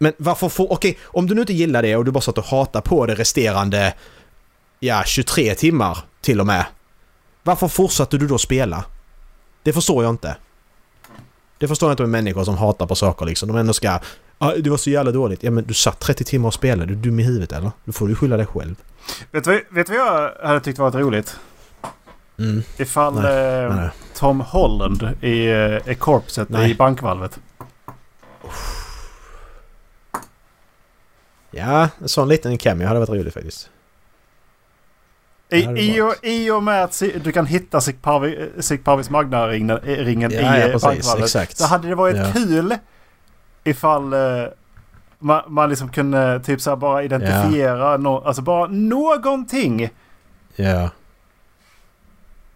[0.00, 0.72] Men varför får...
[0.72, 3.14] Okej, om du nu inte gillar det och du bara satt och hatar på det
[3.14, 3.94] resterande...
[4.80, 6.64] Ja, 23 timmar till och med.
[7.42, 8.84] Varför fortsatte du då spela?
[9.62, 10.36] Det förstår jag inte.
[11.58, 13.48] Det förstår jag inte med människor som hatar på saker liksom.
[13.48, 13.98] De ändå ska...
[14.38, 15.42] Ah, det var så jävla dåligt.
[15.42, 16.86] Ja men du satt 30 timmar och spelade.
[16.86, 17.70] Du är dum i huvudet eller?
[17.84, 18.74] Då får du skylla dig själv.
[19.30, 21.36] Vet du vad- vet vad jag hade tyckt varit roligt?
[22.38, 22.62] Mm.
[22.76, 23.88] Ifall Nej, eh, nej.
[24.14, 26.70] Tom Holland är, är korpset Nej.
[26.70, 27.38] i bankvalvet.
[31.50, 33.70] Ja, en sån liten cameo hade varit roligt faktiskt.
[35.50, 36.14] I, i, och.
[36.22, 40.62] I och med att du kan hitta Sic Parvis Magna-ringen ringen Ja, i ja eh,
[40.72, 40.82] precis.
[40.82, 41.24] bankvalvet.
[41.24, 41.56] Exakt.
[41.58, 42.32] Så hade det varit Ja.
[42.32, 42.76] kul
[43.68, 44.18] ifall eh,
[45.18, 49.90] man, man liksom kunde typ så här bara identifiera nå- alltså bara någonting.
[50.56, 50.90] Ja.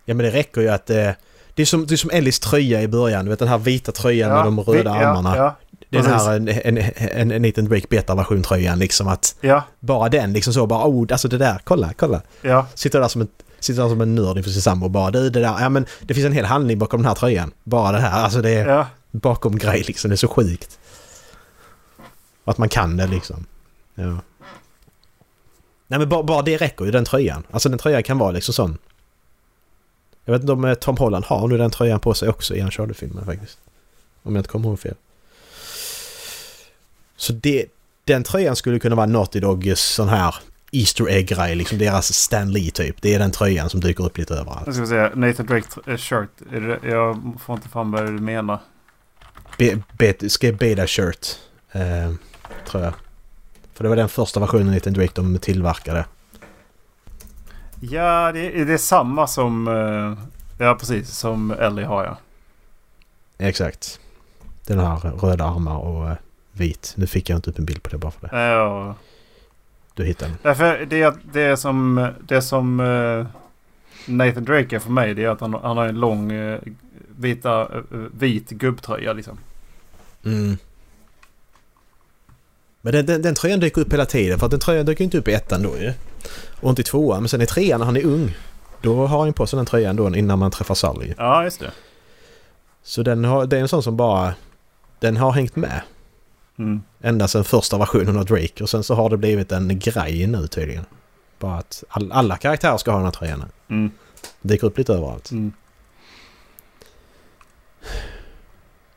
[0.05, 0.91] Ja men det räcker ju att...
[0.91, 1.11] Eh,
[1.55, 3.25] det, är som, det är som Ellis tröja i början.
[3.25, 5.37] Du vet den här vita tröjan med de röda vi- armarna.
[5.37, 5.57] Ja,
[5.91, 6.27] den precis.
[6.27, 9.37] här en, en, en, en liten Drake Beta-version tröjan liksom att...
[9.41, 12.21] ja, Bara den liksom så bara oh alltså det där, kolla, kolla.
[12.43, 13.29] ja, Sitter där som en,
[13.61, 15.87] sitter där som en nörd inför sin sambo och bara du det där, ja men
[16.01, 17.53] det finns en hel handling bakom den här tröjan.
[17.65, 18.87] Bara det här, alltså det är ja.
[19.11, 20.79] bakom grej liksom, det är så sjukt.
[22.45, 23.47] Att man kan det liksom.
[23.95, 24.19] Ja.
[25.87, 27.43] Nej men bara, bara det räcker ju, den tröjan.
[27.51, 28.79] Alltså den tröjan kan vara liksom sån.
[30.25, 32.63] Jag vet inte om eh, Tom Holland har nu den tröjan på sig också i
[32.63, 33.59] Uncharted-filmen faktiskt.
[34.23, 34.95] Om jag inte kommer ihåg fel.
[37.17, 37.67] Så det,
[38.05, 40.35] den tröjan skulle kunna vara Naughty Dogs sån här
[40.73, 43.03] Easter egg-grej, liksom deras Stan Lee typ.
[43.03, 44.67] Det är den tröjan som dyker upp lite överallt.
[44.67, 45.11] Nu ska se.
[45.15, 46.31] Nathan Drake shirt.
[46.83, 48.59] Jag får inte fram vad du menar.
[49.59, 51.27] Be, be, skrev Beta Shirt.
[51.73, 52.13] Eh,
[52.67, 52.95] tror jag.
[53.75, 56.05] För det var den första versionen av Nathan Drake de tillverkade.
[57.81, 59.69] Ja, det, det är samma som...
[59.69, 60.25] eh,
[60.67, 61.11] ja, precis.
[61.11, 62.17] Som Ellie har ja.
[63.39, 64.01] Exakt.
[64.67, 66.17] Den här röda armar och eh,
[66.53, 66.95] vit.
[66.97, 68.37] Nu fick jag inte upp en bild på det bara för det.
[68.37, 68.95] Ja.
[69.95, 70.39] Du hittade den.
[70.43, 73.27] Därför det, det som, det som eh,
[74.07, 76.33] Nathan Drake är för mig det är att han, han har en lång
[77.17, 77.69] vita,
[78.13, 79.39] vit gubbtröja liksom.
[80.25, 80.57] Mm.
[82.83, 85.19] Men den, den, den tröjan dyker upp hela tiden för att den tröjan dyker inte
[85.19, 85.93] upp i ettan då ju.
[86.61, 87.23] Och inte i tvåan.
[87.23, 88.37] Men sen i trean när han är ung.
[88.81, 91.15] Då har han på sig den tröjan då innan man träffar Sally.
[91.19, 91.71] Ja, just det.
[92.83, 94.35] Så den har, det är en sån som bara...
[95.01, 95.81] Den har hängt med.
[96.59, 96.83] Mm.
[97.01, 100.47] Ända sedan första versionen av Drake och sen så har det blivit en grej nu
[100.47, 100.85] tydligen.
[101.39, 103.45] Bara att all, alla karaktärer ska ha den här tröjan.
[103.69, 103.91] Mm.
[104.43, 105.31] Dyker upp lite överallt.
[105.31, 105.53] Mm.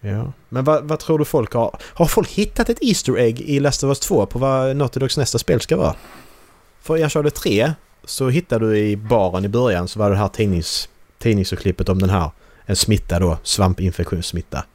[0.06, 0.34] Ja.
[0.50, 1.78] Men vad, vad tror du folk har...
[1.82, 5.18] Har folk hittat ett Easter Egg i Last of Us 2 på vad Naughty Dogs
[5.18, 5.96] nästa spel ska vara?
[6.82, 7.74] För jag körde 3
[8.04, 12.10] så hittade du i baren i början så var det här tidnings, tidningsurklippet om den
[12.10, 12.32] här.
[12.66, 14.66] En smitta då, svampinfektionssmitta.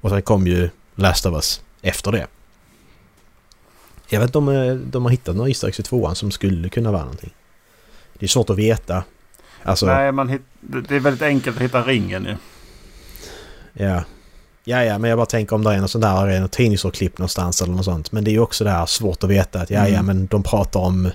[0.00, 2.26] Och sen kom ju Last of Us efter det.
[4.08, 6.68] Jag vet inte om eh, de har hittat några Easter eggs i tvåan som skulle
[6.68, 7.34] kunna vara någonting.
[8.18, 9.04] Det är svårt att veta.
[9.62, 12.36] Alltså, Nej, man hit, det det är väldigt enkelt att hitta ringen ju.
[13.84, 14.04] ja.
[14.64, 17.18] Ja, ja, men jag bara tänker om det är något sånt där, är något tidningsurklipp
[17.18, 18.12] någonstans eller något sånt.
[18.12, 20.06] Men det är ju också det här svårt att veta att ja, ja, Mm.
[20.06, 21.10] men de pratar om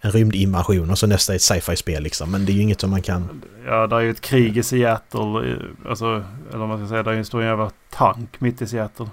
[0.00, 2.30] en rymdinvasion och så nästa är ett sci-fi-spel liksom.
[2.30, 3.42] Men det är ju inget som man kan...
[3.66, 5.56] Ja, det är ju ett krig i Seattle.
[5.88, 6.24] Alltså,
[6.54, 9.06] eller man ska säga, det är ju en stor jävla tank mitt i Seattle.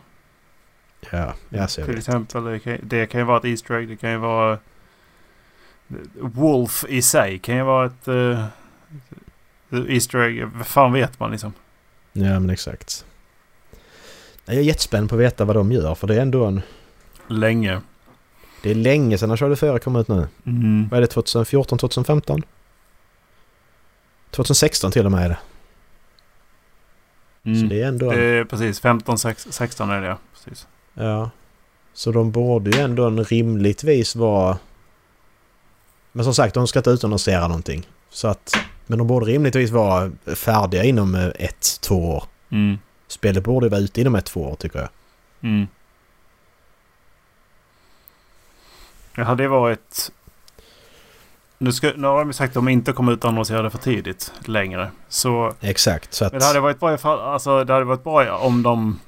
[1.12, 2.00] Ja, jag ser Till det.
[2.00, 3.88] exempel, det kan, det kan ju vara ett Easter egg.
[3.88, 4.58] Det kan ju vara...
[6.22, 8.46] Wolf i sig kan ju vara ett uh,
[9.90, 10.46] Easter egg.
[10.56, 11.54] Vad fan vet man liksom?
[12.14, 13.06] Ja, men exakt.
[14.46, 16.62] Jag är jättespänd på att veta vad de gör för det är ändå en...
[17.28, 17.82] Länge.
[18.64, 20.28] Det är länge sedan Uncharted 4 kom ut nu.
[20.46, 20.88] Mm.
[20.92, 21.08] Vad är det?
[21.08, 21.78] 2014?
[21.78, 22.42] 2015?
[24.32, 25.38] 2016 till och med är det.
[27.44, 27.70] Så Mm.
[27.70, 28.12] det är ändå...
[28.12, 30.18] Det är precis 15, 16 16 är det ja.
[30.34, 30.68] Precis.
[30.94, 31.30] Ja.
[31.94, 34.58] Så de borde ju ändå en rimligtvis vara...
[36.12, 37.88] Men som sagt, de ska inte utannonsera någonting.
[38.10, 38.56] Så att...
[38.88, 42.24] Men de borde rimligtvis vara färdiga inom eh, ett, två år.
[42.50, 42.78] Mm.
[43.12, 44.90] Spelet borde vara ute inom ett, två år tycker jag.
[45.42, 45.68] Mm.
[49.16, 50.12] Det hade varit...
[51.58, 54.34] Nu, ska, nu har de sagt att de inte kommer ut annonsera det för tidigt
[54.46, 54.92] längre.
[55.10, 56.32] Så Exakt, så att...
[56.32, 59.00] Men det hade varit bra ifall, alltså det hade varit bra om de...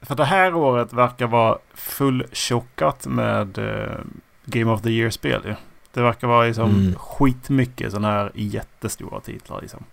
[0.00, 3.98] För det här året verkar vara fulltjockat med eh,
[4.44, 5.54] Game of the Year-spel ju.
[5.92, 6.94] Det verkar vara liksom Mm.
[6.94, 9.84] skitmycket sådana här jättestora titlar liksom.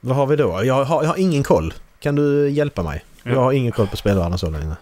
[0.00, 0.64] Vad har vi då?
[0.64, 1.74] Jag har, jag har ingen koll.
[2.00, 3.04] Kan du hjälpa mig?
[3.22, 3.30] Ja.
[3.30, 4.64] Jag har ingen koll på spelvärlden så länge.
[4.66, 4.76] Jag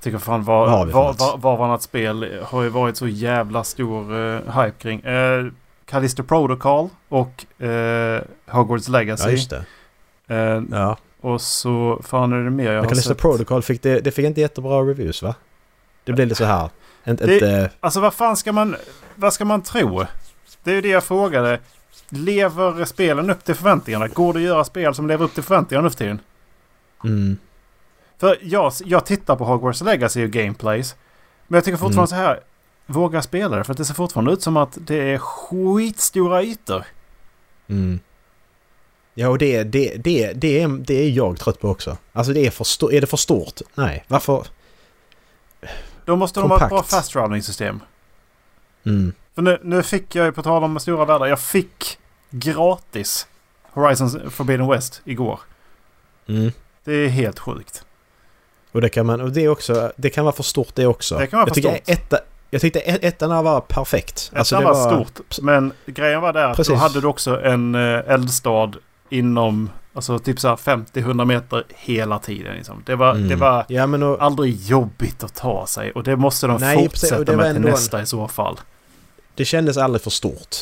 [0.00, 4.62] tycker fan var, var, var, var varannat spel har ju varit så jävla stor eh,
[4.62, 5.04] hype kring.
[5.06, 5.52] Uh,
[5.84, 9.24] Callisto Protocol och eh, Hogwarts Legacy.
[9.24, 9.64] Ja, just det.
[10.28, 10.96] Eh, Ja.
[11.20, 13.18] och så fan är det mer jag Men har Callisto sett.
[13.18, 15.34] Protocol fick det, det fick inte jättebra reviews va?
[16.04, 16.68] Det blev lite så här.
[17.06, 18.76] Inte, Det- inte, Alltså vad fan ska man...
[19.14, 20.04] Vad ska man tro?
[20.62, 21.60] Det är ju det jag frågade.
[22.08, 24.08] Lever spelen upp till förväntningarna?
[24.08, 26.20] Går det att göra spel som lever upp till förväntningarna nu för tiden?
[27.06, 27.36] Mm,
[28.18, 30.94] För jag, jag tittar på Hogwarts Legacy och gameplays.
[31.46, 32.24] Men jag tycker fortfarande Mm.
[32.24, 32.40] så här.
[32.86, 33.64] Våga spela det.
[33.64, 36.84] För att det ser fortfarande ut som att det är skitstora ytor.
[37.66, 38.00] mm.
[39.18, 41.96] Ja, och det, det, det, det, är, det är jag trött på också.
[42.12, 43.60] Alltså det är för, är det för stort?
[43.74, 44.46] Nej, varför?
[46.04, 46.90] Då måste de ha ett bra Kompakt.
[46.90, 47.80] fast traveling system.
[48.86, 49.12] Mm.
[49.34, 51.26] För nu, nu fick jag ju på tal om stora världar.
[51.26, 51.98] Jag fick
[52.30, 53.26] gratis
[53.62, 55.40] Horizon Forbidden West igår.
[56.26, 56.52] Mm.
[56.86, 57.84] Det är helt sjukt.
[58.72, 61.18] Och det kan man, och det också, det kan vara för stort det också.
[61.18, 61.80] Det kan vara för stort.
[61.86, 62.18] Etta,
[62.50, 64.30] jag tyckte ett- ettan var perfekt.
[64.34, 65.38] Alltså det var, stort.
[65.42, 68.72] Men grejen var där att då hade du också en eh, eldstad
[69.10, 72.56] inom alltså typ så här 50-100 meter hela tiden.
[72.56, 72.82] Liksom.
[72.86, 73.28] Det, var, Mm.
[73.28, 75.90] det var Ja men och, aldrig jobbigt att ta sig.
[75.92, 78.28] Och det måste de Nej, fortsätta det var med till ändå en- nästa i så
[78.28, 78.60] fall.
[79.34, 80.56] det kändes aldrig för stort.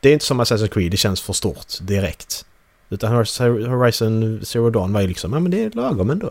[0.00, 2.44] Det är inte som Assassin's Creed, det känns för stort direkt.
[2.88, 6.30] Utan Horizon Zero Dawn var ju liksom, ja men det är lagom ändå.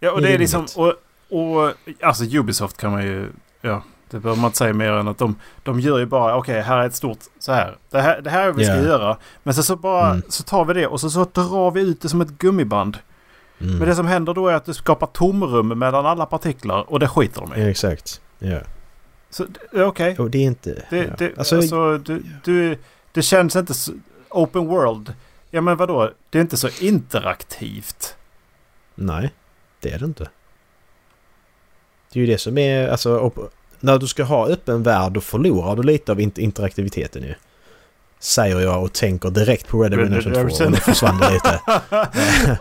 [0.00, 0.66] Ja, och Det är det är liksom...
[0.76, 0.94] Och,
[1.28, 1.72] och,
[2.02, 3.28] alltså Ubisoft kan man ju...
[3.60, 6.60] Ja, det behöver man inte säga mer än att de, de gör ju bara okej,
[6.60, 7.76] här är ett stort så här.
[7.90, 8.82] Det här, det här är vad vi ska Ja.
[8.82, 9.16] göra.
[9.42, 10.22] Men sen så bara Mm.
[10.28, 12.98] så tar vi det och så, så drar vi ut det som ett gummiband.
[13.60, 13.78] Mm.
[13.78, 17.08] Men det som händer då är att du skapar tomrum mellan alla partiklar och det
[17.08, 17.62] skiter de i.
[17.64, 18.20] Ja, exakt.
[18.38, 18.58] Ja.
[19.30, 20.18] Så det- är okej.
[20.18, 20.82] Och det är inte...
[20.90, 21.14] Det, ja.
[21.18, 22.78] det, alltså, alltså, du, du,
[23.12, 23.92] det känns inte så,
[24.30, 25.14] open world.
[25.54, 26.10] Ja men vadå?
[26.30, 28.16] Det är inte så interaktivt.
[28.94, 29.32] Nej,
[29.80, 30.28] det är det inte.
[32.12, 33.32] Det är ju det som är, alltså...
[33.80, 37.34] När du ska ha öppen värld då förlorar du lite av int- interaktiviteten ju.
[38.18, 41.18] Säger jag och tänker direkt på Red Dead Red Dead Redemption 2 och det försvann
[41.18, 41.60] det lite.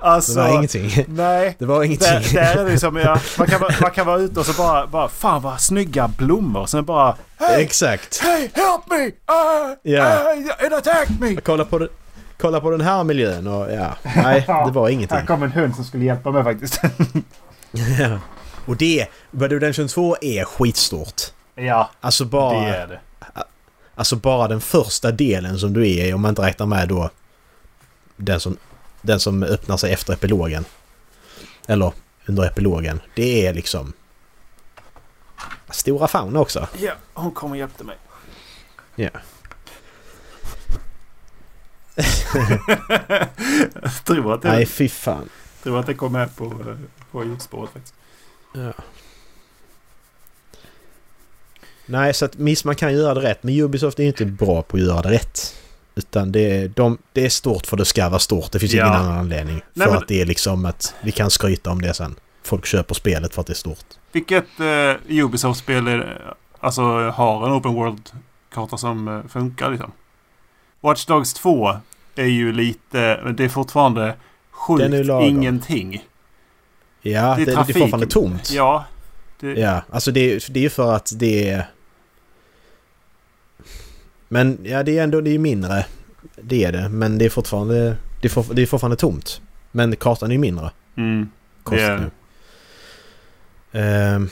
[0.02, 1.06] alltså, Det var ingenting.
[1.08, 1.56] nej.
[1.60, 2.08] Det var ingenting.
[2.10, 4.88] Där, där är det liksom, ja, man, kan, man kan vara ute och så bara,
[4.88, 6.66] bara fan vad snygga blommor.
[6.66, 7.62] Sen bara Hey!
[7.64, 8.18] Exakt.
[8.24, 9.06] Hey help me!
[9.06, 9.14] Uh,
[9.84, 10.34] Ja.
[10.34, 11.36] uh, it attacked me!
[11.36, 11.88] Kolla på, det,
[12.42, 13.96] kolla på den här miljön och ja.
[14.16, 15.18] Nej, det var ingenting.
[15.18, 16.82] Här kom en hund som skulle hjälpa mig faktiskt.
[18.00, 18.20] Ja.
[18.66, 21.22] Och det, Red Redemption 2 är skitstort.
[21.56, 23.00] ja, Alltså det bara, är det.
[23.96, 27.10] alltså bara den första delen som du är i, om man inte räknar med då
[28.18, 28.58] den som,
[29.02, 30.66] den som öppnar sig efter epilogen.
[31.68, 31.92] Eller
[32.26, 33.00] under epilogen.
[33.16, 33.94] Det är liksom...
[35.70, 36.68] Stora fauna också.
[36.80, 37.98] Ja, hon kom och hjälpte mig.
[38.96, 39.10] Ja.
[39.14, 39.41] jag
[44.06, 45.30] tror att det, Nej, fy fan.
[45.64, 46.76] tror att det kom med på,
[47.12, 47.94] på ljudspåret faktiskt.
[48.54, 48.74] Ja.
[51.86, 53.44] Nej, så att miss man kan göra det rätt.
[53.44, 55.56] Men Ubisoft är inte bra på att göra det rätt.
[55.96, 58.52] Utan det är, de, det är stort för det ska vara stort.
[58.52, 58.86] Det finns Ja.
[58.88, 59.56] ingen annan anledning.
[59.60, 62.16] För Nej, men- att det är liksom att vi kan skryta om det sen.
[62.44, 63.86] folk köper spelet för att det är stort.
[64.12, 66.04] Vilket eh, Ubisoft-spel
[66.60, 69.92] alltså har en open world-karta som eh, funkar liksom?
[70.82, 71.78] Watch Dogs 2
[72.16, 74.18] är ju lite, men det är fortfarande Den är
[74.52, 75.28] sjukt ju lagom.
[75.30, 76.06] ingenting.
[77.02, 77.78] Ja, det, det, är trafik.
[77.78, 78.52] fortfarande tomt.
[78.52, 78.86] Ja.
[79.40, 81.66] Det, Ja, alltså det, det är ju för att det är...
[84.28, 85.86] Men ja, det är ändå det är mindre.
[86.42, 89.42] Det är det, men det är fortfarande, det är, for, det är fortfarande tomt.
[89.72, 90.72] Men kartan är ju mindre.
[90.98, 91.30] Mm.
[91.64, 92.10] Kostar Det är- nu.
[93.80, 94.30] Ehm,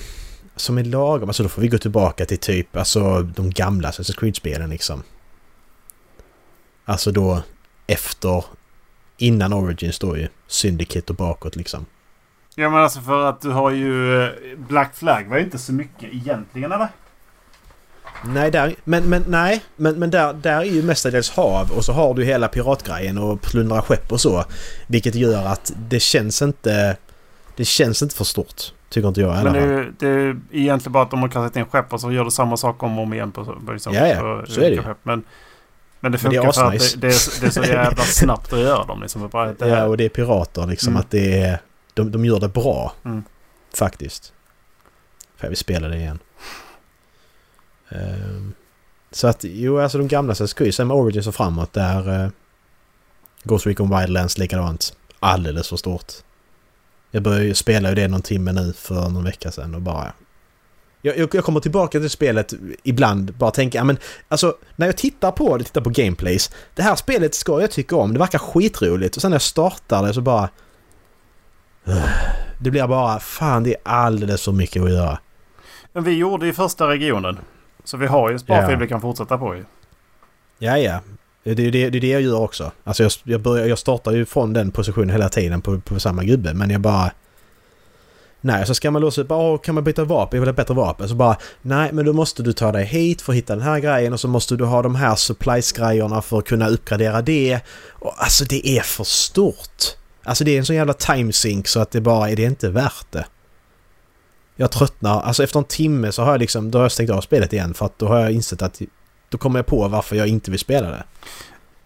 [0.56, 4.20] som är lagom, alltså då får vi gå tillbaka till typ alltså de gamla Assassin's
[4.20, 5.04] Creed-spelen liksom.
[6.90, 7.42] Alltså då
[7.88, 8.46] efter,
[9.18, 11.86] innan Origins då ju, Syndicate och bakåt liksom.
[12.56, 15.74] Ja men alltså för att du har ju eh, Black Flag var ju inte så
[15.74, 16.88] mycket egentligen eller?
[18.26, 21.94] Nej, där, men, men, nej, men, men där, där är ju mestadels hav och så
[21.94, 24.44] har du hela piratgrejen och plundra skepp och så.
[24.88, 26.98] Vilket gör att det känns inte...
[27.56, 28.62] Det känns inte för stort.
[28.90, 29.70] Tycker inte jag i alla Men det, fall.
[29.72, 32.26] är ju- det är egentligen bara att de har kastat in skepp och så gör
[32.26, 33.54] du samma sak om och om igen på, på,
[33.86, 34.20] Ja, ja.
[34.20, 34.84] på Så är det ju.
[35.04, 35.24] Men,
[36.00, 37.64] men det Men det är funkar för att det, det, är, så- det är så
[37.64, 39.02] jävla snabbt att göra dem.
[39.02, 39.30] Liksom.
[39.30, 40.90] Bara, det Ja, och det är pirater liksom.
[40.90, 41.00] Mm.
[41.00, 41.62] Att det är...
[41.94, 42.94] De, de gör det bra.
[43.06, 43.24] Mm.
[43.74, 44.34] Faktiskt.
[45.38, 46.20] För jag vill spela det igen.
[47.90, 48.54] Ehm,
[49.12, 52.24] så att, jo alltså de gamla Assassin's Creed, sen med Origins och framåt där...
[52.24, 52.30] Uh,
[53.44, 54.94] Ghost Recon Wildlands likadant.
[55.20, 56.14] Alldeles för stort.
[57.12, 60.14] Jag började ju spela ju det någon timme nu för någon vecka sedan och bara...
[61.02, 62.54] Jag, jag, jag kommer tillbaka till spelet
[62.84, 63.98] ibland, bara tänka, ja men
[64.28, 66.52] alltså när jag tittar på det, tittar på gameplays.
[66.76, 70.04] Det här spelet ska jag tycka om, det verkar skitroligt och sen när jag startar
[70.04, 70.50] det så bara...
[72.62, 75.20] Det blir bara, fan det är alldeles för mycket att göra.
[75.94, 77.40] Men vi gjorde ju första regionen.
[77.84, 78.80] Så vi har ju en sparfil Ja.
[78.80, 79.66] vi kan fortsätta på ju.
[80.58, 81.00] Ja, ja.
[81.44, 82.72] Det är det, det, är det jag gör också.
[82.84, 86.24] Alltså jag, jag, börjar, jag startar ju från den positionen hela tiden på, på samma
[86.24, 87.12] gubbe, men jag bara...
[88.42, 90.38] Nej, så ska man låsa upp, "Åh, kan man byta vapen?
[90.38, 91.10] Jag vill ha bättre vapen.
[91.10, 93.80] Så bara, nej men då måste du ta dig hit för att hitta den här
[93.80, 97.60] grejen och så måste du ha de här supplies-grejerna för att kunna uppgradera det.
[97.92, 99.84] Och alltså det är för stort.
[100.24, 103.06] Alltså det är en sån jävla timesink så att det bara är det inte värt
[103.12, 103.26] det.
[104.56, 107.22] Jag tröttnar, alltså efter en timme så har jag liksom, då har jag stängt av
[107.22, 108.82] spelet igen för att då har jag insett att
[109.30, 111.04] då kommer jag på varför jag inte vill spela det.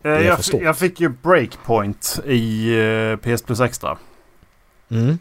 [0.03, 0.61] Eh, är jag, stort.
[0.61, 3.97] jag fick ju Breakpoint i eh, PS Plus Extra.
[4.91, 5.19] Mm.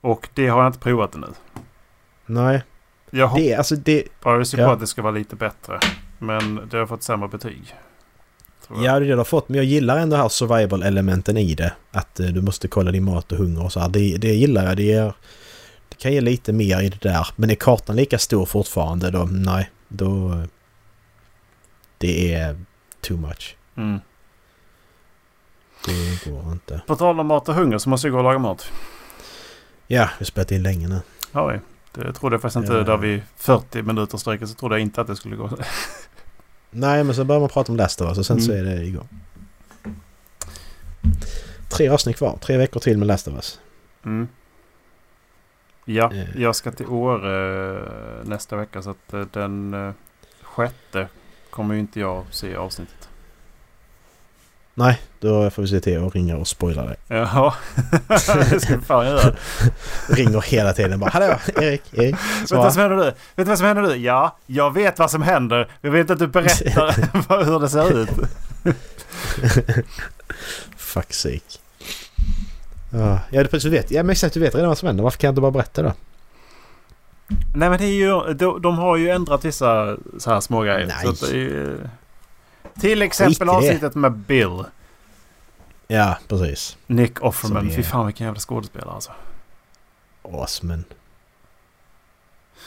[0.00, 1.26] Och det har jag inte provat ännu.
[2.26, 2.62] Nej,
[3.10, 4.08] Jag det är alltså det...
[4.22, 4.72] hoppas ju på ja.
[4.72, 5.78] att det ska vara lite bättre.
[6.18, 7.74] Men det har fått sämre betyg.
[8.68, 9.48] Ja, det är det du har fått.
[9.48, 11.72] Men jag gillar ändå här survival-elementen i det.
[11.90, 13.88] Att eh, du måste kolla din mat och hunger och så här.
[13.88, 14.76] Det, det gillar jag.
[14.76, 15.12] Det, ger,
[15.88, 17.26] det kan ge lite mer i det där.
[17.36, 19.28] Men är kartan lika stor fortfarande då?
[19.30, 20.32] Nej, då...
[20.32, 20.42] eh,
[21.98, 22.56] Det är
[23.00, 23.56] too much.
[23.76, 24.00] Mm.
[25.86, 26.80] Det går inte.
[26.86, 28.72] På tal om mat och hunger så måste jag gå och laga mat.
[29.92, 31.00] Ja, vi har spelat in länge nu.
[31.32, 31.60] Ja, vi.
[31.92, 32.72] Det trodde jag faktiskt inte.
[32.72, 32.82] Ja.
[32.82, 35.50] Där vid 40 minuter sträcket så trodde jag inte att det skulle gå.
[36.70, 38.76] Nej, men så börjar man prata om Last of Us och sen så är Mm.
[38.76, 39.08] det igång.
[41.68, 42.38] Tre avsnitt kvar.
[42.42, 43.60] Tre veckor till med Last of Us.
[44.04, 44.28] Mm.
[45.84, 46.40] Ja, Eh.
[46.40, 49.94] jag ska till Åre eh, nästa vecka så att eh, den
[50.42, 51.08] sjätte
[51.50, 52.99] kommer ju inte jag se avsnittet.
[54.74, 56.96] Nej, då får vi se till att ringa och spoila dig.
[57.08, 57.54] Jaha,
[58.50, 59.34] det ska vi fan göra.
[60.08, 62.14] Ringer hela tiden bara Hallå Erik, Erik.
[62.14, 63.04] Vet du vad som händer nu?
[63.04, 63.96] Vet du vad som händer nu?
[63.96, 65.68] Ja, jag vet vad som händer.
[65.80, 68.10] Jag vet att du berättar hur det ser ut.
[70.76, 71.58] Fuck sake.
[72.90, 73.90] Ja, precis du vet.
[73.90, 75.04] Ja, men exakt du vet redan vad som händer.
[75.04, 75.92] Varför kan jag inte bara berätta då?
[77.54, 80.86] Nej men det är ju, de, de har ju ändrat vissa så här små grejer.
[80.86, 81.90] Nej.
[82.80, 84.64] Till exempel avsnittet med Bill.
[85.88, 86.76] Ja, precis.
[86.86, 87.70] Nick Offerman.
[87.70, 89.12] Är- Fy fan vilken jävla skådespelare alltså.
[90.22, 90.84] Osman.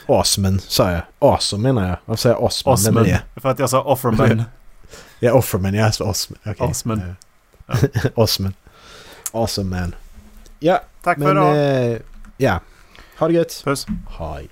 [0.05, 1.01] Osman sa jag.
[1.19, 1.97] Awesome menar jag.
[2.05, 2.73] Varför säger jag Osman?
[2.73, 3.03] Osman.
[3.03, 3.21] det?
[3.35, 4.43] För att jag sa Offerman.
[5.19, 5.73] Ja, Offerman.
[5.73, 6.39] Ja, så Osman.
[6.45, 6.67] Okej.
[6.67, 7.15] Osman.
[7.67, 7.75] Ja.
[8.15, 8.53] Osman.
[9.31, 9.95] Awesome man.
[10.59, 11.43] Ja, Tack för men...
[11.43, 11.91] idag.
[11.93, 11.99] Eh,
[12.37, 12.59] ja.
[13.19, 13.61] Ha det gött.
[13.63, 13.85] Puss.
[14.19, 14.49] Hej.